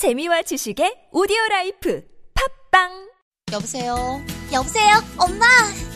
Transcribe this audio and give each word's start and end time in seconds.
재미와 0.00 0.40
지식의 0.40 1.08
오디오 1.12 1.36
life 1.50 2.02
팟빵 2.70 2.88
여보세요? 3.52 4.24
여보세요? 4.50 4.94
엄마! 5.18 5.44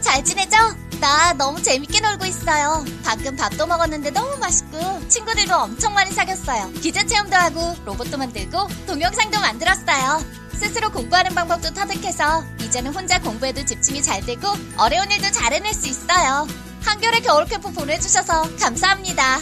잘 0.03 0.23
지내죠? 0.23 0.59
나 1.01 1.33
너무 1.33 1.63
재밌게 1.63 2.01
놀고 2.01 2.27
있어요. 2.27 2.85
방금 3.03 3.35
밥도 3.35 3.67
먹었는데 3.67 4.11
너무 4.11 4.37
맛있고, 4.37 5.09
친구들도 5.09 5.57
엄청 5.57 5.95
많이 5.95 6.11
사귀었어요. 6.11 6.71
기자 6.83 7.03
체험도 7.07 7.35
하고, 7.35 7.75
로봇도 7.87 8.19
만들고, 8.19 8.69
동영상도 8.87 9.41
만들었어요. 9.41 10.21
스스로 10.53 10.93
공부하는 10.93 11.35
방법도 11.35 11.73
터득해서, 11.73 12.45
이제는 12.61 12.93
혼자 12.93 13.19
공부에도 13.23 13.65
집중이 13.65 14.03
잘 14.03 14.21
되고, 14.21 14.49
어려운 14.77 15.11
일도 15.11 15.31
잘 15.31 15.55
해낼 15.55 15.73
수 15.73 15.89
있어요. 15.89 16.47
한겨레 16.85 17.21
겨울 17.21 17.47
캠프 17.47 17.73
보내주셔서 17.73 18.55
감사합니다. 18.59 19.39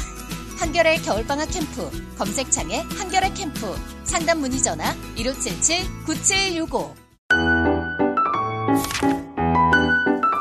한겨레 0.58 0.96
겨울방학 0.98 1.50
캠프, 1.50 1.90
검색창에 2.18 2.84
한겨레 2.98 3.32
캠프, 3.34 3.74
상담 4.04 4.40
문의 4.40 4.62
전화 4.62 4.94
1577-9765. 5.16 6.94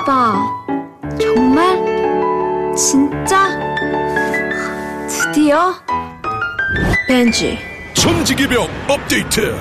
오빠, 0.02 0.36
정말? 1.20 2.76
진짜? 2.76 3.60
드디어? 5.08 5.74
벤지, 7.08 7.58
천지개벽 7.94 8.70
업데이트 8.90 9.56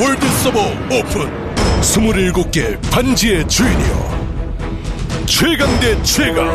world 0.00 0.26
서버 0.42 0.60
오픈 0.90 1.30
27개 1.80 2.78
반지의 2.90 3.46
주인이여 3.48 4.10
최강 5.26 5.68
대 5.80 6.02
최강 6.02 6.46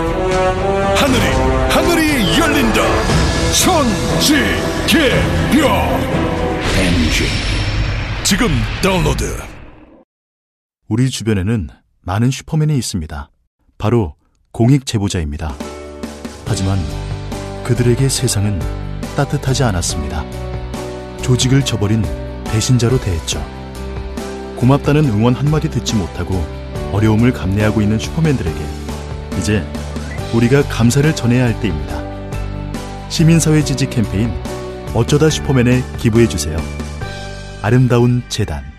하늘이 0.96 1.26
하늘이 1.70 2.40
열린다 2.40 3.25
천지개벽 3.64 5.00
지금 8.24 8.50
다운로드 8.84 9.24
우리 10.90 11.10
주변에는 11.10 11.70
많은 12.02 12.32
슈퍼맨이 12.32 12.78
있습니다. 12.78 13.30
바로 13.78 14.16
공익 14.52 14.86
제보자입니다. 14.86 15.56
하지만 16.46 16.78
그들에게 17.64 18.10
세상은 18.10 18.60
따뜻하지 19.16 19.64
않았습니다. 19.64 20.26
조직을 21.22 21.64
저버린 21.64 22.04
배신자로 22.44 23.00
대했죠. 23.00 23.40
고맙다는 24.58 25.06
응원 25.06 25.34
한마디 25.34 25.70
듣지 25.70 25.96
못하고 25.96 26.36
어려움을 26.92 27.32
감내하고 27.32 27.82
있는 27.82 27.98
슈퍼맨들에게 28.00 28.60
이제 29.40 29.66
우리가 30.34 30.64
감사를 30.64 31.16
전해야 31.16 31.46
할 31.46 31.60
때입니다. 31.62 32.05
시민사회 33.16 33.64
지지 33.64 33.90
캠페인 33.90 34.30
어쩌다 34.94 35.30
슈퍼맨에 35.30 35.82
기부해주세요. 36.00 36.58
아름다운 37.62 38.22
재단 38.28 38.75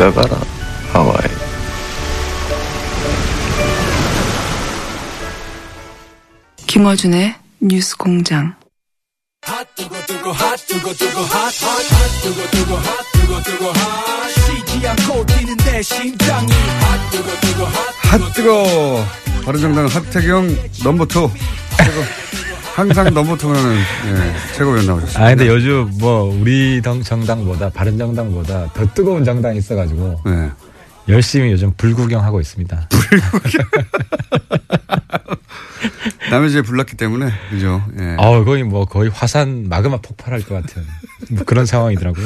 네가 0.00 0.12
가라 0.12 0.40
하와이 0.94 1.28
김어준의 6.66 7.34
뉴스 7.60 7.96
공장. 7.98 8.54
핫 9.42 9.66
뜨거 18.34 19.04
바른정당 19.44 19.86
하태경 19.86 20.56
number 20.82 21.04
two 21.04 21.30
항상 22.74 23.12
number 23.12 23.36
two는 23.36 23.76
예, 23.76 24.54
최고위원 24.56 24.86
나오셨습니다. 24.86 25.24
아 25.24 25.28
근데 25.30 25.48
요즘 25.48 25.90
뭐 25.98 26.24
우리 26.40 26.80
당- 26.82 27.02
정당보다 27.02 27.68
바른 27.70 27.98
정당보다 27.98 28.72
더 28.72 28.86
뜨거운 28.94 29.24
정당이 29.24 29.58
있어가지고 29.58 30.20
네. 30.24 30.50
열심히 31.08 31.50
요즘 31.52 31.72
불구경하고 31.76 32.40
있습니다. 32.40 32.88
남의 36.30 36.50
집에 36.50 36.62
불났기 36.62 36.96
때문에 36.96 37.30
그죠. 37.50 37.82
예. 37.98 38.16
아 38.18 38.44
거의 38.44 38.62
뭐 38.62 38.84
거의 38.84 39.10
화산 39.10 39.68
마그마 39.68 39.98
폭발할 39.98 40.42
것 40.42 40.54
같은 40.54 40.84
뭐 41.30 41.44
그런 41.44 41.66
상황이더라고요. 41.66 42.24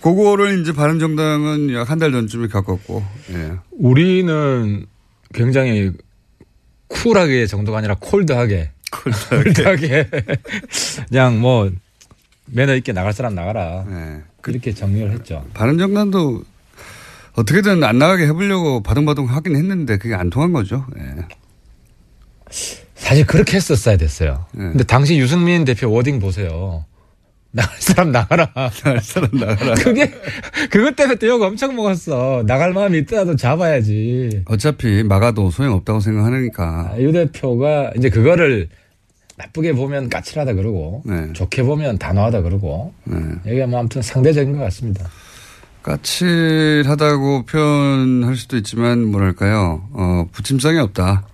그거를 0.00 0.60
이제 0.60 0.72
바른 0.72 0.98
정당은 0.98 1.72
약 1.74 1.90
한 1.90 1.98
달 1.98 2.10
전쯤에 2.12 2.48
겪었고 2.48 3.04
예. 3.32 3.52
우리는 3.78 4.86
굉장히 5.34 5.92
쿨하게 6.88 7.46
정도가 7.46 7.78
아니라 7.78 7.96
콜드하게 8.00 8.70
콜드하게 9.02 10.08
그냥 11.08 11.40
뭐 11.40 11.70
매너 12.46 12.74
있게 12.76 12.92
나갈 12.92 13.12
사람 13.12 13.34
나가라 13.34 13.84
예. 13.90 14.22
이렇게 14.46 14.74
정리를 14.74 15.10
했죠. 15.12 15.44
바른정당도 15.54 16.42
어떻게든 17.34 17.82
안 17.82 17.98
나가게 17.98 18.26
해보려고 18.26 18.82
바둥바둥 18.82 19.26
하긴 19.26 19.56
했는데 19.56 19.96
그게 19.96 20.14
안 20.14 20.30
통한 20.30 20.52
거죠. 20.52 20.86
예. 20.98 21.26
사실 22.94 23.26
그렇게 23.26 23.56
했었어야 23.56 23.96
됐어요. 23.96 24.46
네. 24.52 24.64
근데 24.64 24.84
당시 24.84 25.18
유승민 25.18 25.64
대표 25.64 25.90
워딩 25.90 26.20
보세요. 26.20 26.84
나갈 27.50 27.76
사람 27.80 28.12
나가라. 28.12 28.50
나갈 28.54 29.00
사람 29.00 29.30
나가라. 29.32 29.74
그게 29.82 30.12
그것 30.70 30.96
때문에 30.96 31.16
또 31.18 31.26
욕 31.28 31.42
엄청 31.42 31.74
먹었어. 31.76 32.42
나갈 32.46 32.72
마음이 32.72 32.98
있더라도 32.98 33.36
잡아야지. 33.36 34.42
어차피 34.46 35.02
막아도 35.04 35.50
소용없다고 35.50 36.00
생각하니까. 36.00 36.90
아, 36.94 37.00
유 37.00 37.12
대표가 37.12 37.92
이제 37.96 38.10
그거를 38.10 38.68
나쁘게 39.36 39.72
보면 39.72 40.08
까칠하다 40.08 40.54
그러고 40.54 41.02
네. 41.04 41.32
좋게 41.32 41.62
보면 41.64 41.98
단호하다 41.98 42.42
그러고 42.42 42.92
네. 43.04 43.16
여기가 43.46 43.66
뭐 43.66 43.80
아무튼 43.80 44.00
상대적인 44.02 44.56
것 44.56 44.62
같습니다. 44.64 45.08
까칠하다고 45.82 47.44
표현할 47.46 48.36
수도 48.36 48.56
있지만 48.56 49.04
뭐랄까요. 49.06 49.86
어, 49.92 50.26
부침성이 50.32 50.78
없다. 50.78 51.24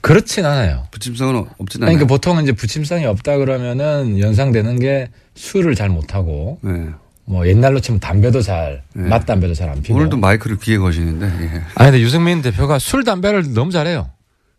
그렇진 0.00 0.46
않아요. 0.46 0.86
부침성은 0.90 1.36
어- 1.36 1.46
없진 1.58 1.82
아니, 1.82 1.90
않아요. 1.90 1.98
그러니까 1.98 2.06
보통 2.06 2.42
이제 2.42 2.52
부침성이 2.52 3.04
없다 3.04 3.36
그러면은 3.38 4.18
연상되는 4.18 4.78
게 4.78 5.08
술을 5.34 5.74
잘 5.74 5.88
못하고 5.90 6.58
네. 6.62 6.88
뭐 7.24 7.46
옛날로 7.46 7.80
치면 7.80 8.00
담배도 8.00 8.42
잘 8.42 8.82
네. 8.94 9.08
맛 9.08 9.26
담배도 9.26 9.54
잘 9.54 9.68
안 9.68 9.82
피고. 9.82 9.98
오늘도 9.98 10.16
마이크를 10.16 10.58
귀에 10.58 10.78
거시는데 10.78 11.26
예. 11.26 11.48
아니 11.74 11.90
근데 11.90 12.00
유승민 12.00 12.42
대표가 12.42 12.78
술 12.78 13.04
담배를 13.04 13.52
너무 13.54 13.70
잘해요. 13.70 14.10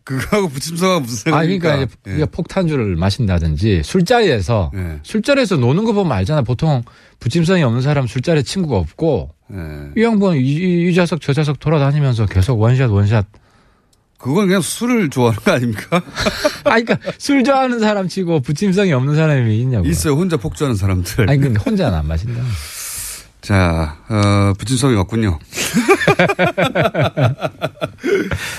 그거하고 0.04 0.48
부침성하고 0.48 1.00
무슨 1.00 1.32
아 1.32 1.36
상관입니까? 1.36 1.68
그러니까 1.72 1.96
이제 2.06 2.20
예. 2.20 2.24
폭탄주를 2.26 2.96
마신다든지 2.96 3.82
술자리에서 3.84 4.70
예. 4.74 5.00
술자리에서 5.02 5.56
노는 5.56 5.84
거 5.84 5.92
보면 5.92 6.12
알잖아. 6.12 6.42
보통 6.42 6.82
부침성이 7.20 7.62
없는 7.62 7.80
사람 7.80 8.06
술자리에 8.06 8.42
친구가 8.42 8.76
없고 8.76 9.30
예. 9.52 9.56
이 9.96 10.04
양반 10.04 10.36
이, 10.36 10.40
이, 10.40 10.88
이 10.90 10.94
좌석 10.94 11.20
저 11.22 11.32
좌석 11.32 11.58
돌아다니면서 11.58 12.26
계속 12.26 12.60
원샷 12.60 12.90
원샷. 12.90 13.26
그건 14.18 14.46
그냥 14.46 14.62
술을 14.62 15.10
좋아하는 15.10 15.38
거 15.42 15.52
아닙니까? 15.52 16.02
아 16.64 16.80
그러니까 16.80 16.98
술 17.18 17.42
좋아하는 17.44 17.78
사람 17.80 18.08
치고 18.08 18.40
부침성이 18.40 18.92
없는 18.92 19.16
사람이 19.16 19.58
있냐고. 19.60 19.86
있어요. 19.86 20.14
혼자 20.14 20.36
폭주하는 20.36 20.76
사람들. 20.76 21.28
아니 21.30 21.40
근데 21.40 21.58
혼자는 21.60 21.98
안 21.98 22.06
마신다. 22.06 22.42
자, 23.44 23.98
어, 24.08 24.54
부침성이 24.58 24.96
없군요. 24.96 25.38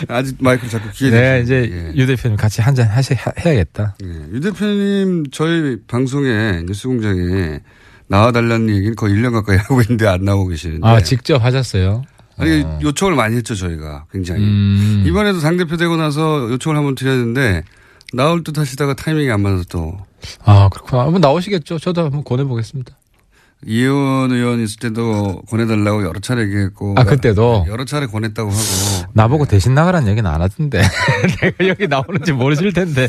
아직 0.07 0.35
마이크를 0.39 0.69
자꾸 0.69 0.87
귀에 0.93 1.09
네. 1.09 1.41
이제 1.43 1.67
예. 1.71 1.91
유 1.95 2.05
대표님 2.05 2.37
같이 2.37 2.61
한잔 2.61 2.87
하시 2.87 3.15
해야겠다. 3.43 3.95
예. 4.03 4.07
유 4.31 4.39
대표님 4.41 5.31
저희 5.31 5.77
방송에 5.87 6.61
뉴스공장에 6.67 7.61
나와달라는 8.07 8.69
얘기는 8.69 8.95
거의 8.95 9.15
1년 9.15 9.31
가까이 9.31 9.57
하고 9.67 9.81
있는데 9.81 10.05
안 10.05 10.23
나오고 10.23 10.49
계시는데. 10.49 10.87
아 10.87 11.01
직접 11.01 11.43
하셨어요. 11.43 12.03
아니 12.37 12.61
어. 12.61 12.79
요청을 12.83 13.15
많이 13.15 13.35
했죠 13.37 13.55
저희가 13.55 14.05
굉장히. 14.11 14.43
음. 14.43 15.03
이번에도 15.07 15.39
당대표 15.39 15.77
되고 15.77 15.97
나서 15.97 16.47
요청을 16.51 16.77
한번 16.77 16.93
드렸는데 16.93 17.63
나올 18.13 18.43
듯 18.43 18.59
하시다가 18.59 18.93
타이밍이 18.93 19.31
안 19.31 19.41
맞아서 19.41 19.63
또 19.67 19.97
아 20.43 20.69
그렇구나. 20.69 21.03
한번 21.05 21.21
나오시겠죠. 21.21 21.79
저도 21.79 22.03
한번 22.05 22.23
권해보겠습니다. 22.23 22.95
이혜원 23.65 24.31
의원 24.31 24.59
있을 24.61 24.77
때도 24.79 25.41
권해달라고 25.49 26.03
여러 26.03 26.19
차례 26.19 26.43
얘기했고. 26.43 26.95
아, 26.97 27.03
그때도? 27.03 27.65
여러 27.67 27.85
차례 27.85 28.05
권했다고 28.05 28.49
하고. 28.51 29.11
나보고 29.13 29.45
대신 29.45 29.73
나가라는 29.73 30.07
얘기는 30.09 30.29
안 30.29 30.41
하던데. 30.41 30.81
내가 31.41 31.67
여기 31.67 31.87
나오는지 31.87 32.31
모르실 32.33 32.73
텐데. 32.73 33.07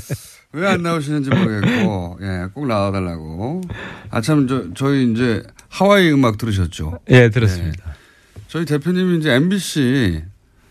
왜 0.53 0.67
안 0.67 0.83
나오시는지 0.83 1.29
모르겠고, 1.29 2.19
예, 2.23 2.47
꼭 2.55 2.67
나와달라고. 2.67 3.61
아, 4.11 4.21
참, 4.23 4.47
저, 4.49 4.65
저희 4.75 5.13
이제 5.13 5.43
하와이 5.69 6.11
음악 6.11 6.39
들으셨죠? 6.39 7.01
예, 7.11 7.29
들었습니다. 7.29 7.95
저희 8.49 8.65
대표님이 8.65 9.19
이제 9.19 9.33
MBC 9.35 10.23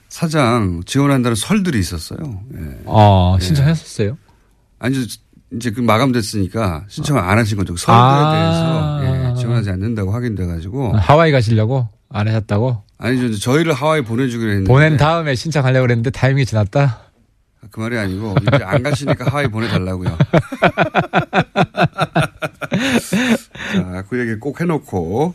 사장 0.09 0.81
지원한다는 0.85 1.35
설들이 1.35 1.77
있었어요. 1.77 2.17
예. 2.57 2.77
어, 2.85 3.37
신청했었어요? 3.39 4.17
아니, 4.79 4.95
이제- 5.53 5.71
그 5.71 5.79
마감됐으니까 5.81 6.85
신청을 6.87 7.21
안 7.21 7.37
하신 7.37 7.57
거죠. 7.57 7.73
그 7.73 7.79
설들에 7.79 7.95
아. 8.03 9.01
대해서 9.01 9.31
예, 9.31 9.35
지원하지 9.39 9.69
않는다고 9.69 10.11
확인돼 10.11 10.45
가지고. 10.45 10.93
하와이 10.97 11.31
가시려고? 11.31 11.87
안 12.09 12.27
하셨다고? 12.27 12.83
아니죠. 12.97 13.25
이제 13.25 13.39
저희를 13.39 13.73
하와이 13.73 14.01
보내주기로 14.01 14.49
했는데. 14.51 14.67
보낸 14.71 14.97
다음에 14.97 15.35
신청하려고 15.35 15.83
그랬는데 15.83 16.09
타이밍이 16.11 16.45
지났다? 16.45 16.99
그 17.71 17.79
말이 17.79 17.97
아니고 17.97 18.35
이제 18.41 18.63
안 18.63 18.83
가시니까 18.83 19.25
하와이 19.29 19.47
보내달라고요. 19.47 20.17
자, 23.73 24.03
그 24.09 24.19
얘기 24.19 24.35
꼭 24.39 24.61
해놓고 24.61 25.33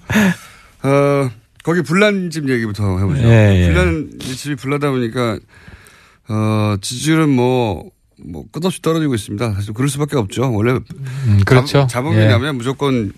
어 0.82 1.30
거기 1.62 1.82
불난집 1.82 2.48
얘기부터 2.48 2.98
해보죠. 2.98 3.22
예, 3.24 3.62
예. 3.62 3.66
불난 3.72 4.10
집이 4.20 4.54
불나다 4.56 4.90
보니까 4.90 5.38
어 6.28 6.76
지지율은 6.80 7.28
뭐. 7.28 7.90
뭐 8.24 8.44
끝없이 8.50 8.82
떨어지고 8.82 9.14
있습니다. 9.14 9.54
사실 9.54 9.74
그럴 9.74 9.88
수밖에 9.88 10.16
없죠. 10.16 10.52
원래 10.52 10.72
음, 10.72 11.40
그렇죠. 11.44 11.86
자 11.88 12.02
본이 12.02 12.18
예. 12.18 12.26
나면 12.26 12.56
무조건 12.56 13.12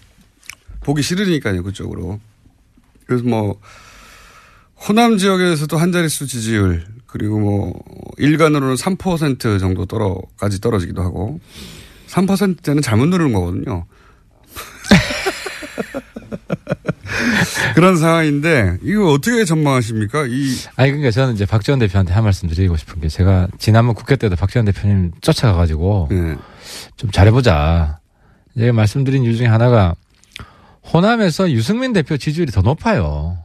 보기 0.81 1.03
싫으니까요. 1.03 1.63
그쪽으로. 1.63 2.21
그래서 3.07 3.25
뭐 3.25 3.61
호남 4.89 5.19
지역에서도 5.19 5.77
한 5.77 5.93
자릿수 5.93 6.27
지지율 6.27 6.85
그리고 7.07 7.39
뭐 7.39 7.85
일간으로는 8.19 8.75
3% 8.75 9.61
정도 9.61 9.87
떨어까지 9.87 10.61
떨어지기도 10.61 11.03
하고 11.03 11.41
3%는 12.09 12.83
잘못 12.83 13.07
누르는 13.07 13.33
거거든요. 13.33 13.87
그런 17.75 17.97
상황인데 17.97 18.79
이거 18.83 19.13
어떻게 19.13 19.45
전망하십니까? 19.45 20.27
이 20.27 20.55
아니 20.77 20.91
그러니까 20.91 21.11
저는 21.11 21.35
이제 21.35 21.47
박지원 21.47 21.79
대표한테 21.79 22.13
한 22.13 22.25
말씀 22.25 22.49
드리고 22.49 22.77
싶은 22.77 23.01
게 23.01 23.09
제가 23.09 23.49
지난번 23.59 23.95
국회 23.95 24.17
때도 24.17 24.37
박지원 24.37 24.65
대표님 24.67 25.13
쫓아가가지고 25.21 26.09
네. 26.11 26.37
좀 26.97 27.11
잘해보자. 27.11 27.99
제가 28.59 28.73
말씀드린 28.73 29.23
이유 29.25 29.37
중에 29.37 29.47
하나가 29.47 29.95
호남에서 30.93 31.51
유승민 31.53 31.93
대표 31.93 32.17
지지율이 32.17 32.53
더 32.53 32.61
높아요. 32.61 33.39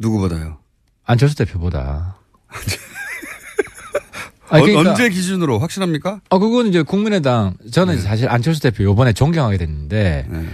누구보다요? 0.00 0.58
안철수 1.04 1.36
대표보다. 1.36 2.16
어, 2.48 2.50
아니, 4.56 4.64
그러니까- 4.66 4.90
언제 4.90 5.08
기준으로 5.08 5.58
확실합니까? 5.58 6.20
아, 6.30 6.38
그건 6.38 6.68
이제 6.68 6.82
국민의당, 6.82 7.54
저는 7.70 8.00
사실 8.00 8.28
안철수 8.28 8.60
대표 8.60 8.82
요번에 8.84 9.12
존경하게 9.12 9.58
됐는데, 9.58 10.26
네. 10.28 10.48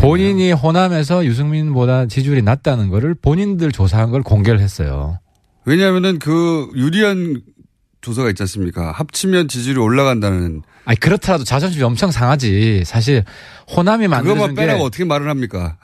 본인이 0.00 0.52
호남에서 0.52 1.24
유승민보다 1.24 2.06
지지율이 2.06 2.42
낮다는 2.42 2.88
거를 2.88 3.14
본인들 3.14 3.72
조사한 3.72 4.10
걸 4.10 4.22
공개를 4.22 4.60
했어요. 4.60 5.18
왜냐하면은 5.64 6.18
그 6.18 6.70
유리한 6.76 7.42
조사가 8.00 8.28
있지 8.30 8.42
않습니까? 8.44 8.92
합치면 8.92 9.48
지지율이 9.48 9.80
올라간다는 9.80 10.62
아니, 10.84 11.00
그렇더라도 11.00 11.42
자존심이 11.42 11.82
엄청 11.82 12.12
상하지. 12.12 12.84
사실, 12.86 13.24
호남이 13.76 14.06
만들어준 14.06 14.34
그것만 14.36 14.54
게. 14.54 14.60
빼라고 14.66 14.84
어떻게 14.84 15.04
말을 15.04 15.28
합니까? 15.28 15.76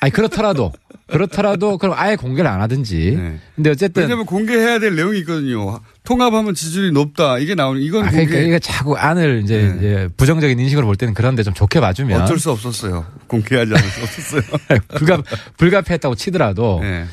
아니, 0.00 0.12
그렇더라도. 0.12 0.72
그렇더라도, 1.10 1.78
그럼 1.78 1.94
아예 1.98 2.16
공개를 2.16 2.48
안 2.48 2.60
하든지. 2.60 3.16
네. 3.16 3.38
근데 3.56 3.70
어쨌든. 3.70 4.02
왜냐하면 4.02 4.26
공개해야 4.26 4.78
될 4.78 4.94
내용이 4.94 5.18
있거든요. 5.20 5.80
통합하면 6.04 6.54
지지율이 6.54 6.92
높다. 6.92 7.38
이게 7.38 7.54
나오는 7.54 7.80
이건 7.80 8.06
아, 8.06 8.10
그러니까 8.10 8.38
이게 8.38 8.58
자꾸 8.58 8.96
안을 8.96 9.42
이제, 9.42 9.62
네. 9.62 9.76
이제 9.78 10.08
부정적인 10.16 10.58
인식으로 10.58 10.86
볼 10.86 10.96
때는 10.96 11.14
그런데 11.14 11.42
좀 11.42 11.54
좋게 11.54 11.80
봐주면. 11.80 12.22
어쩔 12.22 12.38
수 12.38 12.50
없었어요. 12.50 13.06
공개하지 13.26 13.72
않을 13.72 13.82
수 13.82 14.02
없었어요. 14.02 14.42
불가, 14.96 15.22
불가피했다고 15.56 16.14
치더라도. 16.14 16.80
네. 16.82 17.04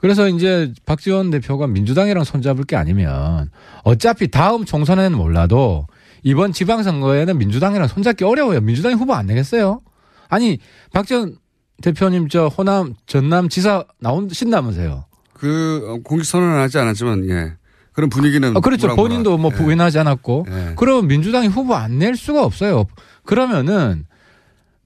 그래서 0.00 0.28
이제 0.28 0.72
박지원 0.86 1.30
대표가 1.30 1.66
민주당이랑 1.66 2.24
손잡을 2.24 2.64
게 2.64 2.76
아니면 2.76 3.50
어차피 3.84 4.28
다음 4.28 4.64
총선에는 4.64 5.16
몰라도 5.16 5.86
이번 6.22 6.52
지방선거에는 6.52 7.36
민주당이랑 7.36 7.86
손잡기 7.88 8.24
어려워요. 8.24 8.60
민주당이 8.60 8.94
후보 8.94 9.14
안 9.14 9.26
내겠어요? 9.26 9.80
아니, 10.28 10.58
박지원 10.92 11.36
대표님 11.82 12.28
저 12.28 12.46
호남 12.48 12.94
전남 13.06 13.48
지사 13.48 13.84
나오신다면서요. 14.00 15.04
그 15.34 15.86
어, 15.88 15.98
공식 16.02 16.30
선언은 16.30 16.58
하지 16.58 16.78
않았지만 16.78 17.28
예. 17.30 17.54
그런 17.92 18.08
분위기는 18.10 18.56
아, 18.56 18.60
그렇죠. 18.60 18.94
본인도 18.94 19.38
뭐. 19.38 19.50
예. 19.52 19.56
부인하지 19.56 19.98
않았고. 19.98 20.46
예. 20.48 20.74
그럼 20.76 21.06
민주당이 21.08 21.48
후보 21.48 21.74
안 21.74 21.98
낼 21.98 22.16
수가 22.16 22.44
없어요. 22.44 22.84
그러면은 23.24 24.06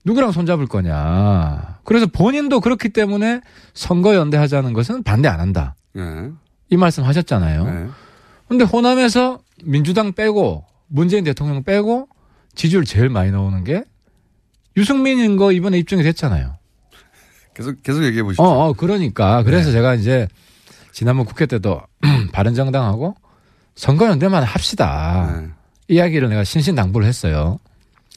누구랑 0.05 0.31
손잡을 0.31 0.67
거냐. 0.67 1.79
그래서 1.83 2.05
본인도 2.07 2.59
그렇기 2.61 2.89
때문에 2.89 3.41
선거 3.73 4.15
연대 4.15 4.37
하자는 4.37 4.73
것은 4.73 5.03
반대 5.03 5.27
안 5.27 5.39
한다. 5.39 5.75
예. 5.97 6.29
이 6.69 6.77
말씀 6.77 7.03
하셨잖아요. 7.03 7.67
예. 7.67 7.87
근데 8.47 8.63
호남에서 8.63 9.39
민주당 9.63 10.13
빼고 10.13 10.65
문재인 10.87 11.23
대통령 11.23 11.63
빼고 11.63 12.07
지지율 12.53 12.85
제일 12.85 13.09
많이 13.09 13.31
나오는 13.31 13.63
게 13.63 13.83
유승민인 14.77 15.35
거 15.37 15.51
이번에 15.51 15.77
입증이 15.79 16.03
됐잖아요. 16.03 16.53
계속 17.55 17.81
계속 17.81 18.03
얘기해 18.03 18.23
보시죠. 18.23 18.43
어, 18.43 18.67
어, 18.67 18.73
그러니까. 18.73 19.41
그래서 19.43 19.67
네. 19.69 19.73
제가 19.73 19.95
이제 19.95 20.27
지난번 20.91 21.25
국회 21.25 21.45
때도 21.45 21.81
바른정당하고 22.31 23.15
선거연대만 23.75 24.43
합시다. 24.43 25.41
네. 25.41 25.47
이야기를 25.87 26.29
내가 26.29 26.43
신신당부를 26.43 27.07
했어요. 27.07 27.59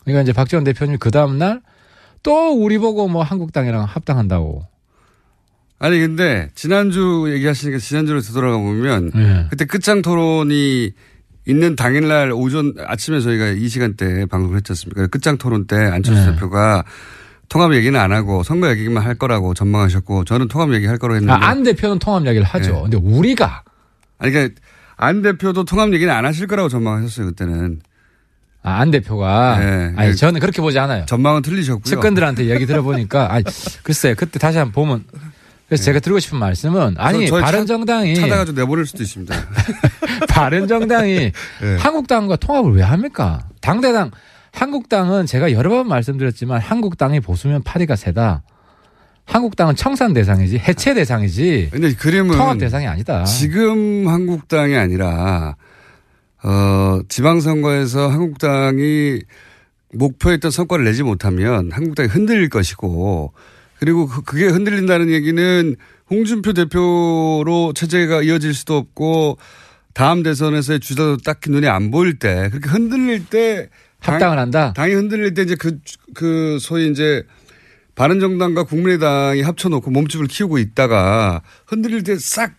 그러니까 0.05 0.23
이제 0.23 0.33
박지원 0.33 0.65
대표님이 0.65 0.99
그 0.99 1.11
다음 1.11 1.39
날 1.39 1.63
또 2.23 2.51
우리 2.53 2.79
보고 2.79 3.09
뭐 3.09 3.23
한국당이랑 3.23 3.85
합당한다고. 3.85 4.67
아니 5.79 6.01
근데 6.01 6.51
지난주 6.55 7.27
얘기하시니까 7.29 7.79
지난주로 7.79 8.21
되돌아가 8.21 8.57
보면 8.59 9.13
예. 9.15 9.47
그때 9.49 9.65
끝장 9.65 10.03
토론이 10.03 10.91
있는 11.47 11.77
당일날 11.77 12.33
오전 12.33 12.75
아침에 12.79 13.21
저희가 13.21 13.51
이 13.51 13.69
시간대 13.69 14.27
방송을 14.27 14.57
했지 14.57 14.73
않습니까? 14.73 15.07
끝장 15.07 15.39
토론 15.39 15.67
때 15.67 15.77
안철수 15.77 16.25
네. 16.27 16.33
대표가 16.33 16.85
통합 17.49 17.75
얘기는 17.75 17.99
안 17.99 18.13
하고 18.13 18.43
선거 18.43 18.69
얘기만 18.71 19.03
할 19.03 19.15
거라고 19.15 19.55
전망하셨고 19.55 20.25
저는 20.25 20.49
통합 20.49 20.73
얘기 20.75 20.87
할 20.87 20.99
거라고 20.99 21.17
했는데 21.17 21.33
아, 21.33 21.49
안 21.49 21.63
대표는 21.63 21.99
통합 21.99 22.25
이야기를 22.25 22.47
하죠. 22.47 22.73
네. 22.73 22.83
근데 22.83 22.97
우리가 22.99 23.63
아니 24.19 24.33
그러니까 24.33 24.61
안 24.97 25.23
대표도 25.23 25.65
통합 25.65 25.93
얘기는 25.93 26.13
안 26.13 26.25
하실 26.27 26.47
거라고 26.47 26.69
전망하셨어요 26.69 27.27
그때는 27.27 27.81
아, 28.63 28.81
안 28.81 28.91
대표가 28.91 29.59
네. 29.59 29.93
아니 29.97 30.11
네. 30.11 30.15
저는 30.15 30.41
그렇게 30.41 30.61
보지 30.61 30.79
않아요. 30.79 31.07
전망은 31.07 31.43
틀리셨고요. 31.43 31.85
측근들한테 31.85 32.47
얘기 32.51 32.67
들어보니까 32.67 33.33
아니 33.33 33.45
글쎄 33.83 34.15
그때 34.15 34.39
다시 34.39 34.59
한번 34.59 34.73
보면 34.73 35.05
그래서 35.69 35.85
제가 35.85 36.01
드리고 36.01 36.19
싶은 36.19 36.39
말씀은 36.39 36.97
아니 36.99 37.27
네. 37.27 37.31
바른정당이 37.31 38.17
찾아가 38.17 38.45
지고 38.45 38.61
내보낼 38.61 38.87
수도 38.87 39.03
있습니다. 39.03 39.35
바른정당이 40.29 41.15
네. 41.15 41.77
한국당과 41.79 42.37
통합을 42.37 42.73
왜 42.73 42.83
합니까? 42.83 43.47
당대당 43.61 44.11
한국당은 44.59 45.25
제가 45.27 45.53
여러 45.53 45.71
번 45.71 45.87
말씀드렸지만 45.89 46.61
한국당이 46.61 47.21
보수면 47.21 47.63
파리가 47.63 47.95
세다. 47.95 48.43
한국당은 49.25 49.77
청산 49.77 50.13
대상이지 50.15 50.59
해체 50.59 50.95
대상이지 50.95 51.69
근데 51.71 51.93
그림은 51.95 52.37
통합 52.37 52.59
대상이 52.59 52.87
아니다. 52.87 53.25
지금 53.25 54.09
한국당이 54.09 54.75
아니라 54.75 55.55
어 56.43 57.01
지방선거에서 57.09 58.09
한국당이 58.09 59.21
목표했던 59.93 60.51
성과를 60.51 60.85
내지 60.87 61.03
못하면 61.03 61.71
한국당이 61.71 62.09
흔들릴 62.09 62.49
것이고 62.49 63.33
그리고 63.79 64.07
그- 64.07 64.23
그게 64.23 64.47
흔들린다는 64.47 65.11
얘기는 65.11 65.77
홍준표 66.11 66.53
대표로 66.55 67.75
체제가 67.75 68.23
이어질 68.23 68.55
수도 68.55 68.77
없고 68.77 69.39
다음 69.95 70.23
대선에서의 70.23 70.81
주자도 70.81 71.19
딱히 71.19 71.51
눈에 71.51 71.69
안 71.69 71.91
보일 71.91 72.19
때 72.19 72.49
그렇게 72.51 72.69
흔들릴 72.71 73.27
때 73.27 73.69
당- 73.69 73.69
합당을 74.01 74.39
한다. 74.39 74.73
당이 74.77 74.95
흔들릴 74.95 75.35
때 75.35 75.43
이제 75.43 75.55
그, 75.55 75.79
그 76.15 76.59
소위 76.61 76.91
이제 76.91 77.25
바른정당과 77.95 78.65
국민의당이 78.65 79.43
합쳐놓고 79.43 79.91
몸집을 79.91 80.27
키우고 80.29 80.59
있다가 80.59 81.43
흔들릴 81.67 82.05
때 82.05 82.17
싹 82.19 82.53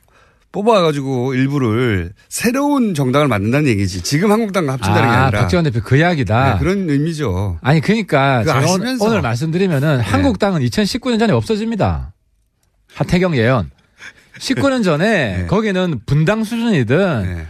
뽑아가지고 0.52 1.36
일부를 1.36 2.12
새로운 2.28 2.94
정당을 2.96 3.28
만든다는 3.28 3.68
얘기지. 3.68 4.02
지금 4.02 4.32
한국당과 4.32 4.74
합친다는 4.74 5.08
게 5.10 5.16
아, 5.16 5.24
아니라. 5.26 5.42
박지원 5.42 5.64
대표 5.64 5.80
그 5.84 5.96
이야기다. 5.98 6.54
네, 6.54 6.60
그런 6.60 6.90
의미죠. 6.90 7.60
아니 7.62 7.82
그러니까 7.82 8.44
오늘. 8.74 8.98
네. 8.98 9.06
오늘 9.06 9.22
말씀드리면은 9.22 10.00
한국당은 10.00 10.62
2019년 10.62 11.20
전에 11.20 11.34
없어집니다. 11.34 12.14
하태경 12.96 13.38
예언. 13.38 13.70
19년 14.40 14.84
전에 14.84 15.38
네. 15.38 15.46
거기는 15.46 16.00
분당 16.06 16.44
수준이든 16.44 17.24
네. 17.24 17.48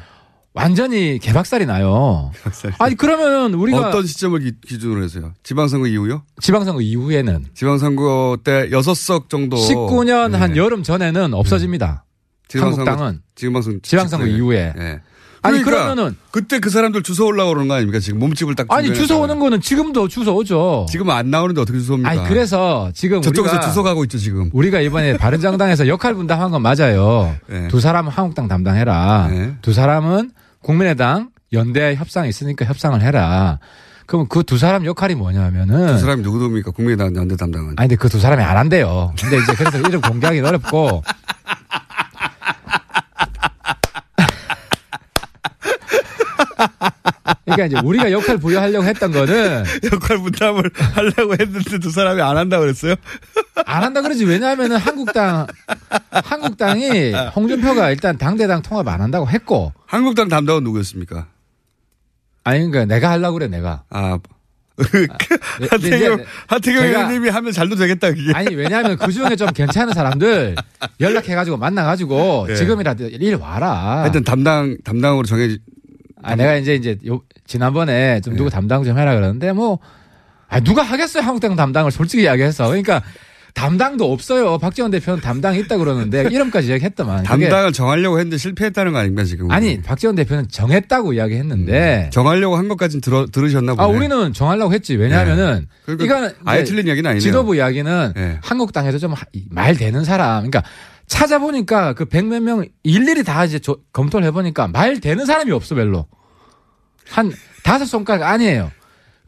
완전히 0.63 1.19
개박살이 1.19 1.65
나요. 1.65 2.31
아니 2.79 2.95
그러면 2.95 3.53
우리가 3.53 3.89
어떤 3.89 4.05
시점을 4.05 4.39
기, 4.41 4.51
기준으로 4.67 5.03
해서요? 5.03 5.33
지방선거 5.43 5.87
이후요? 5.87 6.23
지방선거 6.41 6.81
이후에는 6.81 7.45
지방선거 7.53 8.37
때 8.43 8.69
여섯 8.71 8.93
석 8.95 9.29
정도. 9.29 9.55
19년 9.57 10.31
한 10.33 10.51
네. 10.53 10.57
여름 10.59 10.83
전에는 10.83 11.33
없어집니다. 11.33 12.03
지방선거- 12.49 12.61
한국당은 12.85 13.21
지방선, 13.35 13.79
지방선거 13.83 14.25
직후에. 14.25 14.37
이후에. 14.37 14.73
네. 14.75 14.99
아니 15.41 15.61
그러니까 15.63 15.85
그러면은 15.93 16.17
그때 16.31 16.59
그 16.59 16.69
사람들 16.69 17.01
주워 17.01 17.29
올라오는 17.29 17.65
거 17.69 17.75
아닙니까? 17.75 17.99
지금 17.99 18.19
몸집을 18.19 18.55
딱 18.55 18.67
아니. 18.71 18.93
주워 18.93 19.21
오는 19.21 19.39
거는 19.39 19.61
지금도 19.61 20.09
주워 20.09 20.33
오죠. 20.35 20.85
지금 20.89 21.09
안 21.11 21.31
나오는데 21.31 21.61
어떻게 21.61 21.79
주워 21.79 21.95
옵니까? 21.95 22.09
아니 22.11 22.27
그래서 22.27 22.91
지금 22.93 23.21
저쪽에서 23.21 23.71
주워 23.71 23.83
가고 23.85 24.03
있죠 24.03 24.17
지금. 24.17 24.49
우리가 24.51 24.81
이번에 24.81 25.15
바른정당에서 25.15 25.87
역할 25.87 26.13
분담한 26.15 26.51
건 26.51 26.61
맞아요. 26.61 27.33
네. 27.47 27.69
두 27.69 27.79
사람은 27.79 28.11
한국당 28.11 28.49
담당해라. 28.49 29.27
네. 29.31 29.53
두 29.61 29.71
사람은 29.71 30.31
국민의당 30.61 31.29
연대 31.53 31.95
협상이 31.95 32.29
있으니까 32.29 32.65
협상을 32.65 33.01
해라. 33.01 33.59
그럼 34.05 34.27
그 34.27 34.43
두 34.43 34.57
사람 34.57 34.85
역할이 34.85 35.15
뭐냐면은 35.15 35.87
그 35.87 35.97
사람이 35.99 36.21
누구입니까? 36.23 36.71
국민의당 36.71 37.15
연대 37.15 37.35
담당은. 37.35 37.73
아니 37.77 37.87
근데 37.89 37.95
그 37.95 38.09
두 38.09 38.19
사람이 38.19 38.41
안 38.43 38.57
한대요. 38.57 39.13
근데 39.19 39.37
이제 39.37 39.53
그래서 39.55 39.77
이름 39.79 40.01
공개하기 40.01 40.39
어렵고 40.39 41.03
그러니까 47.50 47.65
이제 47.65 47.88
우리가 47.88 48.12
역할 48.12 48.38
부여하려고 48.38 48.86
했던 48.86 49.12
거는 49.12 49.63
역할 49.91 50.18
분담을 50.18 50.70
하려고 50.75 51.34
했는데 51.34 51.79
두 51.79 51.91
사람이 51.91 52.22
안 52.22 52.38
한다 52.38 52.60
그랬어요? 52.60 52.96
안 53.65 53.84
한다 53.84 54.01
그러지 54.01 54.25
왜냐하면은 54.25 54.77
한국당 54.77 55.48
한국당이 56.12 57.13
홍준표가 57.36 57.91
일단 57.91 58.18
당대당 58.18 58.62
통합 58.62 58.88
안 58.88 59.01
한다고 59.01 59.27
했고 59.29 59.74
한국당 59.86 60.29
담당은 60.29 60.63
누구였습니까? 60.63 61.27
아니 62.44 62.60
그러니까 62.70 62.86
내가 62.86 63.12
하려고 63.12 63.34
그래 63.34 63.48
내가 63.48 63.84
아 63.89 64.18
네, 64.79 65.68
하태경 65.70 66.18
네, 66.18 66.24
하태경 66.48 66.82
제가- 66.84 66.86
의원님이 66.88 67.27
하면 67.29 67.51
잘도 67.51 67.75
되겠다 67.75 68.12
그게. 68.13 68.32
아니 68.34 68.56
왜냐하면 68.56 68.98
그 68.98 69.12
중에 69.12 69.36
좀 69.36 69.50
괜찮은 69.51 69.94
사람들 69.94 70.56
연락해가지고 71.01 71.58
만나가지고 71.58 72.48
예. 72.50 72.56
지금이라도 72.56 73.08
일 73.10 73.36
와라. 73.36 74.00
하여튼 74.03 74.24
담당 74.24 74.77
담당으로 74.86 75.25
정해 75.27 75.58
아 76.21 76.35
내가 76.35 76.55
이제 76.55 76.75
이제 76.75 76.97
요 77.07 77.21
지난번에 77.45 78.21
좀 78.21 78.33
예. 78.33 78.38
누구 78.38 78.49
담당 78.49 78.83
좀 78.83 78.97
해라 78.97 79.15
그러는데 79.15 79.51
뭐 79.53 79.79
아, 80.47 80.59
누가 80.59 80.81
하겠어요 80.83 81.23
한국당 81.23 81.55
담당을 81.55 81.91
솔직히 81.91 82.23
이야기해서 82.23 82.67
그러니까 82.67 83.01
담당도 83.55 84.11
없어요 84.11 84.57
박지원 84.59 84.91
대표는 84.91 85.21
담당 85.21 85.55
있다 85.55 85.77
그러는데 85.77 86.27
이름까지 86.31 86.67
이야기했더만 86.69 87.23
그게- 87.23 87.47
담당을 87.49 87.73
정하려고 87.73 88.19
했는데 88.19 88.38
실패했다는 88.38 88.93
거 88.93 88.99
아닙니까 88.99 89.23
지금? 89.23 89.49
아니 89.51 89.81
박지원 89.81 90.15
대표는 90.15 90.47
정했다고 90.49 91.13
이야기했는데 91.13 92.09
정하려고 92.13 92.57
한 92.57 92.67
것까지는 92.67 93.01
들어 93.01 93.25
들으셨나 93.25 93.75
보네. 93.75 93.83
아 93.83 93.88
우리는 93.88 94.33
정하려고 94.33 94.71
했지 94.73 94.95
왜냐하면은 94.95 95.67
그러니까 95.85 96.05
이거는 96.05 96.31
아예 96.45 96.63
틀린 96.63 96.88
이야기는 96.88 97.09
아니네요. 97.09 97.21
지도부 97.21 97.55
이야기는 97.55 98.13
예. 98.17 98.38
한국당에서 98.43 98.97
좀 98.97 99.15
말 99.49 99.75
되는 99.75 100.03
사람 100.03 100.38
그러니까 100.49 100.63
찾아보니까 101.09 101.93
그 101.93 102.05
백 102.05 102.25
몇 102.25 102.39
명 102.41 102.65
일일이 102.83 103.23
다 103.23 103.43
이제 103.43 103.59
조- 103.59 103.81
검토를 103.91 104.25
해보니까 104.27 104.67
말 104.67 104.99
되는 105.01 105.25
사람이 105.25 105.51
없어 105.51 105.75
별로 105.75 106.05
한 107.09 107.31
다섯 107.63 107.85
손가락 107.85 108.31
아니에요 108.31 108.71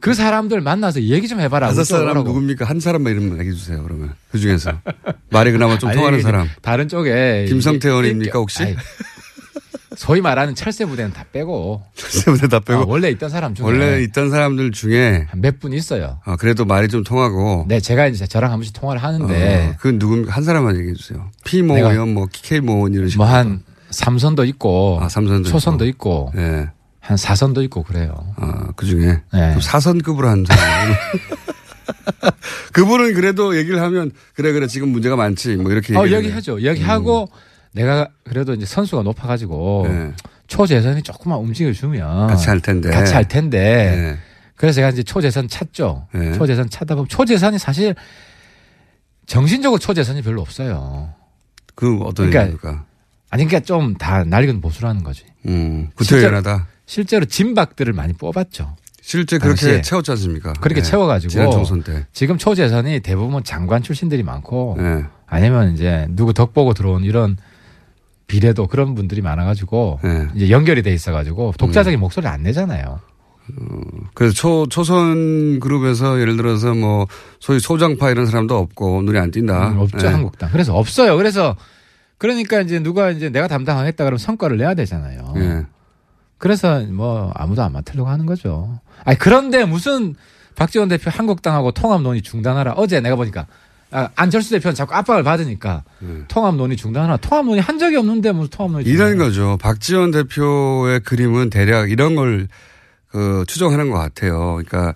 그 0.00 0.14
사람들 0.14 0.60
만나서 0.62 1.02
얘기 1.02 1.28
좀 1.28 1.38
해봐라 1.40 1.68
다섯 1.68 1.84
사람. 1.84 2.24
누굽니까? 2.24 2.64
한 2.64 2.80
사람만 2.80 3.12
이름 3.12 3.38
얘기해 3.38 3.54
주세요. 3.54 3.82
그러면 3.84 4.14
그 4.32 4.38
중에서 4.40 4.80
말이 5.30 5.52
그나마 5.52 5.78
좀 5.78 5.90
아니, 5.90 5.96
통하는 5.96 6.20
사람. 6.22 6.48
다른 6.60 6.88
쪽에 6.88 7.44
김성태 7.48 7.88
의원입니까, 7.88 8.36
혹시? 8.36 8.64
아니, 8.64 8.76
소위 9.96 10.20
말하는 10.20 10.54
철새 10.54 10.84
부대는 10.86 11.12
다 11.12 11.24
빼고 11.32 11.82
세분에 11.94 12.48
다 12.48 12.60
빼고 12.60 12.82
아, 12.82 12.84
원래 12.88 13.10
있던 13.10 13.28
사람 13.30 13.54
중에 13.54 13.66
원래 13.66 14.02
있던 14.02 14.30
사람들 14.30 14.72
중에 14.72 15.26
몇 15.36 15.58
분 15.60 15.72
있어요. 15.72 16.18
아, 16.24 16.36
그래도 16.36 16.64
말이 16.64 16.88
좀 16.88 17.04
통하고. 17.04 17.66
네, 17.68 17.78
제가 17.80 18.06
이제 18.06 18.26
저랑 18.26 18.50
한 18.52 18.58
번씩 18.58 18.72
통화를 18.74 19.02
하는데 19.02 19.70
어, 19.70 19.76
그 19.80 19.88
누굽니까? 19.88 20.32
한 20.32 20.42
사람만 20.44 20.76
얘기해 20.78 20.94
주세요. 20.94 21.30
피모 21.44 21.74
내가- 21.74 21.92
의원, 21.92 22.14
뭐 22.14 22.26
K모 22.30 22.72
의원 22.76 22.94
이런 22.94 23.08
식으로. 23.08 23.24
뭐 23.26 23.34
한 23.34 23.62
삼선도 23.90 24.44
있고 24.46 24.98
아, 25.02 25.08
삼선도 25.08 25.50
초선도 25.50 25.86
있고, 25.86 26.32
예. 26.36 26.68
한 27.00 27.16
사선도 27.16 27.62
있고 27.64 27.82
그래요. 27.82 28.14
아, 28.36 28.68
그 28.76 28.86
중에. 28.86 29.20
네. 29.32 29.56
사선급으로 29.60 30.28
한 30.28 30.44
사람. 30.48 30.94
그분은 32.72 33.14
그래도 33.14 33.56
얘기를 33.56 33.80
하면 33.82 34.12
그래, 34.34 34.52
그래, 34.52 34.66
지금 34.66 34.88
문제가 34.88 35.16
많지. 35.16 35.56
뭐 35.56 35.70
이렇게 35.70 35.96
어, 35.96 36.06
얘기하죠. 36.06 36.60
얘기하고 36.62 37.28
내가 37.72 38.08
그래도 38.24 38.52
이제 38.54 38.66
선수가 38.66 39.02
높아가지고 39.02 39.86
네. 39.88 40.12
초재선이 40.46 41.02
조금만 41.02 41.38
움직여주면 41.38 42.26
같이 42.28 42.48
할 42.48 42.60
텐데. 42.60 42.90
같이 42.90 43.14
할 43.14 43.26
텐데. 43.26 43.58
네. 43.96 44.18
그래서 44.56 44.76
제가 44.76 44.90
이제 44.90 45.02
초재선 45.02 45.48
찾죠. 45.48 46.06
네. 46.14 46.32
초재선 46.34 46.68
찾다 46.70 46.94
보면 46.94 47.08
초재선이 47.08 47.58
사실 47.58 47.94
정신적으로 49.26 49.78
초재선이 49.78 50.22
별로 50.22 50.40
없어요. 50.42 51.14
그 51.74 51.96
어떤 52.02 52.30
그러니까 52.30 52.40
얘기입니까? 52.42 52.84
아니 53.30 53.44
그러니까 53.46 53.64
좀 53.66 53.94
다 53.98 54.24
낡은 54.24 54.60
보수라는 54.60 55.02
거지. 55.02 55.24
음, 55.46 55.88
구태연하다. 55.94 56.66
실제로 56.86 57.24
진박들을 57.24 57.92
많이 57.94 58.12
뽑았죠. 58.12 58.76
실제 59.00 59.38
그렇게. 59.38 59.80
채웠지 59.80 60.10
않습니까? 60.12 60.52
그렇게 60.54 60.82
네. 60.82 60.88
채워가지고 60.88 61.30
지난 61.30 61.50
총선 61.50 61.82
때. 61.82 62.06
지금 62.12 62.36
초재선이 62.38 63.00
대부분 63.00 63.42
장관 63.42 63.82
출신들이 63.82 64.22
많고 64.22 64.76
네. 64.78 65.04
아니면 65.26 65.72
이제 65.74 66.06
누구 66.10 66.34
덕 66.34 66.52
보고 66.52 66.74
들어온 66.74 67.02
이런 67.02 67.36
비례도 68.26 68.66
그런 68.68 68.94
분들이 68.94 69.20
많아가지고 69.20 70.00
네. 70.02 70.28
이제 70.34 70.50
연결이 70.50 70.82
돼 70.82 70.92
있어가지고 70.92 71.54
독자적인 71.58 71.98
목소리를 72.00 72.30
안 72.30 72.42
내잖아요. 72.42 73.00
그래서 74.14 74.34
초, 74.34 74.66
초선 74.68 75.60
그룹에서 75.60 76.20
예를 76.20 76.36
들어서 76.36 76.74
뭐 76.74 77.06
소위 77.40 77.60
소장파 77.60 78.10
이런 78.10 78.26
사람도 78.26 78.56
없고 78.56 79.02
눈에 79.02 79.18
안 79.18 79.30
띈다. 79.30 79.70
음, 79.70 79.78
없죠 79.80 79.98
네. 79.98 80.08
한국당. 80.08 80.50
그래서 80.50 80.76
없어요. 80.76 81.16
그래서 81.16 81.56
그러니까 82.18 82.60
이제 82.60 82.78
누가 82.78 83.10
이제 83.10 83.30
내가 83.30 83.48
담당하겠다 83.48 84.04
그러면 84.04 84.18
성과를 84.18 84.56
내야 84.56 84.74
되잖아요. 84.74 85.34
예. 85.36 85.66
그래서 86.38 86.80
뭐 86.80 87.32
아무도 87.34 87.62
안 87.62 87.72
맡으려고 87.72 88.08
하는 88.08 88.26
거죠. 88.26 88.80
아니 89.04 89.18
그런데 89.18 89.64
무슨 89.64 90.14
박지원 90.54 90.88
대표 90.88 91.10
한국당하고 91.10 91.72
통합 91.72 92.02
논의 92.02 92.22
중단하라. 92.22 92.74
어제 92.76 93.00
내가 93.00 93.16
보니까 93.16 93.46
아, 93.92 94.08
안철수 94.16 94.50
대표는 94.50 94.74
자꾸 94.74 94.94
압박을 94.94 95.22
받으니까 95.22 95.84
통합 96.28 96.56
논의 96.56 96.76
중단하라. 96.76 97.18
통합 97.18 97.44
논의 97.44 97.60
한 97.60 97.78
적이 97.78 97.96
없는데 97.96 98.32
무슨 98.32 98.50
통합 98.50 98.72
논의 98.72 98.86
이런. 98.86 99.18
거죠. 99.18 99.58
박지원 99.60 100.10
대표의 100.10 101.00
그림은 101.00 101.50
대략 101.50 101.90
이런 101.90 102.14
걸 102.16 102.48
그 103.12 103.44
추정하는 103.46 103.90
것 103.90 103.98
같아요. 103.98 104.54
그러니까 104.54 104.94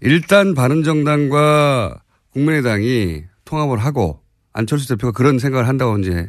일단 0.00 0.52
바른정당과 0.54 2.00
국민의당이 2.32 3.22
통합을 3.44 3.78
하고 3.78 4.20
안철수 4.52 4.88
대표가 4.88 5.12
그런 5.12 5.38
생각을 5.38 5.68
한다고 5.68 5.96
이제 5.98 6.28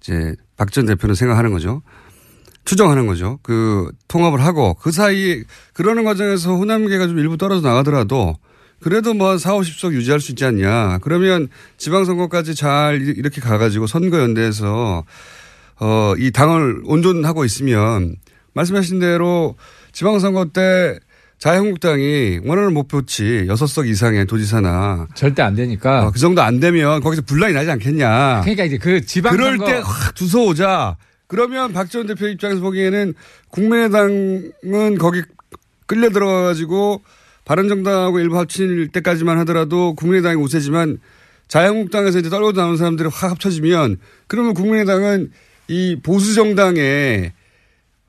이제 0.00 0.34
박전 0.56 0.86
대표는 0.86 1.14
생각하는 1.14 1.52
거죠. 1.52 1.82
추정하는 2.64 3.06
거죠. 3.06 3.38
그 3.42 3.90
통합을 4.08 4.40
하고 4.44 4.74
그 4.74 4.90
사이에 4.90 5.44
그러는 5.74 6.04
과정에서 6.04 6.56
호남계가 6.56 7.06
좀 7.06 7.18
일부 7.18 7.36
떨어져 7.36 7.66
나가더라도 7.68 8.34
그래도 8.80 9.14
뭐 9.14 9.30
한 9.30 9.38
4, 9.38 9.52
50석 9.54 9.92
유지할 9.94 10.20
수 10.20 10.32
있지 10.32 10.44
않냐. 10.44 10.98
그러면 11.02 11.48
지방선거까지 11.78 12.54
잘 12.54 13.00
이- 13.02 13.14
이렇게 13.16 13.40
가가지고 13.40 13.86
선거연대에서 13.86 15.04
어, 15.80 16.14
이 16.18 16.30
당을 16.30 16.82
온전하고 16.84 17.44
있으면 17.44 18.16
말씀하신 18.52 19.00
대로 19.00 19.56
지방선거 19.92 20.46
때 20.52 20.98
자유한국당이 21.38 22.40
원하는 22.44 22.72
목표치 22.74 23.46
6석 23.48 23.88
이상의 23.88 24.26
도지사나 24.26 25.08
절대 25.14 25.42
안 25.42 25.54
되니까. 25.54 26.06
어, 26.06 26.10
그 26.10 26.18
정도 26.18 26.42
안 26.42 26.60
되면 26.60 27.00
거기서 27.00 27.22
분란이 27.22 27.54
나지 27.54 27.70
않겠냐. 27.70 28.42
그러니까 28.42 28.64
이제 28.64 28.78
그 28.78 29.04
지방 29.04 29.32
그럴 29.36 29.58
때확 29.58 30.14
주워오자. 30.14 30.96
그러면 31.26 31.72
박지원 31.72 32.06
대표 32.06 32.28
입장에서 32.28 32.60
보기에는 32.60 33.14
국민의당은 33.48 34.98
거기 34.98 35.22
끌려 35.86 36.10
들어가가지고 36.10 37.02
바른정당하고 37.44 38.20
일부 38.20 38.38
합칠 38.38 38.88
때까지만 38.88 39.38
하더라도 39.40 39.94
국민의당이 39.94 40.36
우세지만 40.36 40.98
자유한국당에서 41.48 42.18
이제 42.18 42.30
떨고 42.30 42.52
나온 42.52 42.76
사람들이 42.76 43.08
확 43.12 43.30
합쳐지면 43.32 43.98
그러면 44.26 44.54
국민의당은 44.54 45.30
이 45.68 45.98
보수 46.02 46.34
정당의 46.34 47.32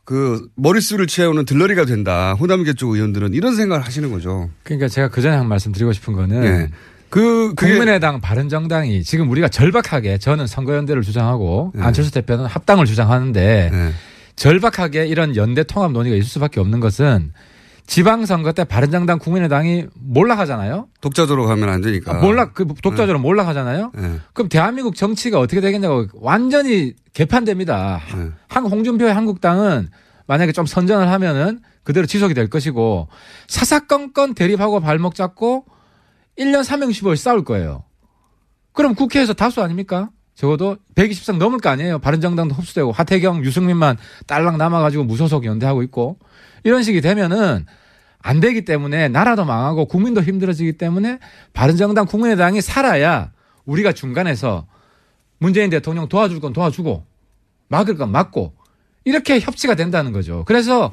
그 0.06 0.48
머릿수를 0.56 1.08
채우는 1.08 1.46
들러리가 1.46 1.86
된다. 1.86 2.34
호남계 2.34 2.74
쪽 2.74 2.92
의원들은 2.92 3.34
이런 3.34 3.56
생각을 3.56 3.84
하시는 3.84 4.12
거죠. 4.12 4.50
그러니까 4.64 4.88
제가 4.88 5.10
그 5.10 5.22
전에 5.22 5.36
한 5.36 5.48
말씀 5.48 5.72
드리고 5.72 5.94
싶은 5.94 6.14
거는 6.14 6.44
예. 6.44 6.70
그 7.10 7.54
국민의당 7.56 8.22
바른정당이 8.22 9.04
지금 9.04 9.30
우리가 9.30 9.48
절박하게 9.48 10.20
저는 10.20 10.48
선거연대를 10.48 11.02
주장하고 11.02 11.72
네. 11.74 11.82
안철수 11.82 12.12
대표는 12.12 12.46
합당을 12.46 12.86
주장하는데 12.86 13.72
예. 13.74 13.92
절박하게 14.36 15.08
이런 15.08 15.36
연대 15.36 15.64
통합 15.64 15.92
논의가 15.92 16.16
있을 16.16 16.28
수밖에 16.30 16.60
없는 16.60 16.80
것은 16.82 17.32
지방선거 17.88 18.52
때 18.54 18.64
바른정당 18.64 19.20
국민의당이 19.20 19.86
몰락하잖아요. 19.94 20.88
독자적으로 21.02 21.46
가면 21.46 21.70
안 21.70 21.82
되니까. 21.82 22.16
아, 22.16 22.20
몰락 22.20 22.54
그 22.54 22.66
독자적으로 22.82 23.20
몰락하잖아요. 23.20 23.92
예. 23.98 24.20
그럼 24.34 24.50
대한민국 24.50 24.96
정치가 24.96 25.40
어떻게 25.40 25.62
되겠냐고 25.62 26.08
완전히 26.14 26.94
개판됩니다. 27.14 28.02
예. 28.16 28.32
한 28.48 28.66
홍준표의 28.66 29.14
한국당은 29.14 29.90
만약에 30.28 30.52
좀 30.52 30.66
선전을 30.66 31.12
하면은 31.12 31.60
그대로 31.84 32.08
지속이 32.08 32.34
될 32.34 32.50
것이고 32.50 33.08
사사건건 33.48 34.34
대립하고 34.34 34.80
발목 34.80 35.14
잡고 35.14 35.66
1년 36.40 36.62
3명 36.62 36.90
15일 36.90 37.16
싸울 37.16 37.44
거예요. 37.44 37.84
그럼 38.74 38.96
국회에서 38.96 39.34
다수 39.34 39.62
아닙니까? 39.62 40.10
적어도 40.34 40.78
120석 40.96 41.38
넘을 41.38 41.60
거 41.60 41.70
아니에요. 41.70 42.00
바른정당도 42.00 42.56
흡수되고 42.56 42.92
하태경, 42.92 43.46
유승민만 43.46 43.98
딸랑 44.28 44.58
남아가지고 44.58 45.06
무소속 45.06 45.46
연대하고 45.46 45.82
있고 45.84 46.18
이런 46.66 46.84
식이 46.84 47.00
되면은 47.00 47.66
안 48.20 48.40
되기 48.40 48.66
때문에 48.66 49.08
나라도 49.08 49.46
망하고 49.46 49.86
국민도 49.86 50.24
힘들어지기 50.24 50.74
때문에 50.74 51.20
바른정당 51.54 52.08
국민의당이 52.08 52.60
살아야 52.60 53.32
우리가 53.66 53.94
중간에서 53.94 54.68
문재인 55.38 55.70
대통령 55.70 56.10
도와줄 56.10 56.40
건 56.40 56.54
도와주고 56.54 57.06
막을 57.70 57.96
건 57.96 58.12
막고 58.12 58.56
이렇게 59.06 59.40
협치가 59.40 59.76
된다는 59.76 60.12
거죠. 60.12 60.44
그래서 60.48 60.92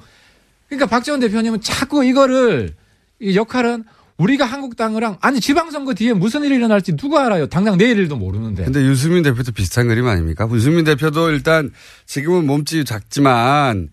그러니까 0.69 0.87
박지원 0.87 1.21
대표님은 1.21 1.63
자꾸 1.63 2.05
이거를 2.05 2.75
이 3.19 3.35
역할은 3.35 3.85
우리가 4.19 4.45
한국당이랑 4.45 5.17
아니 5.23 5.41
지방선거 5.41 5.95
뒤에 5.95 6.13
무슨 6.13 6.45
일이 6.45 6.57
일어날지 6.57 6.97
누가 6.97 7.25
알아요. 7.25 7.47
당장 7.47 7.79
내일 7.79 7.97
일도 7.97 8.17
모르는데. 8.17 8.65
근데 8.65 8.83
유승민 8.83 9.23
대표도 9.23 9.53
비슷한 9.53 9.89
그림 9.89 10.07
아닙니까? 10.07 10.47
유승민 10.53 10.85
대표도 10.85 11.31
일단 11.31 11.71
지금은 12.05 12.47
몸집이 12.47 12.85
작지만 12.85 13.89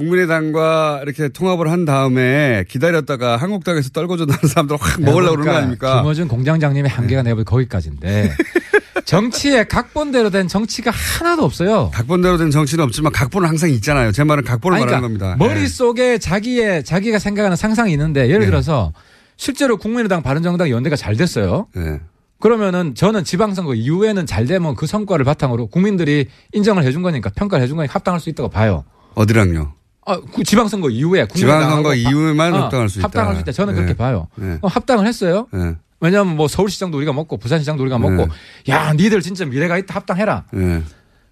국민의당과 0.00 1.00
이렇게 1.04 1.28
통합을 1.28 1.70
한 1.70 1.84
다음에 1.84 2.64
기다렸다가 2.68 3.36
한국당에서 3.36 3.90
떨궈져 3.90 4.24
나는 4.24 4.40
사람들 4.48 4.76
확 4.80 5.00
먹으려고 5.02 5.36
그러는 5.36 5.52
거 5.52 5.58
아닙니까? 5.58 6.00
김어준 6.00 6.28
공장장님의 6.28 6.90
한계가 6.90 7.22
볼 7.34 7.44
거기까지인데 7.44 8.32
정치에 9.04 9.64
각본대로 9.64 10.30
된 10.30 10.48
정치가 10.48 10.90
하나도 10.90 11.44
없어요. 11.44 11.90
각본대로 11.92 12.38
된 12.38 12.50
정치는 12.50 12.84
없지만 12.84 13.12
각본은 13.12 13.48
항상 13.48 13.70
있잖아요. 13.70 14.12
제 14.12 14.24
말은 14.24 14.44
각본을 14.44 14.76
아니, 14.76 14.84
말하는 14.86 15.08
그러니까 15.08 15.36
겁니다. 15.36 15.44
예. 15.44 15.48
머릿속에 15.48 16.18
자기의 16.18 16.84
자기가 16.84 17.18
생각하는 17.18 17.56
상상이 17.56 17.92
있는데 17.92 18.28
예를 18.28 18.40
네. 18.40 18.46
들어서 18.46 18.92
실제로 19.36 19.76
국민의당 19.76 20.22
바른정당 20.22 20.70
연대가 20.70 20.96
잘 20.96 21.16
됐어요. 21.16 21.66
예. 21.76 22.00
그러면은 22.40 22.94
저는 22.94 23.24
지방선거 23.24 23.74
이후에는 23.74 24.24
잘 24.26 24.46
되면 24.46 24.74
그 24.74 24.86
성과를 24.86 25.24
바탕으로 25.24 25.66
국민들이 25.66 26.28
인정을 26.52 26.84
해준 26.84 27.02
거니까 27.02 27.30
평가를 27.30 27.62
해준 27.62 27.76
거니까 27.76 27.94
합당할 27.94 28.20
수 28.20 28.30
있다고 28.30 28.48
봐요. 28.48 28.84
어디랑요? 29.14 29.79
아, 30.06 30.18
그 30.34 30.42
지방선거 30.42 30.90
이후에 30.90 31.26
지방선거 31.28 31.94
이후에만 31.94 32.54
어, 32.54 32.62
합당할 32.64 32.88
수 32.88 32.98
있다. 32.98 33.06
합당할 33.06 33.34
수 33.36 33.40
있다. 33.42 33.52
저는 33.52 33.74
네. 33.74 33.80
그렇게 33.80 33.96
봐요. 33.96 34.28
네. 34.36 34.58
어, 34.62 34.66
합당을 34.68 35.06
했어요. 35.06 35.46
예. 35.54 35.76
왜냐하면 36.00 36.36
뭐 36.36 36.48
서울시장도 36.48 36.96
우리가 36.96 37.12
먹고 37.12 37.36
부산시장도 37.36 37.82
우리가 37.82 37.98
먹고 37.98 38.26
네. 38.66 38.72
야 38.72 38.92
니들 38.94 39.20
진짜 39.20 39.44
미래가 39.44 39.76
있다 39.78 39.94
합당해라. 39.94 40.44
예. 40.54 40.82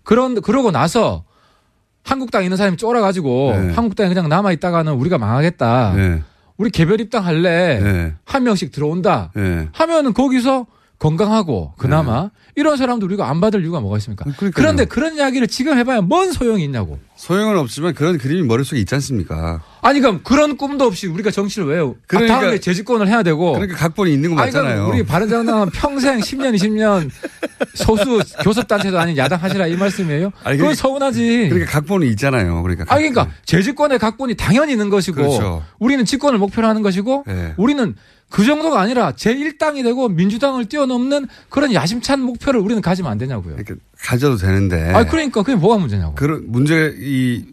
그런 0.04 0.40
그러고 0.40 0.70
나서 0.70 1.24
한국당 2.04 2.44
있는 2.44 2.56
사람이 2.56 2.76
쫄아가지고 2.76 3.52
네. 3.56 3.72
한국당에 3.74 4.08
그냥 4.08 4.28
남아 4.28 4.52
있다가는 4.52 4.92
우리가 4.92 5.18
망하겠다. 5.18 5.94
예. 5.96 6.22
우리 6.58 6.70
개별 6.70 7.00
입당할래. 7.00 7.80
예. 7.82 8.14
한 8.24 8.44
명씩 8.44 8.72
들어온다. 8.72 9.32
예. 9.36 9.68
하면은 9.72 10.12
거기서 10.12 10.66
건강하고 10.98 11.74
그나마 11.78 12.30
이런 12.56 12.76
사람도 12.76 13.06
우리가 13.06 13.28
안 13.30 13.40
받을 13.40 13.62
이유가 13.62 13.78
뭐가 13.80 13.98
있습니까? 13.98 14.24
네. 14.24 14.32
그러니까요. 14.36 14.62
그런데 14.62 14.84
그런 14.84 15.14
이야기를 15.16 15.46
지금 15.46 15.78
해봐야 15.78 16.00
뭔 16.00 16.32
소용이 16.32 16.64
있냐고. 16.64 16.98
소용은 17.14 17.56
없지만 17.58 17.94
그런 17.94 18.18
그림이 18.18 18.42
머릿속에 18.42 18.80
있지 18.80 18.94
않습니까? 18.96 19.62
아니 19.80 20.00
그럼 20.00 20.20
그런 20.24 20.56
꿈도 20.56 20.84
없이 20.86 21.06
우리가 21.06 21.30
정치를 21.30 21.68
왜 21.68 21.76
해요? 21.76 21.94
아, 21.96 22.02
그러니까- 22.08 22.40
다음에 22.40 22.58
재집권을 22.58 23.06
해야 23.08 23.22
되고. 23.22 23.52
그러니까 23.52 23.76
각본이 23.76 24.12
있는 24.12 24.34
거 24.34 24.40
아니, 24.42 24.50
맞잖아요. 24.52 24.88
우리 24.88 25.04
바른정당은 25.04 25.70
평생 25.70 26.18
10년, 26.18 26.54
20년 26.56 27.10
소수 27.74 28.20
교섭단체도 28.42 28.98
아닌 28.98 29.16
야당 29.16 29.40
하시라 29.40 29.68
이 29.68 29.76
말씀이에요? 29.76 30.32
아니, 30.42 30.56
그건 30.56 30.74
그러니까- 30.74 30.74
서운하지. 30.74 31.48
그러니까 31.50 31.70
각본이 31.70 32.08
있잖아요. 32.10 32.60
그러니까. 32.62 32.84
아, 32.88 32.96
그러니까 32.96 33.28
재집권의 33.44 34.00
각본이 34.00 34.34
당연히 34.34 34.72
있는 34.72 34.90
것이고 34.90 35.16
그렇죠. 35.16 35.64
우리는 35.78 36.04
집권을 36.04 36.38
목표로 36.40 36.66
하는 36.66 36.82
것이고 36.82 37.24
네. 37.26 37.54
우리는 37.56 37.94
그 38.30 38.44
정도가 38.44 38.80
아니라 38.80 39.12
제1당이 39.12 39.82
되고 39.82 40.08
민주당을 40.08 40.66
뛰어넘는 40.66 41.28
그런 41.48 41.72
야심찬 41.72 42.20
목표를 42.20 42.60
우리는 42.60 42.82
가지면 42.82 43.10
안 43.10 43.18
되냐고요. 43.18 43.56
그러니까 43.56 43.74
가져도 43.98 44.36
되는데. 44.36 44.92
아, 44.92 45.04
그러니까 45.06 45.42
그게 45.42 45.56
뭐가 45.56 45.78
문제냐고. 45.78 46.14
그런 46.14 46.44
문제 46.46 46.94
이 46.98 47.46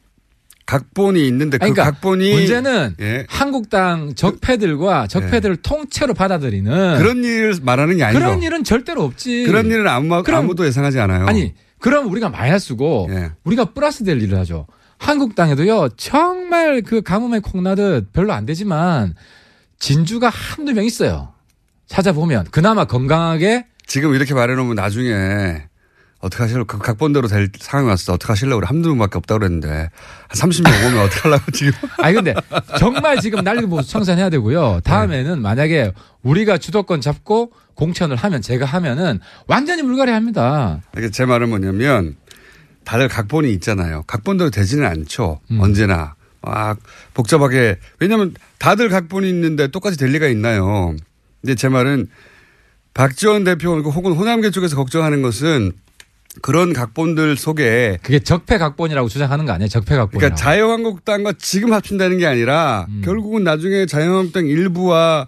각본이 0.65 1.25
있는데 1.27 1.57
그 1.57 1.59
그러니까 1.59 1.83
각본이 1.83 2.33
문제는 2.33 2.95
예. 2.99 3.25
한국당 3.29 4.15
적폐들과 4.15 5.07
적폐들을 5.07 5.57
통째로 5.57 6.13
받아들이는 6.15 6.97
그런 6.97 7.23
일을 7.23 7.55
말하는 7.61 7.97
게 7.97 8.03
아니죠. 8.03 8.19
그런 8.19 8.41
일은 8.41 8.63
절대로 8.63 9.03
없지. 9.03 9.43
그런 9.45 9.67
일은 9.67 9.87
아무, 9.87 10.23
그럼- 10.23 10.43
아무도 10.45 10.65
예상하지 10.65 10.99
않아요. 10.99 11.27
아니, 11.27 11.53
그럼 11.79 12.11
우리가 12.11 12.29
마이너스고 12.29 13.07
예. 13.11 13.31
우리가 13.43 13.65
플러스 13.65 14.03
될 14.03 14.21
일을 14.21 14.37
하죠. 14.39 14.65
한국당에도요, 14.97 15.89
정말 15.97 16.81
그 16.81 17.01
가뭄에 17.01 17.39
콩나듯 17.39 18.11
별로 18.11 18.33
안 18.33 18.45
되지만 18.47 19.13
진주가 19.79 20.29
한두 20.29 20.73
명 20.73 20.85
있어요. 20.85 21.33
찾아보면 21.87 22.47
그나마 22.51 22.85
건강하게 22.85 23.65
지금 23.85 24.15
이렇게 24.15 24.33
말해놓으면 24.33 24.75
나중에 24.75 25.63
어떻게 26.19 26.41
하실려고 26.41 26.65
그 26.65 26.77
각본대로 26.79 27.27
될 27.27 27.49
상황이 27.59 27.95
때 27.95 28.11
어떻게 28.11 28.31
하실려고 28.31 28.61
그래. 28.61 28.67
한두 28.67 28.89
명밖에 28.89 29.17
없다고 29.17 29.39
그랬는데 29.39 29.69
한 29.69 29.89
30명 30.29 30.87
오면 30.87 30.99
어떻게 31.05 31.21
하려고 31.21 31.51
지금. 31.51 31.73
아니 32.01 32.15
근데 32.15 32.33
정말 32.79 33.19
지금 33.19 33.43
난리보수 33.43 33.89
청산해야 33.91 34.31
되고요. 34.31 34.79
다음에는 34.83 35.39
만약에 35.39 35.91
우리가 36.23 36.57
주도권 36.57 37.01
잡고 37.01 37.51
공천을 37.75 38.15
하면 38.15 38.41
제가 38.41 38.65
하면은 38.65 39.19
완전히 39.45 39.83
물갈이합니다. 39.83 40.81
이게 40.97 41.11
제 41.11 41.25
말은 41.25 41.49
뭐냐면 41.49 42.15
다들 42.85 43.07
각본이 43.07 43.51
있잖아요. 43.53 44.03
각본대로 44.07 44.49
되지는 44.49 44.85
않죠. 44.85 45.41
음. 45.51 45.59
언제나. 45.59 46.15
막 46.45 46.77
복잡하게. 47.13 47.77
왜냐면 47.99 48.33
다들 48.59 48.89
각본이 48.89 49.27
있는데 49.29 49.67
똑같이 49.67 49.97
될 49.97 50.09
리가 50.11 50.27
있나요. 50.27 50.95
근데 51.41 51.55
제 51.55 51.67
말은 51.69 52.07
박지원 52.93 53.43
대표 53.43 53.77
혹은 53.79 54.13
호남계 54.13 54.51
쪽에서 54.51 54.75
걱정하는 54.75 55.21
것은 55.21 55.73
그런 56.41 56.73
각본들 56.73 57.37
속에 57.37 57.97
그게 58.03 58.19
적폐 58.19 58.57
각본이라고 58.57 59.07
주장하는 59.07 59.45
거 59.45 59.53
아니에요? 59.53 59.67
적폐 59.69 59.95
각본. 59.95 60.19
그러니까 60.19 60.35
자유한국당과 60.35 61.33
지금 61.37 61.73
합친다는 61.73 62.17
게 62.17 62.25
아니라 62.25 62.85
음. 62.89 63.01
결국은 63.03 63.43
나중에 63.43 63.85
자유한국당 63.85 64.45
일부와 64.47 65.27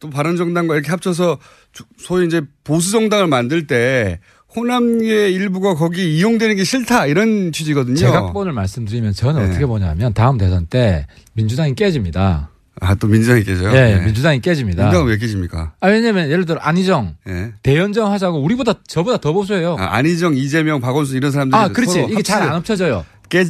또 0.00 0.10
바른정당과 0.10 0.74
이렇게 0.74 0.90
합쳐서 0.90 1.38
주- 1.72 1.84
소위 1.98 2.26
이제 2.26 2.42
보수정당을 2.64 3.26
만들 3.26 3.66
때 3.66 4.20
호남계 4.56 5.30
일부가 5.30 5.74
거기 5.74 6.16
이용되는 6.16 6.56
게 6.56 6.64
싫다 6.64 7.06
이런 7.06 7.52
취지거든요. 7.52 7.96
제 7.96 8.06
각본을 8.08 8.52
말씀드리면 8.52 9.12
저는 9.12 9.42
네. 9.42 9.48
어떻게 9.48 9.66
보냐면 9.66 10.12
다음 10.14 10.38
대선 10.38 10.66
때 10.66 11.06
민주당이 11.34 11.74
깨집니다. 11.74 12.50
아, 12.80 12.94
또 12.96 13.06
민주당이 13.06 13.44
깨져요? 13.44 13.68
예, 13.76 13.94
네. 13.96 14.04
민주당이 14.04 14.40
깨집니다. 14.40 14.82
민주당은 14.84 15.10
왜 15.10 15.16
깨집니까? 15.16 15.74
아, 15.80 15.88
왜냐면 15.88 16.28
예를 16.30 16.44
들어 16.44 16.58
안희정, 16.60 17.16
예. 17.28 17.52
대연정 17.62 18.10
하자고 18.10 18.42
우리보다 18.42 18.74
저보다 18.86 19.18
더 19.18 19.32
보수해요. 19.32 19.76
아, 19.78 19.94
안희정, 19.96 20.36
이재명, 20.36 20.80
박원순 20.80 21.16
이런 21.16 21.30
사람들이 21.30 21.56
아, 21.60 21.68
그렇지. 21.68 22.06
이게 22.10 22.22
잘 22.22 22.42
안 22.42 22.52
합쳐져요. 22.54 23.04
깨, 23.28 23.44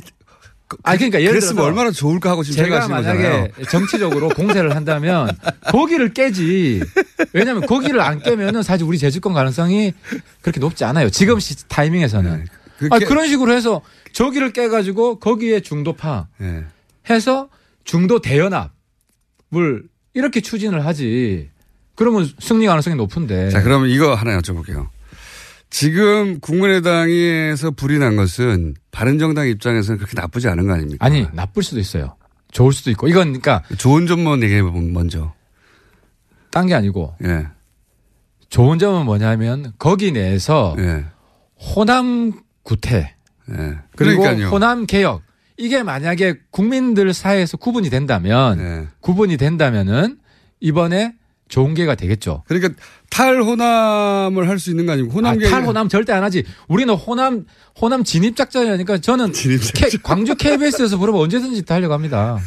아, 0.83 0.96
그러니까 0.96 1.20
예를 1.22 1.40
들어서 1.40 1.62
얼마나 1.62 1.90
좋을까 1.90 2.31
하고 2.31 2.42
지금 2.42 2.64
제가 2.64 2.81
생각하시는 2.83 2.96
거잖아요. 3.20 3.40
만약에 3.42 3.64
정치적으로 3.70 4.29
공세를 4.31 4.74
한다면 4.74 5.29
거기를 5.70 6.12
깨지. 6.14 6.81
왜냐하면 7.33 7.66
거기를 7.66 8.00
안 8.00 8.20
깨면은 8.20 8.62
사실 8.62 8.85
우리 8.87 8.98
재집권 8.98 9.35
가능성이 9.35 9.92
그렇게 10.40 10.61
높지 10.61 10.85
않아요. 10.85 11.11
지금 11.11 11.38
시, 11.38 11.68
타이밍에서는. 11.68 12.46
그 12.79 12.88
아, 12.90 12.98
깨- 12.98 13.05
그런 13.05 13.29
식으로 13.29 13.53
해서 13.53 13.83
저기를 14.12 14.53
깨가지고 14.53 15.20
거기에 15.20 15.61
중도파 15.61 16.29
예. 16.40 16.64
해서 17.11 17.48
중도 17.85 18.20
대연합을 18.20 18.70
이렇게 20.14 20.40
추진을 20.40 20.85
하지. 20.87 21.50
그러면 21.94 22.29
승리 22.40 22.66
가능성이 22.66 22.96
높은데. 22.96 23.50
자, 23.50 23.62
그러면 23.62 23.88
이거 23.90 24.14
하나 24.14 24.37
여쭤볼게요. 24.40 24.88
지금 25.74 26.38
국민의당에서 26.38 27.72
불이 27.72 27.98
난 27.98 28.14
것은 28.14 28.76
바른정당 28.92 29.48
입장에서는 29.48 29.98
그렇게 29.98 30.12
나쁘지 30.14 30.46
않은 30.46 30.68
거 30.68 30.74
아닙니까? 30.74 31.04
아니 31.04 31.26
나쁠 31.32 31.64
수도 31.64 31.80
있어요. 31.80 32.14
좋을 32.52 32.72
수도 32.72 32.92
있고 32.92 33.08
이건 33.08 33.40
그러니까 33.40 33.64
좋은 33.76 34.06
점만 34.06 34.40
얘기해 34.44 34.62
보면 34.62 34.92
먼저. 34.92 35.34
딴 36.52 36.68
게 36.68 36.74
아니고 36.74 37.16
예. 37.24 37.48
좋은 38.50 38.78
점은 38.78 39.04
뭐냐면 39.04 39.72
거기 39.76 40.12
내에서 40.12 40.76
예. 40.78 41.06
호남 41.56 42.32
구태 42.62 43.16
예. 43.50 43.78
그리고 43.96 44.22
그러니까요. 44.22 44.50
호남 44.50 44.87
개혁 44.87 45.22
이게 45.56 45.82
만약에 45.82 46.38
국민들 46.52 47.12
사이에서 47.12 47.56
구분이 47.56 47.90
된다면 47.90 48.60
예. 48.60 48.88
구분이 49.00 49.38
된다면은 49.38 50.18
이번에 50.60 51.16
좋은 51.48 51.74
기회가 51.74 51.94
되겠죠. 51.94 52.42
그러니까 52.46 52.74
탈호남을 53.11 54.48
할 54.48 54.59
수 54.59 54.70
있는 54.70 54.87
거 54.87 54.92
아니고 54.92 55.11
아, 55.11 55.14
호남 55.14 55.38
계 55.38 55.48
탈호남 55.48 55.88
절대 55.88 56.12
안 56.12 56.22
하지. 56.24 56.44
우리는 56.68 56.92
호남 56.94 57.44
호남 57.80 58.02
진입 58.04 58.35
작전이니까 58.37 58.98
저는 58.98 59.33
진입작전. 59.33 59.90
K- 59.90 60.00
광주 60.02 60.35
KBS에서 60.35 60.96
부르면 60.98 61.20
언제든지 61.20 61.62
다 61.64 61.74
하려고 61.76 61.94
합니다. 61.94 62.38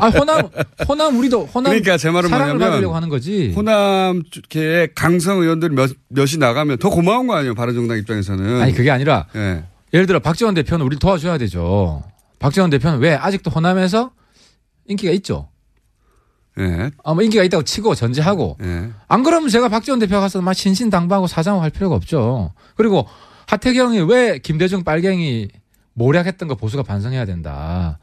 아 0.00 0.08
호남 0.08 0.48
호남 0.88 1.18
우리도 1.18 1.46
호남 1.46 1.72
그러니까 1.72 1.96
제 1.96 2.10
말은 2.10 2.28
사랑을 2.30 2.54
뭐냐면 2.54 2.72
받으려고 2.74 2.94
하는 2.94 3.08
거지. 3.08 3.52
호남계의 3.56 4.90
강성 4.94 5.40
의원들 5.40 5.70
몇, 5.70 5.90
몇이 6.08 6.36
나가면 6.38 6.78
더 6.78 6.90
고마운 6.90 7.26
거 7.26 7.34
아니에요. 7.34 7.54
바른정당 7.54 7.98
입장에서는. 7.98 8.60
아니 8.62 8.72
그게 8.72 8.90
아니라 8.90 9.26
예. 9.34 9.64
예를 9.92 10.06
들어 10.06 10.20
박지원 10.20 10.54
대표는 10.54 10.86
우리를 10.86 11.00
도와줘야 11.00 11.36
되죠. 11.38 12.04
박지원 12.38 12.70
대표는 12.70 13.00
왜 13.00 13.14
아직도 13.14 13.50
호남에서 13.50 14.12
인기가 14.86 15.12
있죠. 15.14 15.48
예. 16.60 16.90
아, 17.02 17.14
뭐 17.14 17.22
인기가 17.22 17.42
있다고 17.42 17.64
치고 17.64 17.94
전제하고 17.94 18.56
예. 18.62 18.90
안 19.08 19.22
그러면 19.22 19.48
제가 19.48 19.68
박지원 19.68 19.98
대표가 19.98 20.20
가서 20.20 20.40
막 20.42 20.52
신신당부하고 20.52 21.26
사장하고 21.26 21.62
할 21.62 21.70
필요가 21.70 21.96
없죠. 21.96 22.52
그리고 22.76 23.06
하태경이 23.46 24.00
왜 24.02 24.38
김대중 24.38 24.84
빨갱이 24.84 25.48
모략했던 25.94 26.48
거 26.48 26.54
보수가 26.54 26.82
반성해야 26.82 27.24
된다. 27.24 27.98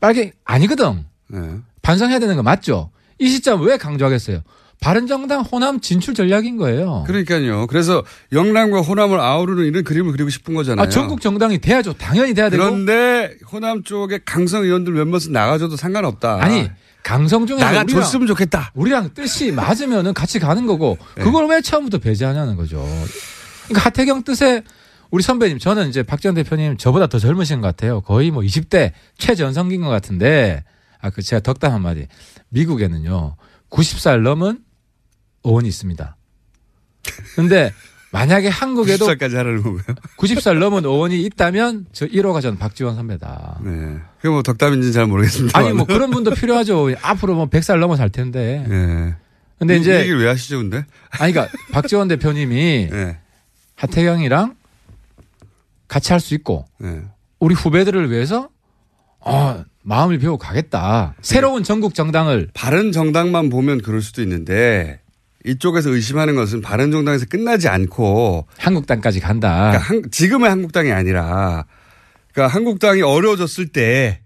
빨갱이 0.00 0.32
아니거든. 0.44 1.04
예. 1.34 1.38
반성해야 1.82 2.18
되는 2.18 2.36
거 2.36 2.42
맞죠? 2.42 2.90
이 3.18 3.28
시점 3.28 3.62
왜 3.62 3.78
강조하겠어요? 3.78 4.42
바른정당 4.80 5.40
호남 5.40 5.80
진출 5.80 6.12
전략인 6.14 6.58
거예요. 6.58 7.04
그러니까요. 7.06 7.66
그래서 7.66 8.04
영남과 8.32 8.82
호남을 8.82 9.18
아우르는 9.18 9.64
이런 9.64 9.84
그림을 9.84 10.12
그리고 10.12 10.28
싶은 10.28 10.54
거잖아요. 10.54 10.84
아, 10.84 10.88
전국 10.88 11.20
정당이 11.22 11.58
돼야죠. 11.58 11.94
당연히 11.94 12.34
돼야 12.34 12.50
되고. 12.50 12.62
그런데 12.62 13.36
호남 13.50 13.82
쪽에 13.82 14.20
강성 14.24 14.64
의원들 14.64 14.92
몇몇은 14.92 15.32
나가줘도 15.32 15.76
상관없다. 15.76 16.42
아니 16.42 16.70
강성 17.06 17.46
중에 17.46 17.58
나가줬으면 17.58 18.26
좋겠다. 18.26 18.72
우리랑 18.74 19.14
뜻이 19.14 19.52
맞으면은 19.52 20.12
같이 20.12 20.40
가는 20.40 20.66
거고 20.66 20.98
그걸 21.14 21.46
왜 21.48 21.60
처음부터 21.60 21.98
배제하냐는 21.98 22.56
거죠. 22.56 22.84
그러니까 23.64 23.86
하태경 23.86 24.24
뜻에 24.24 24.62
우리 25.12 25.22
선배님 25.22 25.60
저는 25.60 25.88
이제 25.88 26.02
박지원 26.02 26.34
대표님 26.34 26.78
저보다 26.78 27.06
더 27.06 27.20
젊으신 27.20 27.60
것 27.60 27.68
같아요. 27.68 28.00
거의 28.00 28.32
뭐 28.32 28.42
20대 28.42 28.90
최전성기인 29.18 29.82
것 29.82 29.88
같은데 29.88 30.64
아 31.00 31.10
그 31.10 31.22
제가 31.22 31.38
덕담 31.40 31.72
한 31.72 31.82
마디 31.82 32.08
미국에는요 32.48 33.36
90살 33.70 34.22
넘은 34.22 34.58
의원이 35.44 35.68
있습니다. 35.68 36.16
근데 37.36 37.72
만약에 38.16 38.48
한국에도 38.48 39.06
90살까지 39.06 39.34
하라는 39.34 39.62
건가요? 39.62 39.94
90살 40.16 40.58
넘은 40.58 40.86
의원이 40.86 41.20
있다면 41.24 41.84
저 41.92 42.06
1호가 42.06 42.40
저는 42.40 42.58
박지원 42.58 42.96
선배다. 42.96 43.60
네. 43.62 43.98
그게 44.16 44.30
뭐 44.30 44.42
덕담인지는 44.42 44.92
잘 44.94 45.06
모르겠습니다. 45.06 45.58
아니 45.58 45.72
뭐 45.74 45.84
그런 45.84 46.10
분도 46.10 46.30
필요하죠. 46.30 46.88
앞으로 47.02 47.34
뭐 47.34 47.50
100살 47.50 47.78
넘어 47.78 47.94
살 47.96 48.08
텐데. 48.08 48.64
예. 48.70 49.14
근데 49.58 49.76
이 49.76 49.80
이제 49.80 50.00
얘기를 50.00 50.18
왜 50.20 50.28
하시죠, 50.28 50.56
근데? 50.58 50.86
아니 51.10 51.32
그러니까 51.34 51.54
박지원 51.72 52.08
대표님이 52.08 52.88
예. 52.90 53.18
하태경이랑 53.74 54.54
같이 55.88 56.12
할 56.12 56.20
수 56.20 56.34
있고 56.34 56.64
예. 56.84 57.02
우리 57.38 57.54
후배들을 57.54 58.10
위해서 58.10 58.48
어, 59.20 59.62
마음을 59.82 60.18
비우고 60.18 60.38
가겠다. 60.38 61.14
새로운 61.20 61.62
전국 61.64 61.94
정당을 61.94 62.48
바른 62.54 62.92
정당만 62.92 63.50
보면 63.50 63.82
그럴 63.82 64.00
수도 64.00 64.22
있는데 64.22 65.00
이쪽에서 65.46 65.90
의심하는 65.90 66.34
것은 66.34 66.60
바른 66.60 66.90
정당에서 66.90 67.26
끝나지 67.26 67.68
않고 67.68 68.46
한국당까지 68.58 69.20
간다. 69.20 69.70
그러니까 69.70 69.78
한- 69.78 70.10
지금의 70.10 70.50
한국당이 70.50 70.90
아니라 70.92 71.64
그러니까 72.32 72.54
한국당이 72.54 73.02
어려워졌을 73.02 73.68
때 73.68 74.20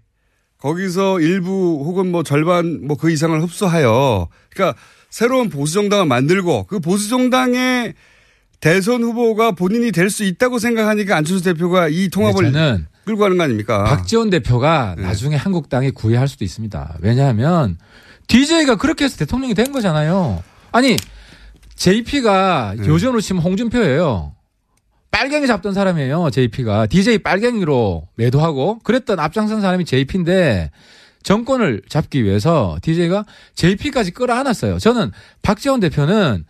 거기서 0.57 1.19
일부 1.21 1.83
혹은 1.85 2.11
뭐 2.11 2.23
절반 2.23 2.85
뭐 2.87 2.97
그 2.97 3.09
이상을 3.11 3.39
흡수하여 3.41 4.27
그러니까 4.53 4.77
새로운 5.09 5.49
보수 5.49 5.73
정당을 5.73 6.05
만들고 6.05 6.65
그 6.67 6.79
보수 6.79 7.09
정당의 7.09 7.93
대선 8.59 9.01
후보가 9.01 9.51
본인이 9.53 9.91
될 9.91 10.09
수 10.09 10.23
있다고 10.23 10.59
생각하니까 10.59 11.15
안철수 11.17 11.43
대표가 11.43 11.87
이 11.87 12.09
통합을 12.09 12.51
저는 12.51 12.85
끌고 13.05 13.21
가는 13.21 13.37
거 13.37 13.43
아닙니까? 13.43 13.83
박지원 13.85 14.29
대표가 14.29 14.93
네. 14.97 15.03
나중에 15.03 15.35
한국당이 15.35 15.89
구애할 15.91 16.27
수도 16.27 16.45
있습니다. 16.45 16.97
왜냐하면 17.01 17.77
DJ가 18.27 18.75
그렇게 18.75 19.05
해서 19.05 19.17
대통령이 19.17 19.55
된 19.55 19.71
거잖아요. 19.71 20.43
아니 20.71 20.95
JP가 21.75 22.75
네. 22.77 22.87
요즘으로 22.87 23.21
치면 23.21 23.41
홍준표예요. 23.41 24.35
빨갱이 25.11 25.47
잡던 25.47 25.73
사람이에요. 25.73 26.29
JP가 26.31 26.87
DJ 26.87 27.19
빨갱이로 27.19 28.07
매도하고 28.15 28.79
그랬던 28.79 29.19
앞장선 29.19 29.61
사람이 29.61 29.85
JP인데 29.85 30.71
정권을 31.23 31.81
잡기 31.89 32.23
위해서 32.23 32.77
DJ가 32.81 33.25
JP까지 33.55 34.11
끌어안았어요. 34.11 34.79
저는 34.79 35.11
박지원 35.41 35.79
대표는 35.81 36.45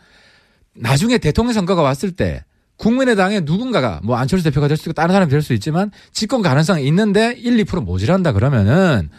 나중에 0.75 1.17
대통령 1.17 1.53
선거가 1.53 1.81
왔을 1.81 2.11
때 2.11 2.43
국민의당의 2.77 3.41
누군가가 3.41 3.99
뭐 4.03 4.15
안철수 4.15 4.43
대표가 4.45 4.67
될 4.67 4.77
수 4.77 4.89
있고 4.89 4.93
다른 4.93 5.13
사람이 5.13 5.29
될 5.29 5.41
수 5.41 5.53
있지만 5.53 5.91
집권 6.13 6.41
가능성이 6.41 6.85
있는데 6.87 7.33
1, 7.37 7.63
2% 7.65 7.83
모질한다 7.83 8.31
그러면은 8.31 9.09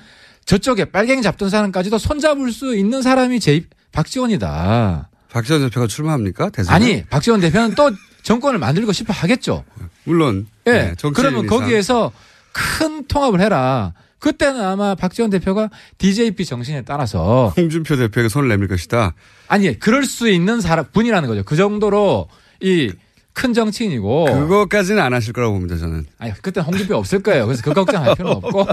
저쪽에 0.46 0.86
빨갱이 0.86 1.22
잡던 1.22 1.50
사람까지도 1.50 1.98
손잡을 1.98 2.50
수 2.52 2.74
있는 2.76 3.02
사람이 3.02 3.38
제 3.40 3.64
박지원이다. 3.92 5.08
박지원 5.30 5.62
대표가 5.62 5.86
출마합니까? 5.86 6.50
대선 6.50 6.74
아니 6.74 7.04
박지원 7.04 7.40
대표는 7.40 7.74
또 7.74 7.90
정권을 8.22 8.58
만들고 8.58 8.92
싶어 8.92 9.12
하겠죠. 9.12 9.64
물론 10.04 10.46
예. 10.66 10.72
네, 10.72 10.94
그러면 11.14 11.44
이상. 11.44 11.58
거기에서 11.58 12.12
큰 12.52 13.06
통합을 13.06 13.40
해라. 13.40 13.92
그때는 14.18 14.60
아마 14.62 14.94
박지원 14.94 15.30
대표가 15.30 15.68
DJP 15.98 16.44
정신에 16.44 16.82
따라서 16.82 17.52
홍준표 17.56 17.96
대표에게 17.96 18.28
손을 18.28 18.48
내밀 18.48 18.68
것이다. 18.68 19.14
아니 19.48 19.78
그럴 19.78 20.04
수 20.04 20.28
있는 20.28 20.60
사람 20.60 20.84
분이라는 20.92 21.28
거죠. 21.28 21.42
그 21.44 21.56
정도로 21.56 22.28
이 22.60 22.92
큰 23.34 23.54
정치인이고 23.54 24.26
그거까지는 24.26 25.02
안 25.02 25.14
하실 25.14 25.32
거라고 25.32 25.54
봅니다, 25.54 25.78
저는. 25.78 26.04
아니 26.18 26.34
그때 26.42 26.60
홍준표 26.60 26.96
없을 26.96 27.22
거예요. 27.22 27.46
그래서 27.46 27.62
그 27.62 27.72
걱정할 27.72 28.14
필요는 28.14 28.36
없고 28.36 28.66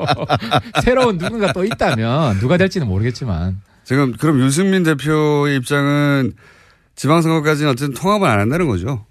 새로운 0.82 1.18
누군가 1.18 1.52
또 1.52 1.62
있다면 1.62 2.38
누가 2.40 2.56
될지는 2.56 2.86
모르겠지만 2.86 3.60
지금 3.84 4.12
그럼 4.12 4.40
유승민 4.40 4.82
대표의 4.82 5.56
입장은 5.56 6.32
지방선거까지는 6.94 7.70
어쨌든 7.72 7.94
통합을 7.94 8.28
안 8.28 8.38
한다는 8.40 8.68
거죠. 8.68 9.04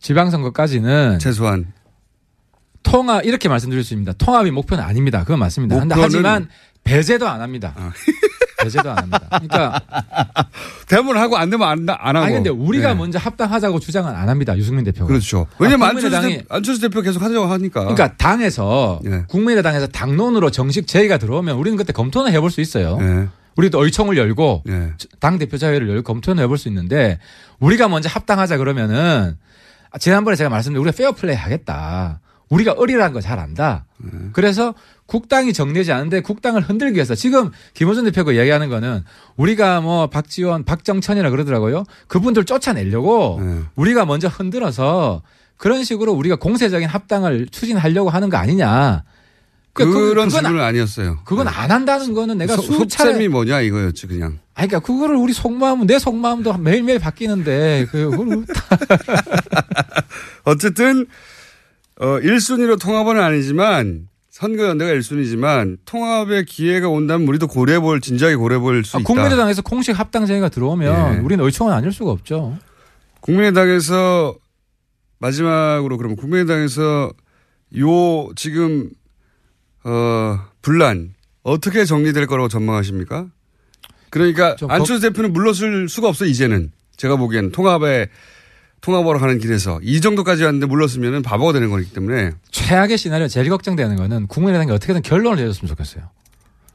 지방선거까지는 0.00 1.18
최소한. 1.18 1.72
통합 2.82 3.24
이렇게 3.24 3.48
말씀드릴 3.48 3.84
수 3.84 3.92
있습니다. 3.94 4.12
통합이 4.18 4.50
목표는 4.50 4.82
아닙니다. 4.82 5.20
그건 5.24 5.40
맞습니다. 5.40 5.76
목표는- 5.76 6.00
하지만 6.00 6.48
배제도 6.84 7.28
안 7.28 7.40
합니다. 7.42 7.74
아. 7.76 7.92
배제도 8.62 8.90
안 8.90 8.96
합니다. 8.98 9.20
그러니까 9.28 9.80
되면 10.88 11.16
하고 11.16 11.36
안 11.36 11.48
되면 11.50 11.68
안, 11.68 11.86
안 11.88 12.16
하고. 12.16 12.24
아니 12.26 12.34
근데 12.34 12.50
우리가 12.50 12.88
네. 12.88 12.94
먼저 12.94 13.18
합당하자고 13.18 13.78
주장은 13.78 14.12
안 14.14 14.28
합니다. 14.28 14.56
유승민 14.56 14.84
대표가. 14.84 15.06
그렇죠. 15.06 15.46
왜냐면 15.60 15.86
아, 15.86 15.90
안철수, 15.90 16.16
국민의당이- 16.16 16.38
대표, 16.38 16.54
안철수 16.54 16.80
대표 16.80 17.00
계속 17.02 17.22
하자고 17.22 17.46
하니까. 17.46 17.80
그러니까 17.80 18.16
당에서 18.16 19.00
예. 19.06 19.24
국민의당에서 19.28 19.86
당론으로 19.88 20.50
정식 20.50 20.86
제의가 20.88 21.18
들어오면 21.18 21.56
우리는 21.56 21.76
그때 21.76 21.92
검토는 21.92 22.32
해볼 22.32 22.50
수 22.50 22.60
있어요. 22.60 22.98
예. 23.00 23.28
우리도 23.58 23.84
의총을 23.84 24.16
열고 24.16 24.62
예. 24.68 24.92
당 25.18 25.38
대표 25.38 25.58
자회를 25.58 25.88
열고 25.88 26.02
검토는 26.04 26.42
해볼 26.44 26.58
수 26.58 26.68
있는데 26.68 27.18
우리가 27.58 27.88
먼저 27.88 28.08
합당하자 28.08 28.56
그러면은 28.56 29.36
아, 29.90 29.98
지난번에 29.98 30.36
제가 30.36 30.48
말씀드린 30.48 30.80
우리가 30.80 30.96
페어플레이 30.96 31.34
하겠다. 31.34 32.20
우리가 32.50 32.76
의리라는 32.78 33.12
거 33.12 33.20
잘 33.20 33.38
안다. 33.38 33.84
그래서 34.32 34.74
국당이 35.06 35.52
정리하지 35.52 35.92
않은데 35.92 36.20
국당을 36.20 36.62
흔들기 36.62 36.94
위해서 36.94 37.14
지금 37.14 37.50
김호준 37.74 38.04
대표가 38.04 38.32
이야기하는 38.32 38.68
거는 38.70 39.02
우리가 39.36 39.80
뭐 39.80 40.06
박지원, 40.06 40.64
박정천이라 40.64 41.28
그러더라고요. 41.30 41.84
그분들 42.06 42.44
쫓아내려고 42.44 43.40
네. 43.42 43.60
우리가 43.74 44.06
먼저 44.06 44.28
흔들어서 44.28 45.22
그런 45.56 45.82
식으로 45.84 46.12
우리가 46.12 46.36
공세적인 46.36 46.88
합당을 46.88 47.48
추진하려고 47.50 48.08
하는 48.08 48.30
거 48.30 48.36
아니냐. 48.36 49.02
그러니까 49.84 50.00
그- 50.00 50.08
그건 50.14 50.28
질문은 50.28 50.60
아니었어요. 50.64 51.18
그건 51.24 51.48
안 51.48 51.70
한다는 51.70 52.12
거는 52.14 52.38
내가 52.38 52.56
소- 52.56 52.62
수차례 52.62 53.10
속셈이 53.12 53.28
뭐냐 53.28 53.60
이거였지 53.62 54.06
그냥. 54.06 54.38
아니, 54.54 54.68
그러니까 54.68 54.80
그거를 54.86 55.16
우리 55.16 55.32
속마음은 55.32 55.86
내 55.86 55.98
속마음도 55.98 56.56
매일매일 56.58 56.98
바뀌는데 56.98 57.86
그걸 57.90 58.44
어쨌든 60.44 61.06
어 62.00 62.06
1순위로 62.20 62.80
통합은 62.80 63.18
아니지만 63.20 64.08
선거연대가 64.30 64.92
1순위지만 64.92 65.78
통합의 65.84 66.44
기회가 66.44 66.88
온다면 66.88 67.26
우리도 67.26 67.48
고려해 67.48 67.80
볼 67.80 68.00
진지하게 68.00 68.36
고려해 68.36 68.60
볼수 68.60 68.96
아, 68.96 69.00
있다. 69.00 69.06
국민의당에서 69.06 69.62
공식 69.62 69.98
합당 69.98 70.26
제의가 70.26 70.48
들어오면 70.48 71.16
예. 71.16 71.20
우리는 71.20 71.44
의총은 71.44 71.72
아닐 71.72 71.90
수가 71.92 72.12
없죠. 72.12 72.56
국민의당에서 73.20 74.36
마지막으로 75.18 75.96
그러면 75.96 76.16
국민의당에서 76.16 77.10
요 77.78 78.30
지금 78.36 78.90
어 79.88 80.40
분란 80.60 81.14
어떻게 81.42 81.84
정리될 81.84 82.26
거라고 82.26 82.48
전망하십니까? 82.48 83.26
그러니까 84.10 84.56
좀 84.56 84.70
안철수 84.70 85.00
대표는 85.02 85.32
물러설 85.32 85.88
수가 85.88 86.08
없어 86.08 86.24
이제는 86.26 86.72
제가 86.96 87.16
보기에는 87.16 87.52
통합에 87.52 88.08
통합으로 88.80 89.18
가는 89.18 89.38
길에서 89.38 89.80
이 89.82 90.00
정도까지 90.00 90.44
왔는데 90.44 90.66
물렀으면 90.66 91.22
바보가 91.22 91.52
되는 91.52 91.70
거기 91.70 91.90
때문에 91.90 92.32
최악의 92.50 92.98
시나리오 92.98 93.28
제일 93.28 93.48
걱정되는 93.48 93.96
거는 93.96 94.26
국민의당이 94.26 94.70
어떻게든 94.70 95.02
결론을 95.02 95.42
내줬으면 95.42 95.68
좋겠어요. 95.68 96.04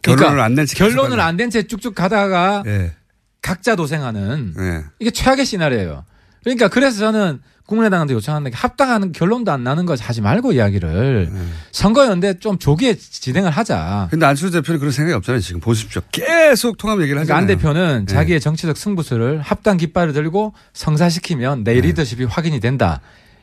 결론을 0.01 0.39
안낸 0.39 0.65
채 0.65 0.75
결론을. 0.75 1.19
안된채 1.19 1.63
쭉쭉 1.67 1.95
가다가 1.95 2.63
예. 2.65 2.93
각자 3.41 3.75
도생하는 3.75 4.53
예. 4.59 4.83
이게 4.99 5.11
최악의 5.11 5.45
시나리오예요. 5.45 6.03
그러니까 6.43 6.67
그래서 6.67 6.99
저는 6.99 7.41
국민의당한테 7.65 8.13
요청하는 8.13 8.51
게 8.51 8.57
합당하는 8.57 9.11
결론도 9.13 9.51
안 9.51 9.63
나는 9.63 9.85
거 9.85 9.95
하지 9.99 10.21
말고 10.21 10.51
이야기를 10.51 11.29
네. 11.33 11.39
선거연대 11.71 12.39
좀 12.39 12.59
조기에 12.59 12.95
진행을 12.95 13.51
하자. 13.51 14.09
근데 14.11 14.25
안철수 14.25 14.53
대표는 14.53 14.79
그런 14.79 14.91
생각이 14.91 15.15
없잖아요. 15.15 15.39
지금 15.39 15.61
보십시오. 15.61 16.01
계속 16.11 16.77
통합 16.77 16.99
얘기를 17.01 17.15
그러니까 17.23 17.35
하잖아요. 17.35 17.41
안 17.41 17.47
대표는 17.47 18.05
네. 18.05 18.13
자기의 18.13 18.41
정치적 18.41 18.75
승부수를 18.75 19.39
합당 19.41 19.77
깃발을 19.77 20.11
들고 20.13 20.53
성사시키면 20.73 21.63
네. 21.63 21.73
내 21.75 21.81
리더십이 21.81 22.25
확인이 22.25 22.59
된다. 22.59 22.99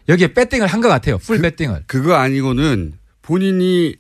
여기에 0.09 0.35
배팅을 0.35 0.67
한 0.67 0.81
것 0.81 0.89
같아요. 0.89 1.19
풀 1.19 1.41
배팅을. 1.41 1.85
그거 1.87 2.15
아니고는 2.15 2.93
본인이 3.23 3.95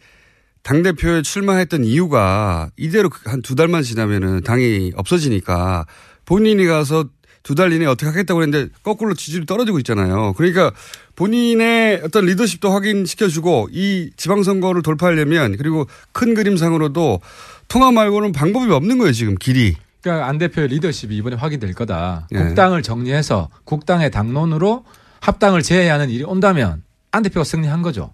당대표에 0.62 1.22
출마했던 1.22 1.84
이유가 1.84 2.70
이대로 2.76 3.08
한 3.24 3.40
두 3.42 3.54
달만 3.54 3.82
지나면은 3.82 4.42
당이 4.42 4.92
없어지니까 4.96 5.86
본인이 6.26 6.66
가서 6.66 7.06
두 7.42 7.54
달 7.54 7.72
이내에 7.72 7.86
어떻게 7.86 8.06
하겠다고 8.06 8.42
했는데 8.42 8.72
거꾸로 8.82 9.14
지지율이 9.14 9.46
떨어지고 9.46 9.78
있잖아요. 9.78 10.34
그러니까 10.34 10.72
본인의 11.16 12.02
어떤 12.04 12.26
리더십도 12.26 12.70
확인시켜주고 12.70 13.68
이 13.72 14.10
지방선거를 14.16 14.82
돌파하려면 14.82 15.56
그리고 15.56 15.86
큰 16.12 16.34
그림상으로도 16.34 17.20
통합 17.68 17.94
말고는 17.94 18.32
방법이 18.32 18.70
없는 18.72 18.98
거예요, 18.98 19.12
지금 19.12 19.36
길이. 19.36 19.76
그러니까 20.02 20.28
안 20.28 20.38
대표의 20.38 20.68
리더십이 20.68 21.16
이번에 21.16 21.36
확인될 21.36 21.74
거다. 21.74 22.26
예. 22.32 22.36
국당을 22.38 22.82
정리해서 22.82 23.48
국당의 23.64 24.10
당론으로 24.10 24.84
합당을 25.20 25.62
제외하는 25.62 26.08
일이 26.10 26.24
온다면 26.24 26.82
안 27.12 27.22
대표가 27.22 27.44
승리한 27.44 27.82
거죠. 27.82 28.12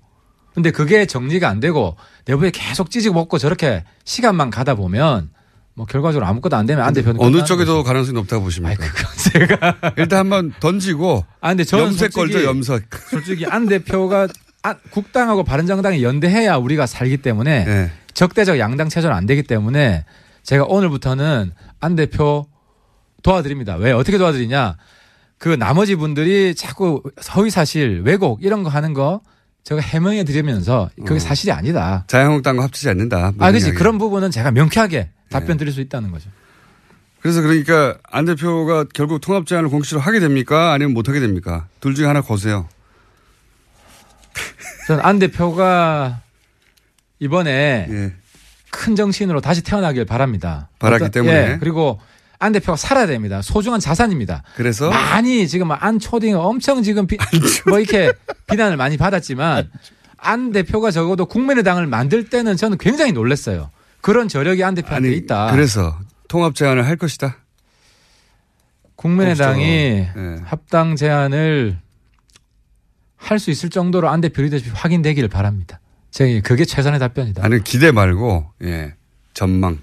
근데 0.54 0.70
그게 0.70 1.06
정리가 1.06 1.48
안 1.48 1.60
되고 1.60 1.96
내부에 2.24 2.50
계속 2.50 2.90
찌지고 2.90 3.14
먹고 3.14 3.38
저렇게 3.38 3.84
시간만 4.04 4.50
가다 4.50 4.74
보면 4.74 5.30
뭐 5.76 5.84
결과적으로 5.84 6.26
아무것도 6.26 6.56
안 6.56 6.64
되면 6.64 6.82
안 6.84 6.94
대표는 6.94 7.20
어느 7.20 7.44
쪽에도. 7.44 7.82
가능성이 7.84 8.14
높다고 8.14 8.42
보십니까? 8.44 8.70
아이, 8.70 8.76
그건 8.90 9.48
제가. 9.48 9.92
일단 9.98 10.20
한번 10.20 10.52
던지고 10.58 11.24
아, 11.40 11.50
근데 11.50 11.64
저는 11.64 11.84
염색 11.86 12.12
솔직히- 12.12 12.32
걸죠, 12.34 12.44
염색. 12.48 12.82
솔직히 13.10 13.46
안 13.46 13.66
대표가 13.68 14.26
안- 14.62 14.78
국당하고 14.90 15.44
바른정당이 15.44 16.02
연대해야 16.02 16.56
우리가 16.56 16.86
살기 16.86 17.18
때문에 17.18 17.64
예. 17.68 17.90
적대적 18.14 18.58
양당 18.58 18.88
체제는 18.88 19.14
안 19.14 19.26
되기 19.26 19.42
때문에 19.42 20.06
제가 20.42 20.64
오늘부터는 20.64 21.52
안 21.80 21.94
대표 21.94 22.46
도와드립니다. 23.22 23.76
왜 23.76 23.92
어떻게 23.92 24.16
도와드리냐? 24.16 24.76
그 25.38 25.50
나머지 25.50 25.94
분들이 25.96 26.54
자꾸 26.54 27.02
허위 27.34 27.50
사실, 27.50 28.00
왜곡 28.06 28.42
이런 28.42 28.62
거 28.62 28.70
하는 28.70 28.94
거 28.94 29.20
제가 29.64 29.82
해명해 29.82 30.24
드리면서 30.24 30.88
그게 31.04 31.16
어. 31.16 31.18
사실이 31.18 31.52
아니다. 31.52 32.04
자유한국당과 32.06 32.62
합치지 32.62 32.88
않는다. 32.88 33.32
아, 33.38 33.48
그렇지. 33.50 33.72
그런 33.74 33.98
부분은 33.98 34.30
제가 34.30 34.52
명쾌하게 34.52 35.10
답변 35.30 35.56
드릴 35.56 35.72
수 35.72 35.80
있다는 35.80 36.10
거죠. 36.10 36.30
그래서 37.20 37.40
그러니까 37.42 37.98
안 38.10 38.24
대표가 38.24 38.84
결국 38.94 39.20
통합 39.20 39.46
제안을 39.46 39.68
공식으로 39.68 40.00
하게 40.00 40.20
됩니까? 40.20 40.72
아니면 40.72 40.94
못 40.94 41.08
하게 41.08 41.18
됩니까? 41.20 41.66
둘 41.80 41.94
중에 41.94 42.06
하나 42.06 42.20
거세요. 42.20 42.68
저는 44.86 45.04
안 45.04 45.18
대표가 45.18 46.20
이번에 47.18 47.86
예. 47.90 48.12
큰 48.70 48.94
정신으로 48.94 49.40
다시 49.40 49.62
태어나길 49.62 50.04
바랍니다. 50.04 50.68
바랐기 50.78 51.04
어떤- 51.06 51.10
때문에. 51.10 51.52
예, 51.52 51.56
그리고 51.58 52.00
안 52.38 52.52
대표가 52.52 52.76
살아야 52.76 53.06
됩니다. 53.06 53.40
소중한 53.42 53.80
자산입니다. 53.80 54.42
그래서 54.54 54.90
많이 54.90 55.48
지금 55.48 55.70
안 55.72 55.98
초딩 55.98 56.36
엄청 56.36 56.82
지금 56.82 57.06
비, 57.06 57.16
뭐 57.66 57.80
이렇게 57.80 58.12
비난을 58.48 58.76
많이 58.76 58.96
받았지만 58.96 59.70
안 60.18 60.52
대표가 60.52 60.90
적어도 60.90 61.26
국민의당을 61.26 61.86
만들 61.86 62.28
때는 62.28 62.56
저는 62.56 62.78
굉장히 62.78 63.12
놀랐어요. 63.12 63.70
그런 64.06 64.28
저력이 64.28 64.62
안 64.62 64.76
대표한테 64.76 65.08
아니 65.08 65.16
있다. 65.16 65.50
그래서 65.50 65.98
통합 66.28 66.54
제안을 66.54 66.86
할 66.86 66.96
것이다. 66.96 67.38
국민의당이. 68.94 69.64
예. 69.64 70.12
합당 70.44 70.94
제안을 70.94 71.76
할 73.16 73.40
수 73.40 73.50
있을 73.50 73.68
정도로 73.68 74.08
안 74.08 74.20
대표 74.20 74.42
리더십이 74.42 74.70
확인되기를 74.76 75.28
바랍니다. 75.28 75.80
제가 76.12 76.40
그게 76.44 76.64
최선의 76.64 77.00
답변이다. 77.00 77.44
아니 77.44 77.64
기대 77.64 77.90
말고 77.90 78.48
예 78.62 78.94
전망 79.34 79.80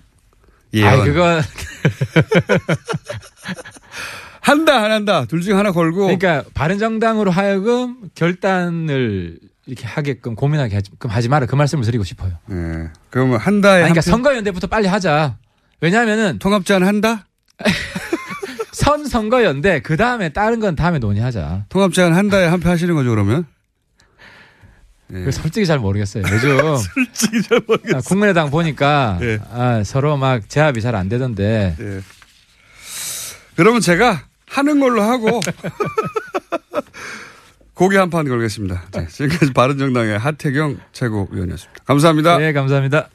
예언 0.73 1.01
아이, 1.01 1.03
그거 1.03 1.41
한다 4.39 4.86
안 4.86 4.91
한다 4.91 5.25
둘 5.25 5.41
중에 5.41 5.53
하나 5.53 5.73
걸고 5.73 6.03
그러니까 6.03 6.45
바른정당으로 6.53 7.29
하여금 7.29 7.97
결단을 8.15 9.38
이렇게 9.65 9.86
하게끔 9.88 10.36
고민하게 10.36 10.76
하게끔 10.76 11.10
하지 11.10 11.30
마라 11.30 11.45
그 11.45 11.56
말씀을 11.56 11.84
드리고 11.86 12.04
싶어요. 12.04 12.34
예 12.52 12.89
그러면 13.10 13.38
한다에 13.39 13.84
아니, 13.84 13.93
그러니까 13.93 13.99
한 13.99 14.04
표? 14.06 14.12
선거연대부터 14.12 14.67
빨리 14.67 14.88
하자. 14.88 15.38
왜냐하면은 15.82 16.39
통합 16.39 16.65
제안 16.65 16.84
한다 16.84 17.26
선 18.73 19.06
선거연대 19.06 19.82
그 19.82 19.95
다음에 19.97 20.30
다른 20.30 20.60
건 20.60 20.76
다음에 20.76 20.99
논의하자. 20.99 21.65
통합 21.69 21.93
제안 21.93 22.13
한다에 22.13 22.45
한 22.47 22.60
표 22.60 22.69
하시는 22.69 22.93
거죠 22.95 23.10
그러면 23.12 23.45
예. 25.13 25.30
솔직히 25.32 25.65
잘 25.65 25.78
모르겠어요. 25.80 26.23
요즘 26.32 26.58
솔직히 26.78 27.41
잘 27.43 27.62
모르겠어요. 27.67 27.99
아, 27.99 28.02
국민의당 28.02 28.49
보니까 28.49 29.19
예. 29.21 29.39
아, 29.52 29.84
서로 29.86 30.17
막 30.17 30.49
제압이 30.49 30.82
잘 30.82 30.95
안 30.95 31.08
되던데 31.08 31.76
예. 31.80 32.02
그러면 33.56 33.80
제가 33.82 34.23
하는 34.47 34.80
걸로 34.80 35.04
하고 35.04 35.39
고기 37.73 37.97
한 37.97 38.09
판 38.09 38.27
걸겠습니다. 38.27 38.83
네, 38.93 39.07
지금까지 39.07 39.51
바른정당의 39.53 40.19
하태경 40.19 40.77
최고위원이었습니다. 40.91 41.83
감사합니다. 41.86 42.38
네 42.38 42.53
감사합니다. 42.53 43.09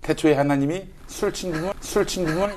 태초에 0.00 0.34
하나님이 0.34 0.82
술 1.06 1.30
친구물 1.32 1.72
술친구물 1.80 2.50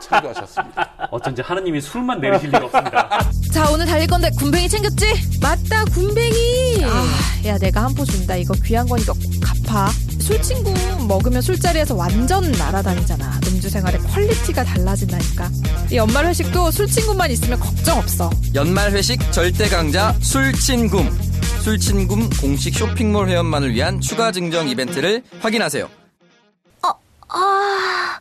창조하셨습니다. 0.00 1.08
어쩐지 1.12 1.40
하나님이 1.42 1.80
술만 1.80 2.20
내리실 2.20 2.48
리가 2.48 2.64
없습니다. 2.64 3.20
자 3.52 3.70
오늘 3.70 3.86
달릴 3.86 4.08
건데 4.08 4.28
굼벵이 4.38 4.68
챙겼지? 4.68 5.06
맞다 5.40 5.84
굼벵이 5.84 6.84
아, 6.84 7.06
야 7.46 7.58
내가 7.58 7.84
한 7.84 7.94
포 7.94 8.04
준다 8.04 8.34
이거 8.34 8.52
귀한 8.64 8.88
거니까 8.88 9.12
꼭 9.12 9.22
갚아 9.40 9.88
술 10.20 10.40
친구 10.42 10.72
먹으면 11.06 11.40
술자리에서 11.42 11.94
완전 11.94 12.50
날아다니잖아 12.50 13.40
음주 13.62 13.70
생활의 13.70 14.00
quality가 14.00 14.64
달라진다니까 14.64 15.48
이 15.92 15.96
연말 15.96 16.26
회식도 16.26 16.72
술친구만 16.72 17.30
있으면 17.30 17.60
걱정 17.60 17.98
없어 17.98 18.28
연말 18.56 18.90
회식 18.90 19.20
절대 19.30 19.68
강자 19.68 20.12
술친굼. 20.20 21.08
술친굼 21.62 22.28
공식 22.40 22.74
쇼핑몰 22.74 23.28
회원만을 23.28 23.72
위한 23.72 24.00
추가 24.00 24.32
증정 24.32 24.68
이벤트를 24.68 25.22
확인하세요. 25.40 25.88
아, 26.82 28.18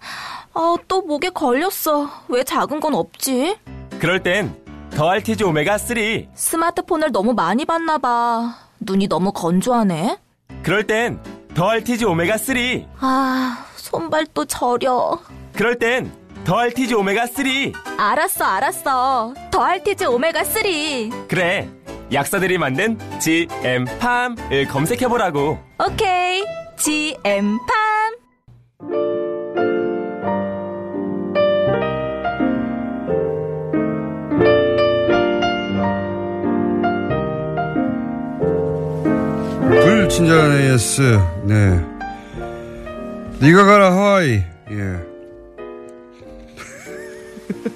아, 0.53 0.75
또 0.87 1.01
목에 1.01 1.29
걸렸어. 1.29 2.09
왜 2.29 2.43
작은 2.43 2.79
건 2.79 2.93
없지? 2.93 3.57
그럴 3.99 4.21
땐 4.21 4.55
더알티지 4.91 5.43
오메가 5.43 5.79
3. 5.79 5.97
스마트폰을 6.35 7.11
너무 7.11 7.33
많이 7.33 7.65
봤나 7.65 7.97
봐. 7.97 8.57
눈이 8.79 9.07
너무 9.07 9.31
건조하네. 9.31 10.17
그럴 10.63 10.85
땐 10.85 11.19
더알티지 11.55 12.05
오메가 12.05 12.37
3. 12.37 12.55
아, 12.99 13.65
손발도 13.91 14.45
저려. 14.45 15.19
그럴 15.53 15.77
땐 15.77 16.11
더알티지 16.45 16.95
오메가 16.95 17.27
3. 17.27 17.45
알았어, 17.97 18.45
알았어. 18.45 19.33
더알티즈 19.51 20.05
오메가 20.05 20.43
3. 20.45 21.27
그래. 21.27 21.69
약사들이 22.13 22.57
만든 22.57 22.97
GM팜을 23.19 24.67
검색해 24.69 25.07
보라고. 25.07 25.59
오케이. 25.85 26.43
GM팜. 26.77 27.59
불친절한 39.83 40.51
AS. 40.59 41.19
네. 41.43 41.90
네가 43.41 43.65
가라 43.65 43.91
하와이. 43.91 44.43
예. 44.71 45.11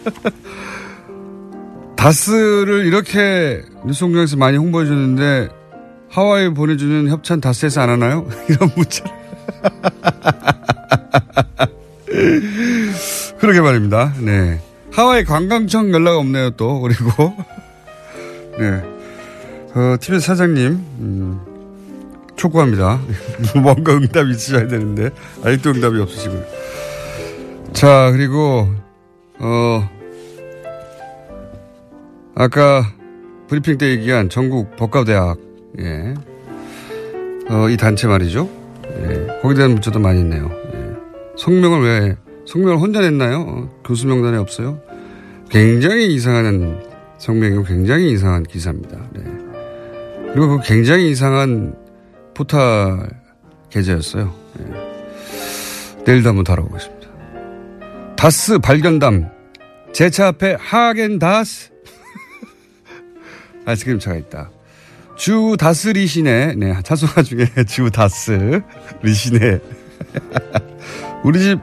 다스를 1.97 2.86
이렇게 2.86 3.63
뉴스공장에서 3.84 4.38
많이 4.38 4.58
홍보해 4.58 4.86
주는데 4.86 5.49
하와이 6.10 6.49
보내주는 6.49 7.10
협찬 7.10 7.41
다스에서 7.41 7.82
안 7.82 7.89
하나요? 7.89 8.28
이런 8.47 8.69
문자를. 8.75 9.12
그러게 13.39 13.60
말입니다. 13.60 14.13
네. 14.19 14.62
하와이 14.91 15.23
관광청 15.23 15.91
연락 15.93 16.17
없네요, 16.17 16.51
또. 16.51 16.80
그리고. 16.80 17.36
네. 18.60 18.84
어, 19.73 19.97
TBS 19.99 20.28
사장님, 20.28 20.71
음, 20.99 21.54
촉구합니다. 22.35 22.99
뭔가 23.61 23.93
응답이 23.93 24.31
있으셔야 24.31 24.67
되는데, 24.67 25.09
아직도 25.43 25.71
응답이 25.71 25.99
없으시고요. 25.99 26.43
자, 27.73 28.11
그리고, 28.11 28.67
어, 29.39 29.89
아까 32.35 32.91
브리핑 33.47 33.77
때 33.77 33.89
얘기한 33.89 34.29
전국 34.29 34.75
법과대학, 34.75 35.37
예. 35.79 36.13
어, 37.49 37.69
이 37.69 37.77
단체 37.77 38.07
말이죠. 38.07 38.49
예. 38.85 39.39
거기에 39.41 39.55
대한 39.55 39.71
문자도 39.71 39.99
많이 39.99 40.19
있네요. 40.21 40.49
예. 40.73 40.93
성명을 41.37 41.81
왜, 41.83 42.15
성명을 42.45 42.79
혼자 42.79 43.01
냈나요? 43.01 43.45
어, 43.47 43.69
교수 43.83 44.07
명단에 44.07 44.37
없어요? 44.37 44.79
굉장히 45.49 46.13
이상한 46.13 46.83
성명이고 47.17 47.63
굉장히 47.63 48.11
이상한 48.11 48.43
기사입니다. 48.43 48.97
네. 49.13 49.21
그리고 50.33 50.57
그 50.57 50.59
굉장히 50.65 51.11
이상한 51.11 51.75
포탈 52.35 53.09
계좌였어요. 53.69 54.33
예. 54.59 56.03
내일도 56.05 56.29
한번 56.29 56.43
다뤄보겠습니다. 56.43 57.07
다스 58.15 58.59
발견담. 58.59 59.29
제 59.93 60.09
차 60.09 60.27
앞에 60.27 60.57
하겐 60.59 61.17
다스. 61.19 61.71
아이스크림 63.65 63.99
차가 63.99 64.17
있다. 64.17 64.51
주 65.17 65.55
다스 65.57 65.87
리시네, 65.89 66.55
네, 66.55 66.75
찬송가 66.83 67.23
중에 67.23 67.47
주 67.67 67.89
다스 67.89 68.61
리시네. 69.01 69.59
우리 71.23 71.39
집 71.39 71.59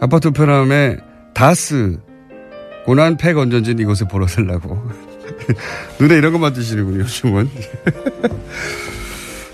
아파트 0.00 0.30
편함에 0.30 0.96
다스 1.34 1.98
고난 2.86 3.16
폐 3.18 3.34
건전진 3.34 3.78
이곳에 3.78 4.06
보러 4.06 4.24
달라고. 4.26 4.82
눈에 6.00 6.16
이런 6.16 6.32
것만 6.32 6.54
드시는군요, 6.54 7.00
요즘은. 7.00 7.50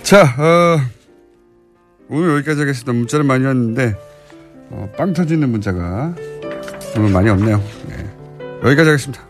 자, 0.03 0.25
어, 0.39 0.79
오늘 2.09 2.37
여기까지 2.37 2.61
하겠습니다. 2.61 2.93
문자를 2.93 3.25
많이 3.25 3.47
왔는데, 3.47 3.95
어, 4.71 4.93
빵 4.97 5.13
터지는 5.13 5.49
문자가 5.49 6.15
오늘 6.97 7.11
많이 7.11 7.31
없네요. 7.31 7.63
네. 7.89 8.11
여기까지 8.65 8.91
하겠습니다. 8.91 9.23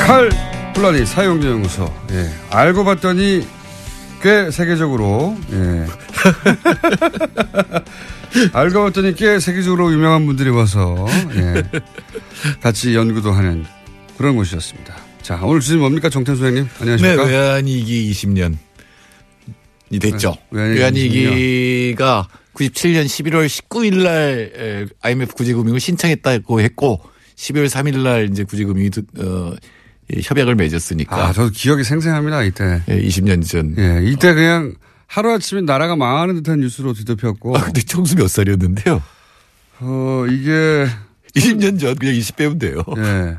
칼 0.00 0.28
플라니 0.74 1.06
사용자 1.06 1.48
연구소. 1.48 1.92
예. 2.10 2.28
알고 2.50 2.84
봤더니 2.84 3.59
꽤 4.22 4.50
세계적으로, 4.50 5.36
예. 5.52 5.86
알고 8.52 8.84
봤더니 8.84 9.14
꽤 9.14 9.40
세계적으로 9.40 9.92
유명한 9.92 10.26
분들이 10.26 10.50
와서, 10.50 11.06
예. 11.36 11.62
같이 12.60 12.94
연구도 12.94 13.32
하는 13.32 13.64
그런 14.18 14.36
곳이었습니다. 14.36 14.94
자, 15.22 15.40
오늘 15.42 15.60
주제 15.60 15.76
뭡니까? 15.76 16.10
정태 16.10 16.34
소장님? 16.34 16.68
안녕하십니까? 16.80 17.24
네, 17.24 17.30
외환위기 17.30 18.10
20년 18.12 18.56
이 19.90 19.98
됐죠. 19.98 20.36
네, 20.50 20.74
외환위기 20.74 21.24
외환위기가 21.24 22.28
97년 22.54 23.06
11월 23.06 23.46
19일 23.46 24.02
날 24.02 24.88
IMF 25.00 25.34
구제금융을 25.34 25.80
신청했다고 25.80 26.60
했고 26.60 27.00
12월 27.36 27.66
3일 27.68 28.02
날 28.02 28.28
이제 28.30 28.44
구제금융이 28.44 28.90
어, 29.18 29.54
이 29.54 29.79
협약을 30.22 30.54
맺었으니까. 30.54 31.16
아, 31.16 31.32
저도 31.32 31.50
기억이 31.50 31.84
생생합니다, 31.84 32.42
이때. 32.42 32.82
예, 32.88 33.00
20년 33.00 33.46
전. 33.46 33.74
예, 33.78 34.00
이때 34.04 34.34
그냥 34.34 34.74
하루아침에 35.06 35.62
나라가 35.62 35.96
망하는 35.96 36.36
듯한 36.36 36.60
뉴스로 36.60 36.92
뒤덮였고. 36.92 37.56
아, 37.56 37.64
근데 37.64 37.82
총수 37.82 38.16
몇 38.16 38.28
살이었는데요? 38.28 39.02
어, 39.80 40.24
이게. 40.28 40.86
20년 41.34 41.78
전 41.78 41.94
그냥 41.96 42.14
20배면 42.14 42.60
돼요. 42.60 42.82
예. 42.98 43.36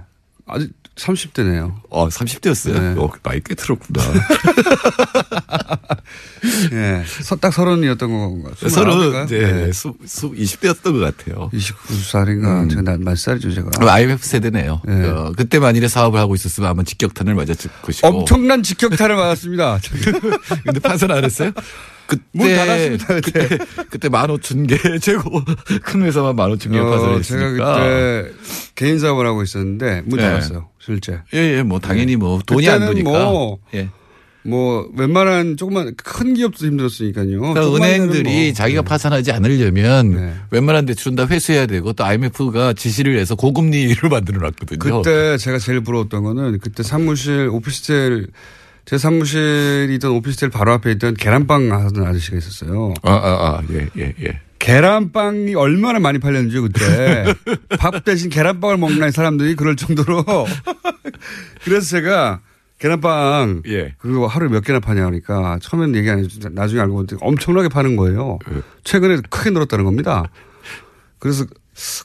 아직 0.48 0.72
30대네요. 1.02 1.74
어, 1.90 2.08
30대였어요. 2.10 2.74
네. 2.80 2.96
어, 3.02 3.10
나이 3.24 3.42
꽤 3.44 3.56
들었구나. 3.56 4.02
예. 6.74 7.04
서- 7.24 7.36
딱 7.36 7.52
서른이었던 7.54 8.10
건가? 8.10 8.52
서른, 8.70 9.26
네, 9.28 9.72
수, 9.72 9.94
수, 10.06 10.32
20대였던 10.32 10.84
것 11.00 11.00
같아요. 11.18 11.50
29살인가? 11.54 12.70
제가 12.70 12.82
나- 12.84 12.98
몇 12.98 13.18
살이죠, 13.18 13.54
제가? 13.54 13.70
음. 13.82 13.88
IMF 13.90 14.26
세대네요. 14.26 14.82
어, 14.88 15.32
그때 15.36 15.60
만일에 15.60 15.88
사업을 15.88 16.20
하고 16.20 16.36
있었으면 16.36 16.70
아마 16.70 16.84
직격탄을 16.84 17.34
맞았을 17.36 17.72
것이고. 17.82 18.08
엄청난 18.08 18.62
직격탄을 18.64 19.16
맞았습니다. 19.16 19.80
근데 20.66 20.80
파산 20.80 21.12
안 21.12 21.24
했어요? 21.24 21.52
그때 22.12 22.98
그때 23.22 23.58
그때 23.90 24.10
15,000개 24.10 25.00
최고 25.02 25.42
큰 25.84 26.04
회사만 26.04 26.36
15,000개 26.36 26.78
어, 26.78 26.90
파산했으니까. 26.90 27.24
제가 27.24 28.24
그때 28.24 28.32
개인 28.76 29.00
사업을 29.00 29.26
하고 29.26 29.44
있었는데 29.44 30.04
문 30.06 30.18
네. 30.20 30.26
닫았어요, 30.26 30.68
실제. 30.80 31.20
예, 31.34 31.58
예, 31.58 31.64
뭐 31.64 31.80
당연히 31.80 32.16
뭐 32.16 32.40
돈이 32.46 32.68
안 32.70 32.82
드니까. 32.82 33.10
뭐, 33.10 33.60
예. 33.74 33.90
뭐 34.44 34.90
웬만한 34.98 35.56
조그만 35.56 35.94
큰 35.96 36.34
기업도 36.34 36.66
힘들었으니까요. 36.66 37.40
그러니까 37.40 37.76
은행들이 37.76 38.46
뭐. 38.48 38.54
자기가 38.54 38.82
파산하지 38.82 39.32
않으려면 39.32 40.12
네. 40.16 40.34
웬만한 40.50 40.86
대출은 40.88 41.16
다 41.16 41.28
회수해야 41.28 41.68
되고 41.68 41.94
또 41.94 42.04
IMF가 42.04 42.74
지시를 42.74 43.20
해서 43.20 43.36
고금리를 43.36 43.98
만들어 44.10 44.40
놨거든요. 44.40 45.02
그때 45.04 45.38
제가 45.38 45.60
제일 45.60 45.82
부러웠던 45.82 46.24
거는 46.24 46.60
그때 46.60 46.82
사무실 46.82 47.50
오피스텔 47.52 48.28
제 48.86 48.98
사무실이던 48.98 50.12
오피스텔 50.12 50.50
바로 50.50 50.74
앞에 50.74 50.92
있던 50.92 51.14
계란빵 51.14 51.72
하던 51.72 52.06
아저씨가 52.06 52.38
있었어요. 52.38 52.94
아, 53.04 53.12
아, 53.12 53.16
아, 53.16 53.62
예, 53.72 53.88
예, 53.98 54.14
예. 54.24 54.42
계란빵이 54.60 55.56
얼마나 55.56 56.00
많이 56.00 56.20
팔렸는지 56.20 56.60
그때 56.60 57.34
밥 57.80 58.04
대신 58.04 58.30
계란빵을 58.30 58.78
먹는 58.78 59.12
사람들이 59.12 59.56
그럴 59.56 59.76
정도로 59.76 60.24
그래서 61.66 61.88
제가 61.88 62.42
계란빵 62.78 63.64
예. 63.68 63.96
그리고 63.98 64.28
하루에 64.28 64.50
몇 64.50 64.64
개나 64.64 64.80
파냐 64.80 65.06
하니까 65.06 65.58
처음에는 65.62 65.96
얘기 65.96 66.10
안 66.10 66.20
해주고 66.20 66.50
나중에 66.54 66.82
알고 66.82 66.94
보니까 66.94 67.18
엄청나게 67.22 67.70
파는 67.70 67.96
거예요. 67.96 68.38
예. 68.52 68.62
최근에 68.84 69.22
크게 69.30 69.50
늘었다는 69.50 69.86
겁니다. 69.86 70.30
그래서 71.18 71.46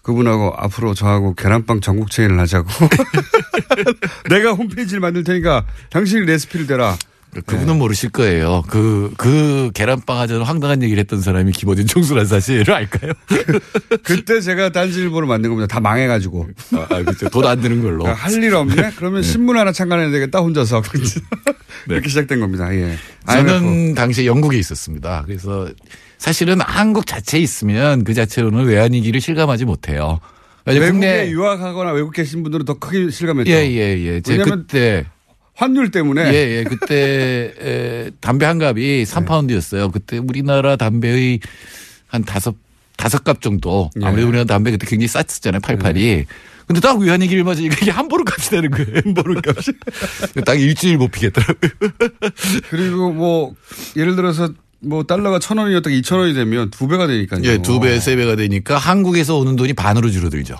그분하고 0.02 0.54
앞으로 0.56 0.94
저하고 0.94 1.34
계란빵 1.34 1.80
전국 1.80 2.10
체인을 2.10 2.38
하자고. 2.40 2.68
내가 4.30 4.52
홈페이지를 4.52 5.00
만들 5.00 5.24
테니까 5.24 5.64
당신이 5.90 6.26
레시피를 6.26 6.66
대라. 6.66 6.96
그분은 7.44 7.76
모르실 7.76 8.08
거예요. 8.10 8.62
그, 8.66 9.12
그 9.18 9.70
계란빵 9.74 10.18
하자는 10.20 10.42
황당한 10.42 10.82
얘기를 10.82 10.98
했던 11.00 11.20
사람이 11.20 11.52
김어준 11.52 11.86
총수라는 11.86 12.26
사실을 12.26 12.72
알까요? 12.72 13.12
그때 14.04 14.40
제가 14.40 14.70
딴지일보를 14.70 15.28
만든 15.28 15.50
겁니다. 15.50 15.66
다 15.66 15.78
망해가지고. 15.80 16.48
아, 16.72 16.86
그렇죠. 17.02 17.28
돈 17.28 17.44
안 17.44 17.60
드는 17.60 17.82
걸로. 17.82 18.06
할 18.06 18.42
일 18.42 18.54
없네? 18.54 18.92
그러면 18.96 19.22
신문 19.22 19.58
하나 19.58 19.70
창간해야 19.70 20.10
되겠다, 20.10 20.38
혼자서. 20.38 20.80
그렇게 21.86 22.08
시작된 22.08 22.40
겁니다. 22.40 22.74
예. 22.74 22.96
저는 23.28 23.94
당시에 23.94 24.24
영국에 24.24 24.56
있었습니다. 24.58 25.22
그래서 25.26 25.68
사실은 26.18 26.60
한국 26.60 27.06
자체에 27.06 27.40
있으면 27.40 28.04
그 28.04 28.14
자체로는 28.14 28.64
외환위기를 28.64 29.20
실감하지 29.20 29.64
못해요. 29.64 30.20
외국에 30.66 30.90
국내 30.90 31.30
유학하거나 31.30 31.92
외국 31.92 32.12
계신 32.12 32.42
분들은 32.42 32.64
더 32.64 32.74
크게 32.74 33.10
실감했죠. 33.10 33.50
예, 33.50 33.70
예, 33.70 33.98
예. 34.04 34.20
제 34.20 34.38
그때 34.38 35.06
환율 35.54 35.90
때문에. 35.90 36.32
예, 36.32 36.58
예. 36.58 36.64
그때 36.64 37.54
에, 37.60 38.10
담배 38.20 38.46
한 38.46 38.58
갑이 38.58 39.04
3파운드였어요. 39.04 39.92
그때 39.92 40.18
우리나라 40.18 40.76
담배의 40.76 41.40
한 42.08 42.24
다섯 42.24 42.54
다섯 42.96 43.22
갑 43.22 43.40
정도. 43.40 43.90
예. 44.00 44.06
아무래도 44.06 44.28
우리나라 44.28 44.44
담배 44.44 44.70
그때 44.70 44.86
굉장히 44.86 45.08
쌌었잖아요. 45.08 45.60
88이. 45.60 46.26
근데 46.66 46.80
딱 46.80 46.98
외환위기를 46.98 47.44
맞으니까 47.44 47.76
이게 47.80 47.92
한 47.92 48.08
보름 48.08 48.24
값이 48.28 48.50
되는 48.50 48.70
거예요. 48.70 49.00
한 49.04 49.14
보름 49.14 49.40
값이. 49.46 49.72
딱 50.44 50.60
일주일 50.60 50.98
못 50.98 51.12
피겠더라고요. 51.12 51.70
그리고 52.70 53.12
뭐, 53.12 53.54
예를 53.96 54.16
들어서 54.16 54.48
뭐 54.80 55.02
달러가 55.04 55.38
천 55.38 55.58
원이었다가 55.58 55.94
이천 55.94 56.18
원이 56.18 56.34
되면 56.34 56.70
두 56.70 56.86
배가 56.88 57.06
되니까요. 57.06 57.42
예, 57.44 57.58
두 57.58 57.80
배, 57.80 57.98
세 57.98 58.16
배가 58.16 58.36
되니까 58.36 58.76
한국에서 58.76 59.36
오는 59.36 59.56
돈이 59.56 59.72
반으로 59.72 60.10
줄어들죠. 60.10 60.56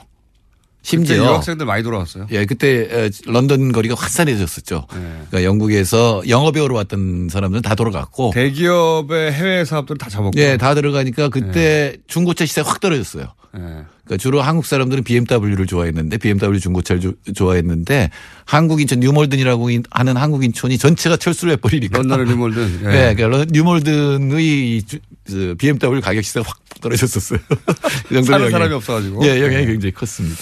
심지어 0.83 1.17
유학생들 1.17 1.67
많이 1.67 1.83
돌아왔어요. 1.83 2.29
예, 2.31 2.47
그때 2.47 2.89
에, 2.89 3.11
런던 3.27 3.73
거리가 3.73 3.97
화산해졌었죠. 3.97 4.87
네. 4.95 5.01
그러니까 5.01 5.43
영국에서 5.43 6.23
영어 6.29 6.53
배우러 6.53 6.77
왔던 6.77 7.29
사람들은 7.29 7.63
다 7.63 7.75
돌아갔고. 7.75 8.31
대기업의 8.33 9.33
해외 9.33 9.65
사업들은 9.65 9.99
다 9.99 10.09
접었고. 10.09 10.39
예, 10.41 10.57
다 10.57 10.77
들어가니까 10.77 11.29
그때 11.29 11.97
중고차 12.07 12.47
시세 12.47 12.61
확 12.61 12.79
떨어졌어요. 12.79 13.27
예. 13.59 13.61
그러니까 14.07 14.23
주로 14.23 14.41
한국 14.41 14.65
사람들은 14.67 15.03
BMW를 15.03 15.67
좋아했는데 15.67 16.17
BMW 16.19 16.61
중고차를 16.61 17.03
조- 17.03 17.15
좋아했는데 17.35 18.11
한국 18.45 18.81
인천 18.81 19.01
뉴몰든이라고 19.01 19.71
인- 19.71 19.83
하는 19.91 20.17
한국 20.17 20.45
인천이 20.45 20.79
전체가 20.79 21.17
철수를 21.17 21.55
해버리니까. 21.55 21.99
런던의 21.99 22.27
뉴몰든. 22.27 22.81
예. 22.85 22.87
네, 22.87 23.15
그러니까 23.15 23.27
런- 23.39 23.49
뉴몰든의 23.51 24.83
주- 24.83 24.99
그 25.27 25.55
BMW 25.59 26.01
가격 26.01 26.23
시세가 26.23 26.47
확 26.49 26.59
떨어졌었어요. 26.81 27.39
그 28.09 28.15
정도로 28.15 28.25
사는 28.25 28.51
사람이 28.51 28.75
없어가지고. 28.75 29.25
예, 29.27 29.41
영향이 29.43 29.67
네. 29.67 29.73
굉장히 29.73 29.93
컸습니다. 29.93 30.41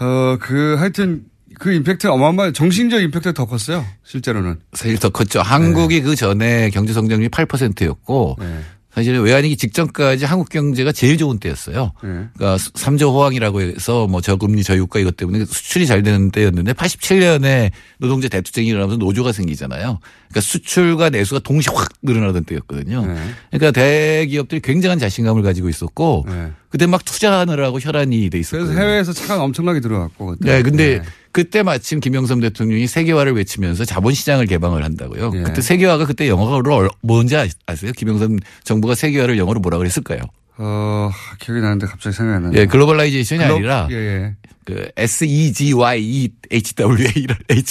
어, 0.00 0.36
그 0.40 0.74
하여튼 0.78 1.22
그 1.60 1.72
임팩트 1.72 2.06
어마어마한 2.08 2.52
정신적 2.52 3.00
임팩트가 3.02 3.32
더 3.32 3.44
컸어요. 3.46 3.84
실제로는. 4.04 4.58
사실 4.72 4.98
더 4.98 5.08
컸죠. 5.10 5.40
한국이 5.40 6.00
그 6.02 6.16
전에 6.16 6.70
경제 6.70 6.92
성장률이 6.92 7.28
8%였고 7.30 8.36
네. 8.40 8.60
사실은 8.98 9.22
외환위기 9.22 9.56
직전까지 9.56 10.24
한국 10.24 10.48
경제가 10.48 10.90
제일 10.90 11.18
좋은 11.18 11.38
때였어요. 11.38 11.92
네. 12.02 12.08
그러니까 12.34 12.56
3저 12.56 13.12
호황이라고 13.12 13.60
해서 13.60 14.08
뭐 14.08 14.20
저금리 14.20 14.64
저유가 14.64 14.98
이것 14.98 15.16
때문에 15.16 15.44
수출이 15.44 15.86
잘 15.86 16.02
되는 16.02 16.32
때였는데 16.32 16.72
87년에 16.72 17.70
노동자 17.98 18.28
대투쟁이 18.28 18.66
일어나면서 18.66 18.98
노조가 18.98 19.30
생기잖아요. 19.30 20.00
그러니까 20.00 20.40
수출과 20.40 21.10
내수가 21.10 21.40
동시에 21.44 21.72
확 21.72 21.88
늘어나던 22.02 22.42
때였거든요. 22.42 23.06
네. 23.06 23.14
그러니까 23.52 23.70
대기업들이 23.70 24.60
굉장한 24.60 24.98
자신감을 24.98 25.42
가지고 25.42 25.68
있었고 25.68 26.26
네. 26.28 26.50
그때 26.70 26.86
막 26.86 27.04
투자하느라고 27.04 27.80
혈안이 27.80 28.28
돼 28.30 28.38
있었거든요. 28.38 28.66
그래서 28.74 28.80
해외에서 28.82 29.12
차가 29.12 29.42
엄청나게 29.42 29.80
들어왔고. 29.80 30.26
그때. 30.38 30.52
네, 30.56 30.62
근데 30.62 31.02
그때 31.32 31.62
마침 31.62 32.00
김영삼 32.00 32.40
대통령이 32.40 32.86
세계화를 32.86 33.32
외치면서 33.36 33.84
자본시장을 33.84 34.46
개방을 34.46 34.84
한다고요. 34.84 35.32
예. 35.34 35.42
그때 35.42 35.60
세계화가 35.62 36.04
그때 36.06 36.28
영어로 36.28 36.74
얼- 36.74 36.90
뭔지 37.00 37.36
아- 37.36 37.46
아세요? 37.66 37.92
김영삼 37.96 38.38
정부가 38.64 38.94
세계화를 38.94 39.38
영어로 39.38 39.60
뭐라 39.60 39.78
그랬을까요? 39.78 40.20
어, 40.58 41.10
기억이 41.38 41.60
나는데 41.60 41.86
갑자기 41.86 42.16
생각이 42.16 42.36
안 42.36 42.42
나네요. 42.44 42.60
예, 42.60 42.66
globalization이 42.66 43.42
glo- 43.44 43.54
아니라 43.56 43.88
예, 43.90 43.94
예. 43.96 44.34
그 44.64 44.90
S 44.96 45.24
E 45.24 45.52
G 45.52 45.72
Y 45.72 46.02
E 46.02 46.28
H 46.52 46.74
W 46.74 47.08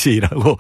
A라고 0.07 0.57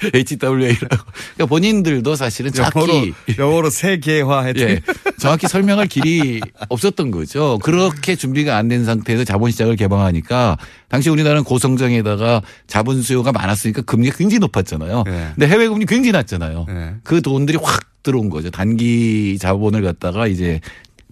HWA라고. 0.14 0.86
그러니까 1.34 1.46
본인들도 1.46 2.16
사실은 2.16 2.50
영어로, 2.56 2.86
정확히 2.86 3.14
영어로 3.38 3.70
세계화 3.70 4.42
했더니. 4.44 4.72
예, 4.72 4.80
정확히 5.18 5.46
설명할 5.48 5.86
길이 5.86 6.40
없었던 6.68 7.10
거죠. 7.10 7.58
그렇게 7.62 8.16
준비가 8.16 8.56
안 8.56 8.68
된 8.70 8.84
상태에서 8.84 9.24
자본 9.24 9.50
시장을 9.50 9.74
개방하니까 9.76 10.56
당시 10.88 11.10
우리나라는 11.10 11.42
고성장에다가 11.44 12.40
자본 12.68 13.02
수요가 13.02 13.32
많았으니까 13.32 13.82
금리가 13.82 14.16
굉장히 14.16 14.38
높았잖아요. 14.38 15.02
네. 15.06 15.28
근데 15.34 15.48
해외 15.48 15.66
금리 15.68 15.86
굉장히 15.86 16.12
낮잖아요. 16.12 16.66
그 17.02 17.20
돈들이 17.20 17.58
확 17.60 17.80
들어온 18.02 18.30
거죠. 18.30 18.50
단기 18.50 19.36
자본을 19.40 19.82
갖다가 19.82 20.26
이제 20.28 20.60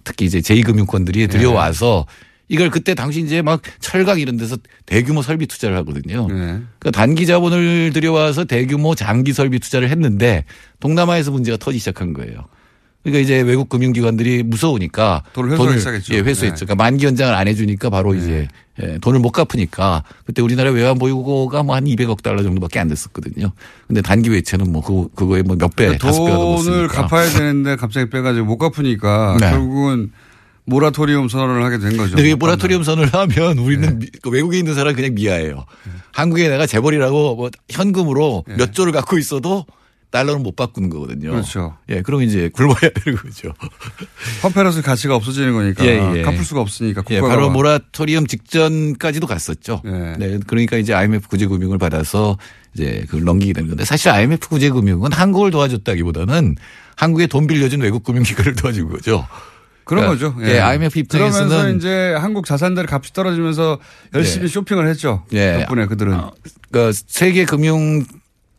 특히 0.05 0.25
이제 0.25 0.39
제2금융권들이 0.39 1.29
들여와서 1.29 2.05
이걸 2.49 2.69
그때 2.71 2.95
당시 2.95 3.21
이제 3.21 3.41
막 3.41 3.61
철강 3.79 4.19
이런 4.19 4.35
데서 4.35 4.57
대규모 4.85 5.21
설비 5.21 5.45
투자를 5.47 5.77
하거든요. 5.77 6.27
그러니까 6.27 6.91
단기 6.91 7.25
자본을 7.25 7.91
들여와서 7.93 8.45
대규모 8.45 8.95
장기 8.95 9.33
설비 9.33 9.59
투자를 9.59 9.89
했는데 9.89 10.45
동남아에서 10.79 11.31
문제가 11.31 11.57
터지기 11.57 11.79
시작한 11.79 12.13
거예요. 12.13 12.45
그러니까 13.03 13.21
이제 13.23 13.39
외국 13.41 13.69
금융기관들이 13.69 14.43
무서우니까 14.43 15.23
돈을 15.33 15.51
회수하기 15.51 15.77
시작했죠. 15.79 16.13
예, 16.15 16.19
회수했죠. 16.19 16.55
네. 16.55 16.65
그러니까 16.65 16.75
만기 16.83 17.05
연장을 17.05 17.33
안 17.33 17.47
해주니까 17.47 17.89
바로 17.89 18.13
이제 18.13 18.47
예, 18.83 18.97
돈을 18.99 19.19
못 19.21 19.31
갚으니까 19.31 20.03
그때 20.25 20.41
우리나라 20.41 20.71
외환 20.71 20.97
보유고가 20.99 21.63
뭐 21.63 21.75
한 21.75 21.85
200억 21.85 22.21
달러 22.23 22.43
정도밖에 22.43 22.77
안 22.79 22.89
됐었거든요. 22.89 23.51
근데 23.87 24.01
단기 24.01 24.29
외채는 24.31 24.71
뭐 24.71 24.81
그거, 24.81 25.07
그거에 25.15 25.43
뭐 25.43 25.55
몇 25.55 25.75
배, 25.77 25.85
그러니까 25.85 26.07
다섯 26.07 26.25
배가 26.25 26.35
돈을 26.37 26.49
넘었으니까. 26.51 27.07
갚아야 27.07 27.29
되는데 27.29 27.75
갑자기 27.77 28.09
빼가지고 28.09 28.45
못 28.45 28.57
갚으니까 28.57 29.37
네. 29.39 29.49
결국은 29.51 30.11
모라토리움 30.65 31.29
선언을 31.29 31.63
하게 31.63 31.79
된 31.79 31.97
거죠. 31.97 32.15
근데 32.15 32.35
모라토리움 32.35 32.83
선언을 32.83 33.13
하면 33.13 33.57
우리는 33.57 33.99
미- 33.99 34.07
그 34.21 34.29
외국에 34.29 34.57
있는 34.59 34.75
사람 34.75 34.89
은 34.89 34.95
그냥 34.95 35.13
미아예요. 35.15 35.65
한국에 36.11 36.47
내가 36.49 36.65
재벌이라고 36.65 37.35
뭐 37.35 37.49
현금으로 37.69 38.43
몇 38.57 38.73
조를 38.73 38.91
갖고 38.91 39.17
있어도 39.17 39.65
달러는 40.11 40.41
못 40.41 40.55
바꾸는 40.55 40.89
거거든요. 40.89 41.29
그렇죠. 41.31 41.77
예, 41.89 42.01
그럼 42.01 42.23
이제 42.23 42.49
굶어야 42.51 42.79
되는 42.79 43.17
거죠. 43.19 43.53
화폐로서 44.41 44.81
가치가 44.81 45.15
없어지는 45.15 45.53
거니까 45.53 45.85
예, 45.85 46.17
예. 46.17 46.21
갚을 46.23 46.43
수가 46.43 46.61
없으니까 46.61 47.03
예, 47.11 47.21
바로 47.21 47.49
모라토리움 47.51 48.25
직전까지도 48.25 49.27
갔었죠. 49.27 49.81
예. 49.85 50.15
네, 50.17 50.39
그러니까 50.47 50.77
이제 50.77 50.93
IMF 50.93 51.27
구제금융을 51.27 51.77
받아서 51.77 52.37
이제 52.73 53.03
그걸 53.05 53.23
넘기게 53.23 53.53
되는 53.53 53.69
건데 53.69 53.85
사실 53.85 54.09
IMF 54.09 54.49
구제금융은 54.49 55.11
한국을 55.11 55.51
도와줬다기보다는 55.51 56.55
한국에 56.95 57.27
돈 57.27 57.45
빌려준 57.47 57.81
외국 57.81 58.03
금융기관을 58.03 58.53
도와준 58.57 58.89
거죠. 58.89 59.27
그런 59.89 60.03
그러니까, 60.05 60.31
거죠. 60.37 60.47
예, 60.47 60.59
IMF 60.59 60.99
입장에서는 60.99 61.47
그러면서 61.49 61.75
이제 61.77 62.13
한국 62.19 62.45
자산들 62.45 62.85
값이 62.87 63.11
떨어지면서 63.11 63.79
열심히 64.13 64.43
예. 64.43 64.47
쇼핑을 64.47 64.87
했죠. 64.87 65.23
예. 65.33 65.61
덕분에 65.61 65.87
그들은. 65.87 66.15
그러니까 66.69 66.99
세계 67.07 67.43
금융 67.43 68.05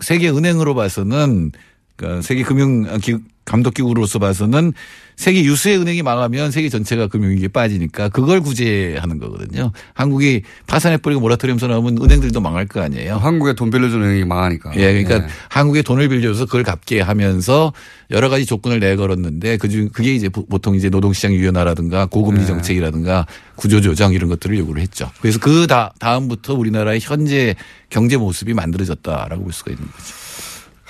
세계 0.00 0.28
은행으로 0.28 0.74
봐서는 0.74 1.52
그러니까 1.94 2.22
세계 2.22 2.42
금융 2.42 2.98
기- 2.98 3.18
감독기구로서 3.50 4.18
봐서는 4.18 4.72
세계 5.16 5.44
유수의 5.44 5.78
은행이 5.78 6.02
망하면 6.02 6.50
세계 6.50 6.68
전체가 6.70 7.08
금융위기에 7.08 7.48
빠지니까 7.48 8.08
그걸 8.08 8.40
구제하는 8.40 9.18
거거든요. 9.18 9.70
한국이 9.92 10.42
파산해버리고 10.66 11.20
모라토리움 11.20 11.58
선언하면 11.58 11.98
은행들도 12.00 12.40
망할 12.40 12.66
거 12.66 12.80
아니에요. 12.80 13.16
한국에 13.16 13.52
돈 13.52 13.68
빌려주는 13.70 14.02
은행이 14.06 14.24
망하니까. 14.24 14.72
예, 14.76 15.02
그러니까 15.02 15.26
예. 15.26 15.30
한국에 15.50 15.82
돈을 15.82 16.08
빌려서 16.08 16.46
그걸 16.46 16.62
갚게 16.62 17.00
하면서 17.02 17.72
여러 18.10 18.28
가지 18.30 18.46
조건을 18.46 18.80
내걸었는데 18.80 19.58
그중 19.58 19.90
그게 19.92 20.14
이제 20.14 20.28
보- 20.30 20.46
보통 20.46 20.74
이제 20.74 20.88
노동시장 20.88 21.32
유연화라든가 21.34 22.06
고금리 22.06 22.40
네. 22.40 22.46
정책이라든가 22.46 23.26
구조조정 23.56 24.14
이런 24.14 24.30
것들을 24.30 24.56
요구를 24.58 24.80
했죠. 24.80 25.10
그래서 25.20 25.38
그 25.38 25.66
다, 25.66 25.92
다음부터 25.98 26.54
우리나라의 26.54 27.00
현재 27.02 27.54
경제 27.90 28.16
모습이 28.16 28.54
만들어졌다라고 28.54 29.42
볼 29.42 29.52
수가 29.52 29.72
있는 29.72 29.86
거죠. 29.86 30.19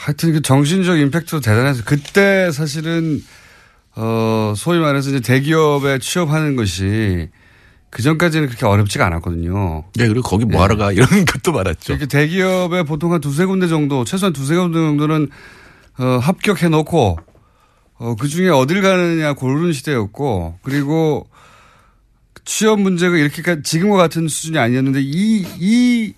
하여튼 0.00 0.32
그 0.32 0.40
정신적 0.40 0.98
임팩트도 0.98 1.40
대단해서 1.40 1.82
그때 1.84 2.50
사실은 2.52 3.22
어 3.94 4.54
소위 4.56 4.78
말해서 4.78 5.10
이제 5.10 5.20
대기업에 5.20 5.98
취업하는 5.98 6.56
것이 6.56 7.28
그 7.90 8.00
전까지는 8.00 8.48
그렇게 8.48 8.64
어렵지가 8.64 9.04
않았거든요. 9.04 9.84
네, 9.96 10.08
그리고 10.08 10.22
거기 10.22 10.46
뭐 10.46 10.62
하러 10.62 10.78
가 10.78 10.90
이런 10.92 11.06
것도 11.26 11.52
많았죠. 11.52 11.92
이렇게 11.92 12.06
대기업에 12.06 12.84
보통 12.84 13.12
한 13.12 13.20
두세 13.20 13.44
군데 13.44 13.68
정도, 13.68 14.04
최소한 14.04 14.32
두세 14.32 14.56
군데 14.56 14.78
정도는 14.78 15.28
어, 15.98 16.04
합격해 16.22 16.70
놓고 16.70 17.18
어, 17.98 18.16
그 18.18 18.26
중에 18.26 18.48
어딜 18.48 18.80
가느냐 18.80 19.34
고르는 19.34 19.74
시대였고 19.74 20.60
그리고 20.62 21.28
취업 22.46 22.80
문제가 22.80 23.18
이렇게까지 23.18 23.64
지금과 23.64 23.98
같은 23.98 24.28
수준이 24.28 24.56
아니었는데 24.56 25.02
이, 25.02 25.44
이, 25.58 26.14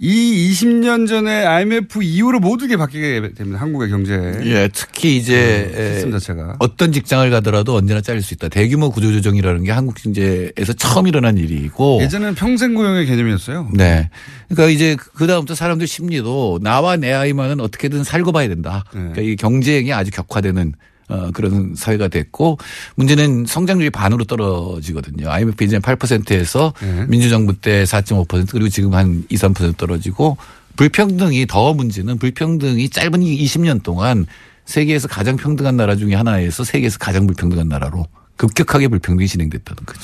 이 0.00 0.50
20년 0.52 1.08
전에 1.08 1.44
IMF 1.44 2.02
이후로 2.02 2.40
모든 2.40 2.68
게 2.68 2.76
바뀌게 2.76 3.32
됩니다. 3.34 3.60
한국의 3.60 3.88
경제. 3.88 4.12
예, 4.44 4.68
특히 4.72 5.16
이제 5.16 5.70
네, 5.74 5.92
시스템 5.92 6.12
자체가. 6.12 6.56
어떤 6.58 6.92
직장을 6.92 7.28
가더라도 7.30 7.74
언제나 7.74 8.00
잘릴 8.00 8.22
수 8.22 8.34
있다. 8.34 8.48
대규모 8.48 8.90
구조조정이라는 8.90 9.64
게 9.64 9.72
한국 9.72 9.96
경제에서 9.96 10.72
처음 10.76 11.06
일어난 11.06 11.36
일이고 11.38 12.00
예전에는 12.02 12.34
평생 12.34 12.74
고용의 12.74 13.06
개념이었어요. 13.06 13.70
네. 13.74 14.10
그러니까 14.48 14.72
이제 14.72 14.96
그 15.14 15.26
다음부터 15.26 15.54
사람들 15.54 15.86
심리도 15.86 16.60
나와 16.62 16.96
내 16.96 17.12
아이만은 17.12 17.60
어떻게든 17.60 18.04
살고 18.04 18.32
봐야 18.32 18.48
된다. 18.48 18.84
네. 18.92 19.00
그러니까 19.00 19.22
이 19.22 19.36
경쟁이 19.36 19.92
아주 19.92 20.10
격화되는 20.10 20.72
어, 21.08 21.30
그런 21.32 21.74
사회가 21.74 22.08
됐고 22.08 22.58
문제는 22.96 23.46
성장률이 23.46 23.90
반으로 23.90 24.24
떨어지거든요. 24.24 25.30
IMF 25.30 25.64
이제 25.64 25.78
8%에서 25.78 26.72
네. 26.80 27.06
민주정부 27.08 27.58
때 27.60 27.84
4.5% 27.84 28.50
그리고 28.50 28.68
지금 28.68 28.94
한 28.94 29.24
2, 29.28 29.36
3% 29.36 29.76
떨어지고 29.76 30.36
불평등이 30.76 31.46
더 31.46 31.74
문제는 31.74 32.18
불평등이 32.18 32.90
짧은 32.90 33.22
이 33.22 33.44
20년 33.44 33.82
동안 33.82 34.26
세계에서 34.66 35.08
가장 35.08 35.36
평등한 35.36 35.76
나라 35.76 35.96
중에 35.96 36.14
하나에서 36.14 36.62
세계에서 36.62 36.98
가장 36.98 37.26
불평등한 37.26 37.68
나라로 37.68 38.06
급격하게 38.36 38.88
불평등이 38.88 39.26
진행됐다는 39.26 39.84
거죠. 39.84 40.00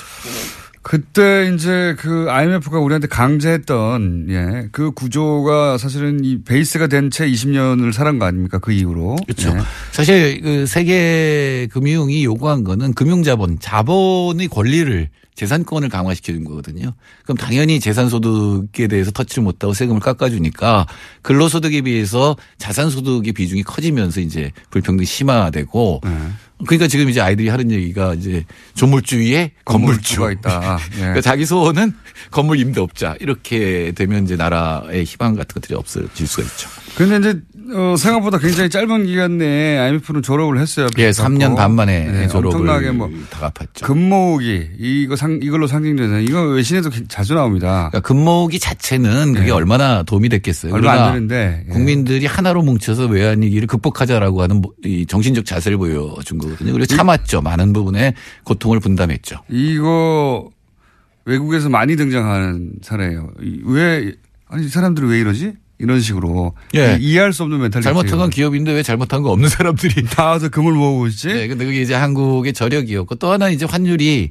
그때 0.85 1.51
이제 1.55 1.97
그 1.99 2.27
IMF가 2.31 2.79
우리한테 2.79 3.09
강제했던 3.09 4.27
예, 4.29 4.69
그 4.71 4.93
구조가 4.93 5.79
사실은 5.79 6.23
이 6.25 6.43
베이스가 6.45 6.87
된 6.89 7.11
채 7.11 7.27
20년을 7.27 7.93
살은 7.93 8.19
거 8.19 8.27
아닙니까? 8.27 8.59
그 8.59 8.71
이후로. 8.73 9.17
그렇죠. 9.27 9.51
예. 9.57 9.63
사실 9.93 10.41
그 10.43 10.67
세계 10.67 11.69
금융이 11.73 12.25
요구한 12.25 12.65
거는 12.65 12.93
금융자본, 12.93 13.59
자본의 13.61 14.49
권리를 14.49 15.09
재산권을 15.35 15.89
강화시켜 15.89 16.33
준 16.33 16.45
거거든요. 16.45 16.93
그럼 17.25 17.37
당연히 17.37 17.81
재산소득에 17.81 18.87
대해서 18.87 19.11
터치를 19.11 19.43
못하고 19.43 19.73
세금을 19.75 20.01
깎아주니까 20.01 20.87
근로소득에 21.23 21.81
비해서 21.81 22.37
자산소득의 22.59 23.33
비중이 23.33 23.63
커지면서 23.65 24.21
이제 24.21 24.53
불평등이 24.71 25.07
심화되고 25.07 26.01
네. 26.05 26.11
그러니까 26.67 26.87
지금 26.89 27.09
이제 27.11 27.21
아이들이 27.21 27.49
하는 27.49 27.71
얘기가 27.71 28.15
이제 28.15 28.45
조물주의에 28.75 29.53
건물주. 29.65 30.17
건물주가 30.17 30.33
있다. 30.33 30.79
예. 30.95 30.97
그러니까 30.99 31.21
자기 31.21 31.45
소원은 31.45 31.93
건물 32.31 32.59
임대업자 32.61 33.17
이렇게 33.21 33.93
되면 33.93 34.25
이제 34.25 34.37
나라의 34.37 35.05
희망 35.05 35.35
같은 35.35 35.55
것들이 35.55 35.75
없어질 35.75 36.27
수가 36.27 36.43
있죠. 36.45 36.69
근데 36.97 37.19
이제 37.19 37.41
어, 37.73 37.97
생각보다 37.97 38.39
굉장히 38.39 38.69
짧은 38.69 39.07
기간 39.07 39.39
내에 39.39 39.79
IMF는 39.79 40.23
졸업을 40.23 40.59
했어요. 40.59 40.87
예, 40.99 41.11
3년 41.11 41.57
반 41.57 41.73
만에 41.75 42.05
네, 42.11 42.29
졸업을 42.29 42.49
엄청나게 42.57 42.91
뭐 42.91 43.09
다 43.31 43.41
갚았죠. 43.41 43.87
금모으기 43.87 44.71
이거 44.79 45.17
상 45.17 45.39
이걸로 45.43 45.67
상징되는 45.67 46.23
이거 46.25 46.43
외신에도 46.49 46.91
자주 47.09 47.35
나옵니다. 47.35 47.89
그러니까 47.91 48.01
금모으기 48.01 48.59
자체는 48.59 49.33
그게 49.33 49.47
네. 49.47 49.51
얼마나 49.51 50.03
도움이 50.03 50.29
됐겠어요. 50.29 50.75
얼마 50.75 50.93
안 50.93 51.13
되는데 51.15 51.65
예. 51.69 51.73
국민들이 51.73 52.27
하나로 52.27 52.63
뭉쳐서 52.63 53.07
외환 53.07 53.41
위기를 53.43 53.67
극복하자라고 53.67 54.43
하는 54.43 54.61
뭐이 54.63 55.07
정신적 55.07 55.47
자세를 55.47 55.79
보여준 55.79 56.39
거거든요. 56.39 56.73
그리고 56.73 56.87
참았죠. 56.87 57.41
많은 57.41 57.73
부분에 57.73 58.15
고통을 58.45 58.81
분담했죠. 58.81 59.37
이거 59.51 60.51
외국에서 61.25 61.71
많이 61.71 61.97
등장하는 61.97 62.73
사례예요. 62.83 63.31
이- 63.43 63.61
왜 63.65 64.13
아니 64.49 64.67
이 64.67 64.69
사람들이 64.69 65.07
왜 65.07 65.21
이러지? 65.21 65.55
이런 65.79 66.01
식으로 66.01 66.55
예. 66.77 66.97
이- 67.01 67.11
이해할 67.13 67.33
수 67.33 67.43
없는 67.43 67.59
멘탈리티. 67.61 67.85
잘못한 67.85 68.19
건 68.19 68.31
기업인데 68.31 68.73
왜 68.73 68.83
잘못한 68.83 69.23
거 69.23 69.31
없는 69.33 69.49
사람들이 69.49 70.05
나와서 70.17 70.49
금을 70.49 70.73
모으고 70.73 71.07
있지? 71.09 71.29
네, 71.29 71.49
근데 71.49 71.65
그게 71.65 71.81
이제 71.83 71.95
한국의 71.95 72.53
저력이었고 72.53 73.17
또 73.17 73.31
하나 73.33 73.49
이제 73.51 73.65
환율이 73.67 74.31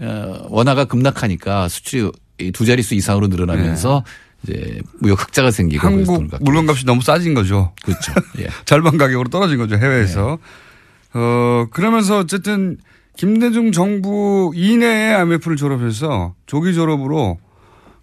어, 0.00 0.46
원화가 0.48 0.86
급락하니까 0.86 1.68
수출이 1.68 2.10
이두 2.38 2.64
자릿수 2.64 2.94
이상으로 2.94 3.28
늘어나면서 3.28 4.02
이제 4.42 4.80
무역 5.00 5.20
흑자가 5.22 5.50
생기고 5.50 5.86
한국 5.86 6.26
물건값이 6.40 6.86
너무 6.86 7.02
싸진 7.02 7.34
거죠. 7.34 7.72
그렇죠. 7.84 8.12
예. 8.38 8.48
절반 8.64 8.96
가격으로 8.96 9.28
떨어진 9.28 9.58
거죠 9.58 9.76
해외에서. 9.76 10.38
네. 11.12 11.18
어 11.20 11.66
그러면서 11.70 12.18
어쨌든 12.18 12.78
김대중 13.16 13.72
정부 13.72 14.52
이내에 14.54 15.12
IMF를 15.14 15.56
졸업해서 15.56 16.34
조기 16.46 16.72
졸업으로 16.72 17.38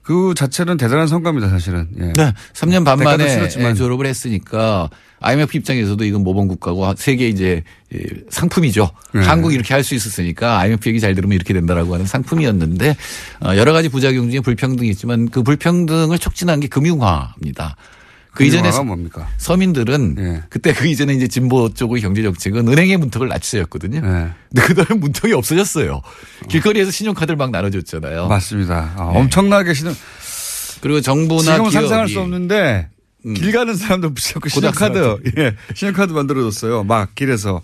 그 0.07 0.33
자체는 0.37 0.77
대단한 0.77 1.05
성과입니다 1.05 1.49
사실은. 1.49 1.89
예. 1.99 2.13
네. 2.15 2.33
3년 2.53 2.85
반 2.85 2.97
만에. 2.97 3.49
졸업을 3.75 4.05
했으니까 4.05 4.89
IMF 5.19 5.57
입장에서도 5.57 6.01
이건 6.05 6.23
모범 6.23 6.47
국가고 6.47 6.93
세계 6.95 7.27
이제 7.27 7.61
예, 7.93 7.99
상품이죠. 8.29 8.89
네. 9.13 9.19
한국이 9.19 9.53
이렇게 9.53 9.73
할 9.73 9.83
수 9.83 9.95
있었으니까 9.95 10.59
IMF 10.59 10.87
얘기 10.87 11.01
잘 11.01 11.13
들으면 11.13 11.35
이렇게 11.35 11.53
된다라고 11.53 11.93
하는 11.93 12.05
상품이었는데 12.05 12.95
어, 13.45 13.57
여러 13.57 13.73
가지 13.73 13.89
부작용 13.89 14.31
중에 14.31 14.39
불평등이 14.39 14.89
있지만 14.91 15.27
그 15.27 15.43
불평등을 15.43 16.17
촉진한 16.19 16.61
게 16.61 16.69
금융화입니다. 16.69 17.75
그 18.37 18.43
이전에 18.43 18.69
뭡니까? 18.83 19.27
서민들은 19.37 20.15
예. 20.19 20.43
그때 20.49 20.71
그 20.71 20.85
이전에 20.87 21.13
이제 21.13 21.27
진보 21.27 21.73
쪽의 21.73 22.01
경제 22.03 22.21
정책은 22.21 22.67
은행의 22.67 22.97
문턱을 22.97 23.27
낮추자였거든요. 23.27 24.01
네. 24.01 24.29
근데 24.53 24.61
그다음에 24.67 24.99
문턱이 24.99 25.33
없어졌어요. 25.33 26.03
길거리에서 26.47 26.91
신용카드를 26.91 27.35
막 27.35 27.49
나눠줬잖아요. 27.49 28.27
맞습니다. 28.27 28.93
아, 28.95 29.11
네. 29.11 29.19
엄청나게 29.19 29.73
신은 29.73 29.91
그리고 30.81 31.01
정부나 31.01 31.55
지금 31.55 31.71
상상할 31.71 32.07
수 32.09 32.19
없는데 32.19 32.89
음. 33.25 33.33
길 33.33 33.51
가는 33.51 33.73
사람들 33.73 34.13
붙잡고 34.13 34.49
신용카드. 34.49 35.17
예 35.39 35.55
신용카드 35.73 36.13
만들어줬어요. 36.13 36.83
막 36.83 37.15
길에서 37.15 37.63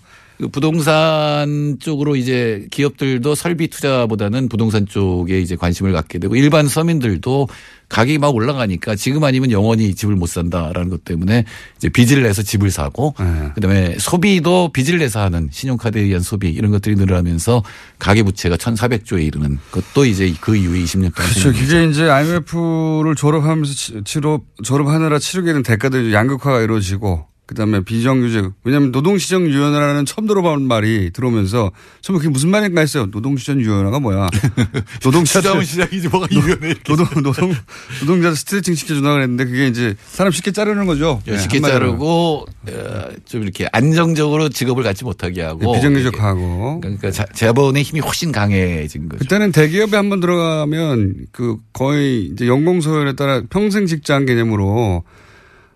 부동산 0.52 1.76
쪽으로 1.80 2.16
이제 2.16 2.66
기업들도 2.70 3.34
설비 3.34 3.68
투자보다는 3.68 4.48
부동산 4.48 4.86
쪽에 4.86 5.40
이제 5.40 5.56
관심을 5.56 5.92
갖게 5.92 6.18
되고 6.18 6.34
일반 6.36 6.66
서민들도 6.68 7.48
가격이 7.88 8.18
막 8.18 8.34
올라가니까 8.34 8.96
지금 8.96 9.22
아니면 9.24 9.50
영원히 9.52 9.94
집을 9.94 10.16
못 10.16 10.26
산다라는 10.26 10.88
것 10.88 11.04
때문에 11.04 11.44
이제 11.76 11.88
빚을 11.88 12.22
내서 12.22 12.42
집을 12.42 12.70
사고 12.70 13.14
네. 13.20 13.50
그다음에 13.54 13.96
소비도 13.98 14.72
빚을 14.72 14.98
내서 14.98 15.20
하는 15.20 15.48
신용카드에 15.52 16.00
의한 16.02 16.20
소비 16.20 16.48
이런 16.50 16.70
것들이 16.72 16.96
늘어나면서 16.96 17.62
가계 17.98 18.22
부채가 18.24 18.56
1,400조에 18.56 19.24
이르는 19.24 19.58
것도 19.70 20.06
이제 20.06 20.32
그 20.40 20.56
이후에 20.56 20.80
20년 20.80 21.14
동안 21.14 21.30
그렇죠. 21.32 21.52
그게 21.52 21.84
이제 21.84 22.08
IMF를 22.10 23.14
졸업하면서 23.16 23.72
치- 23.74 24.00
치료 24.04 24.40
졸업하느라 24.64 25.18
치르게 25.18 25.52
된 25.52 25.62
대가들이 25.62 26.12
양극화가 26.12 26.62
이루어지고 26.62 27.26
그다음에 27.46 27.80
비정규직 27.84 28.52
왜냐하면 28.64 28.90
노동시장 28.90 29.42
유연화라는 29.42 30.06
처음 30.06 30.26
들어본 30.26 30.66
말이 30.66 31.10
들어오면서 31.12 31.72
처음에 32.00 32.18
그게 32.18 32.30
무슨 32.30 32.48
말인가 32.50 32.80
했어요. 32.80 33.06
노동시장 33.10 33.60
유연화가 33.60 34.00
뭐야? 34.00 34.28
노동자들 35.04 35.26
시장은 35.26 35.64
시장이지 35.64 36.08
뭐가 36.08 36.26
유연해. 36.32 36.74
노동 36.84 37.06
노동 37.22 37.52
노동자들 38.00 38.36
스트레칭 38.36 38.74
시켜준다 38.74 39.12
그랬는데 39.12 39.44
그게 39.44 39.66
이제 39.66 39.94
사람 40.06 40.32
쉽게 40.32 40.52
자르는 40.52 40.86
거죠. 40.86 41.20
예, 41.26 41.32
네, 41.32 41.38
쉽게. 41.38 41.60
자르고 41.60 42.46
어, 42.70 43.08
좀 43.26 43.42
이렇게 43.42 43.68
안정적으로 43.72 44.48
직업을 44.48 44.82
갖지 44.82 45.04
못하게 45.04 45.42
하고 45.42 45.60
네, 45.72 45.78
비정규직하고 45.78 46.80
그러니까 46.80 47.10
자- 47.10 47.26
자본의 47.34 47.82
힘이 47.82 48.00
훨씬 48.00 48.32
강해진 48.32 49.08
거죠. 49.10 49.18
그때는 49.18 49.52
대기업에 49.52 49.96
한번 49.96 50.20
들어가면 50.20 51.26
그 51.30 51.56
거의 51.74 52.24
이제 52.32 52.46
연공서열에 52.46 53.16
따라 53.16 53.42
평생 53.50 53.84
직장 53.86 54.24
개념으로 54.24 55.04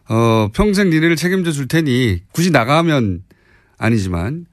어 0.09 0.48
평생 0.54 0.90
니네를 0.90 1.16
책임져 1.16 1.52
줄 1.52 1.68
테니 1.68 2.22
굳이 2.32 2.50
나가면 2.50 3.22
아니지만 3.76 4.46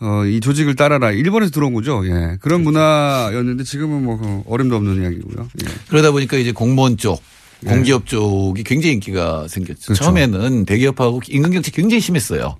어 0.00 0.24
이 0.24 0.40
조직을 0.40 0.76
따라라 0.76 1.10
일본에서 1.12 1.50
들어온 1.50 1.74
거죠. 1.74 2.02
예 2.06 2.38
그런 2.40 2.62
문화였는데 2.62 3.64
지금은 3.64 4.02
뭐그 4.04 4.44
어림도 4.46 4.76
없는 4.76 5.02
이야기고요. 5.02 5.48
예. 5.62 5.68
그러다 5.88 6.10
보니까 6.10 6.38
이제 6.38 6.52
공무원 6.52 6.96
쪽, 6.96 7.22
공기업 7.66 8.06
쪽이 8.06 8.62
굉장히 8.64 8.94
인기가 8.94 9.46
생겼죠. 9.46 9.86
그렇죠. 9.86 10.04
처음에는 10.04 10.64
대기업하고 10.64 11.20
임금 11.28 11.50
경쟁 11.52 11.72
굉장히 11.74 12.00
심했어요. 12.00 12.56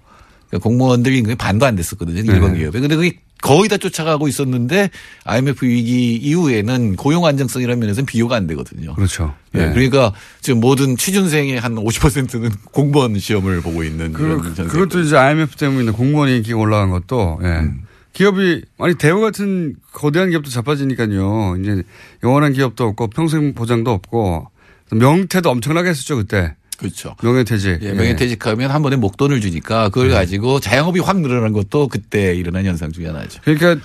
그러니까 0.50 0.68
공무원들 0.68 1.14
임금이 1.14 1.36
반도 1.36 1.64
안 1.64 1.76
됐었거든요. 1.76 2.22
네. 2.22 2.32
일반 2.32 2.54
기업에. 2.54 2.80
근데 2.80 2.96
그게 2.96 3.18
거의 3.40 3.68
다 3.68 3.78
쫓아가고 3.78 4.28
있었는데 4.28 4.90
IMF 5.24 5.64
위기 5.64 6.16
이후에는 6.16 6.96
고용 6.96 7.24
안정성이라는 7.24 7.80
면에서는 7.80 8.04
비교가 8.04 8.36
안 8.36 8.46
되거든요. 8.48 8.94
그렇죠. 8.94 9.34
예, 9.56 9.68
예. 9.68 9.72
그러니까 9.72 10.12
지금 10.40 10.60
모든 10.60 10.96
취준생의 10.96 11.58
한 11.58 11.76
50%는 11.76 12.50
공무원 12.72 13.18
시험을 13.18 13.62
보고 13.62 13.82
있는 13.82 14.12
그. 14.12 14.52
그것도 14.54 15.00
이제 15.00 15.16
IMF 15.16 15.56
때문에 15.56 15.92
공무원 15.92 16.28
인기가 16.28 16.58
올라간 16.58 16.90
것도 16.90 17.40
예. 17.42 17.46
음. 17.46 17.82
기업이 18.12 18.62
아니 18.78 18.94
대우 18.96 19.20
같은 19.20 19.76
거대한 19.92 20.30
기업도 20.30 20.50
자빠지니까요. 20.50 21.56
이제 21.60 21.82
영원한 22.24 22.52
기업도 22.52 22.84
없고 22.84 23.06
평생 23.08 23.54
보장도 23.54 23.90
없고 23.90 24.48
명태도 24.92 25.48
엄청나게 25.48 25.90
했었죠 25.90 26.16
그때. 26.16 26.56
그렇죠. 26.80 27.14
명예퇴직. 27.22 27.78
예, 27.82 27.92
명예퇴직하면 27.92 28.70
한 28.70 28.82
번에 28.82 28.96
목돈을 28.96 29.40
주니까 29.40 29.90
그걸 29.90 30.08
네. 30.08 30.14
가지고 30.14 30.60
자영업이 30.60 31.00
확 31.00 31.20
늘어난 31.20 31.52
것도 31.52 31.88
그때 31.88 32.34
일어난 32.34 32.64
현상 32.64 32.90
중에 32.90 33.06
하나죠. 33.06 33.40
그러니까 33.44 33.84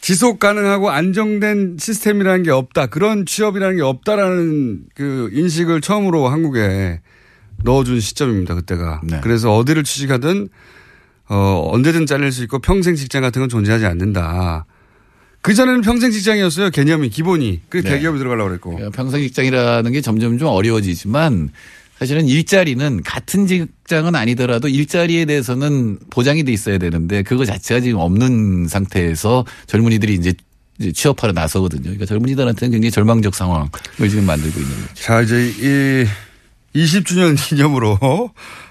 지속 0.00 0.38
가능하고 0.38 0.90
안정된 0.90 1.76
시스템이라는 1.78 2.42
게 2.42 2.50
없다. 2.50 2.86
그런 2.86 3.26
취업이라는 3.26 3.76
게 3.76 3.82
없다라는 3.82 4.84
그 4.94 5.30
인식을 5.32 5.82
처음으로 5.82 6.28
한국에 6.28 7.00
넣어준 7.62 8.00
시점입니다. 8.00 8.54
그때가. 8.54 9.02
네. 9.04 9.20
그래서 9.22 9.54
어디를 9.54 9.84
취직하든 9.84 10.48
어, 11.28 11.70
언제든 11.72 12.06
잘릴 12.06 12.32
수 12.32 12.42
있고 12.42 12.58
평생 12.58 12.94
직장 12.96 13.22
같은 13.22 13.40
건 13.40 13.48
존재하지 13.48 13.86
않는다. 13.86 14.66
그 15.40 15.52
전에는 15.52 15.82
평생 15.82 16.10
직장이었어요. 16.10 16.70
개념이 16.70 17.10
기본이. 17.10 17.60
그 17.68 17.82
네. 17.82 17.90
대기업이 17.90 18.18
들어가려고 18.18 18.48
그랬고. 18.48 18.90
평생 18.92 19.20
직장이라는 19.20 19.92
게 19.92 20.00
점점 20.00 20.38
좀 20.38 20.48
어려워지지만 20.48 21.50
사실은 21.98 22.26
일자리는 22.26 23.02
같은 23.04 23.46
직장은 23.46 24.14
아니더라도 24.14 24.68
일자리에 24.68 25.24
대해서는 25.26 25.98
보장이 26.10 26.42
돼 26.44 26.52
있어야 26.52 26.78
되는데 26.78 27.22
그거 27.22 27.44
자체가 27.44 27.80
지금 27.80 28.00
없는 28.00 28.66
상태에서 28.68 29.44
젊은이들이 29.66 30.14
이제 30.14 30.34
취업하러 30.92 31.32
나서거든요. 31.32 31.82
그러니까 31.84 32.04
젊은이들한테는 32.06 32.72
굉장히 32.72 32.90
절망적 32.90 33.34
상황을 33.34 33.68
지금 34.10 34.24
만들고 34.26 34.60
있는 34.60 34.74
거죠. 34.74 34.94
자, 34.94 35.20
이제 35.22 36.06
이 36.74 36.80
20주년 36.80 37.36
기념으로 37.48 37.96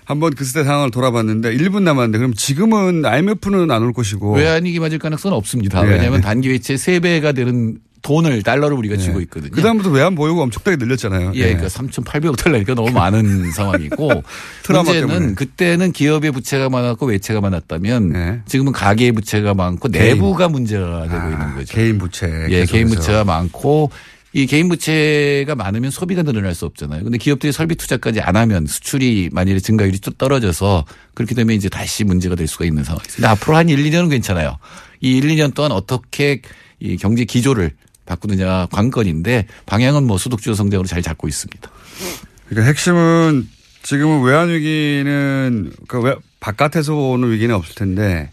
한번 0.03 0.33
그 0.33 0.43
시대 0.43 0.65
상황을 0.65 0.91
돌아봤는데 0.91 1.55
1분 1.55 1.83
남았는데 1.83 2.17
그럼 2.17 2.33
지금은 2.33 3.05
IMF는 3.05 3.71
안 3.71 3.81
올 3.83 3.93
것이고. 3.93 4.33
외환위기 4.35 4.79
맞을 4.79 4.99
가능성은 4.99 5.35
없습니다. 5.37 5.81
예. 5.87 5.91
왜냐하면 5.91 6.19
단기 6.19 6.49
외채 6.49 6.75
3배가 6.75 7.33
되는 7.33 7.77
돈을 8.03 8.43
달러를 8.43 8.77
우리가 8.77 8.97
쥐고 8.97 9.21
있거든요. 9.21 9.51
그 9.51 9.61
다음부터 9.61 9.89
외환 9.89 10.13
보유가 10.13 10.43
엄청나게 10.43 10.75
늘렸잖아요. 10.75 11.31
예, 11.35 11.55
그러니까 11.55 11.67
3,800억 11.67 12.35
달러니까 12.37 12.75
너무 12.75 12.91
많은 12.91 13.49
상황이고 13.55 14.23
트라우마 14.63 14.91
문제는 14.91 15.07
때문에. 15.15 15.33
그때는 15.35 15.91
기업의 15.93 16.31
부채가 16.33 16.69
많았고 16.69 17.05
외채가 17.07 17.39
많았다면 17.41 18.09
네. 18.09 18.41
지금은 18.45 18.73
가계의 18.73 19.13
부채가 19.13 19.53
많고 19.53 19.87
개인. 19.89 20.05
내부가 20.15 20.49
문제가 20.49 21.07
되고 21.07 21.29
있는 21.31 21.55
거죠. 21.55 21.73
개인 21.73 21.97
부채. 21.97 22.27
예, 22.49 22.65
개인 22.65 22.87
계속해서. 22.87 22.95
부채가 22.95 23.23
많고 23.23 23.89
이 24.33 24.47
개인 24.47 24.67
부채가 24.67 25.55
많으면 25.55 25.89
소비가 25.89 26.23
늘어날 26.23 26.53
수 26.55 26.65
없잖아요. 26.65 27.03
근데 27.03 27.17
기업들이 27.17 27.53
설비 27.53 27.75
투자까지 27.75 28.19
안 28.19 28.35
하면 28.35 28.65
수출이 28.65 29.29
만일에 29.31 29.59
증가율이 29.59 29.99
또 29.99 30.11
떨어져서 30.11 30.83
그렇게 31.13 31.35
되면 31.35 31.55
이제 31.55 31.69
다시 31.69 32.03
문제가 32.03 32.35
될 32.35 32.47
수가 32.47 32.65
있는. 32.65 32.83
근데 32.83 33.27
앞으로 33.27 33.55
한 33.55 33.69
1, 33.69 33.77
2년은 33.77 34.09
괜찮아요. 34.09 34.57
이 34.99 35.17
1, 35.17 35.27
2년 35.29 35.53
동안 35.53 35.71
어떻게 35.71 36.41
이 36.79 36.97
경제 36.97 37.23
기조를 37.23 37.71
바꾸느냐 38.05 38.67
관건인데 38.71 39.47
방향은 39.65 40.05
뭐 40.05 40.17
소득주도 40.17 40.55
성장으로 40.55 40.87
잘 40.87 41.01
잡고 41.01 41.27
있습니다. 41.27 41.69
그러니까 42.49 42.67
핵심은 42.69 43.47
지금은 43.83 44.21
외환 44.23 44.49
위기는 44.49 45.71
그 45.87 46.01
외- 46.01 46.15
바깥에서 46.39 46.93
오는 46.95 47.31
위기는 47.31 47.53
없을 47.55 47.75
텐데 47.75 48.29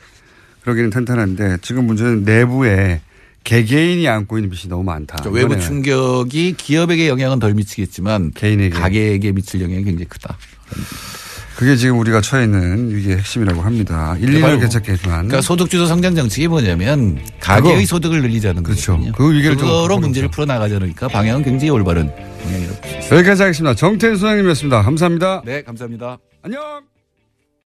그러기는 0.63 0.91
탄탄한데 0.91 1.59
지금 1.63 1.87
문제는 1.87 2.25
내부에 2.25 3.01
개개인이 3.45 4.07
안고 4.07 4.37
있는 4.39 4.51
빚이 4.51 4.69
너무 4.69 4.83
많다. 4.85 5.17
그러니까 5.23 5.49
외부. 5.49 5.61
충격이 5.61 6.55
기업에게 6.59 7.09
영향은 7.09 7.39
덜 7.39 7.55
미치겠지만 7.55 8.33
개인에게. 8.35 8.71
가게에게 8.79 9.33
미칠 9.33 9.63
영향이 9.63 9.85
굉장히 9.85 10.05
크다. 10.07 10.37
그게 11.61 11.77
지금 11.77 11.99
우리가 11.99 12.23
처해 12.23 12.45
있는 12.45 12.89
위기의 12.89 13.19
핵심이라고 13.19 13.61
합니다. 13.61 14.17
1, 14.19 14.31
2년 14.31 14.41
바로 14.41 14.59
괜찮겠지만. 14.59 15.27
그러니까 15.27 15.43
소득주도 15.43 15.85
성장 15.85 16.15
정책이 16.15 16.49
뭐냐면 16.49 17.19
가계의 17.39 17.75
그거. 17.75 17.87
소득을 17.87 18.23
늘리자는 18.23 18.63
그렇죠. 18.63 18.93
거거든요. 18.93 19.13
그 19.13 19.31
위기를 19.31 19.59
좀 19.59 19.69
그거로. 19.69 19.99
문제를 19.99 20.31
풀어 20.31 20.47
나가자니까 20.47 21.09
방향은 21.09 21.45
굉장히 21.45 21.69
올바른 21.69 22.11
방향이라고. 22.45 23.15
여기까지 23.15 23.43
하겠습니다. 23.43 23.75
정태인 23.75 24.17
소장님이었습니다. 24.17 24.81
감사합니다. 24.83 25.43
네, 25.45 25.61
감사합니다. 25.61 26.17
안녕. 26.43 26.90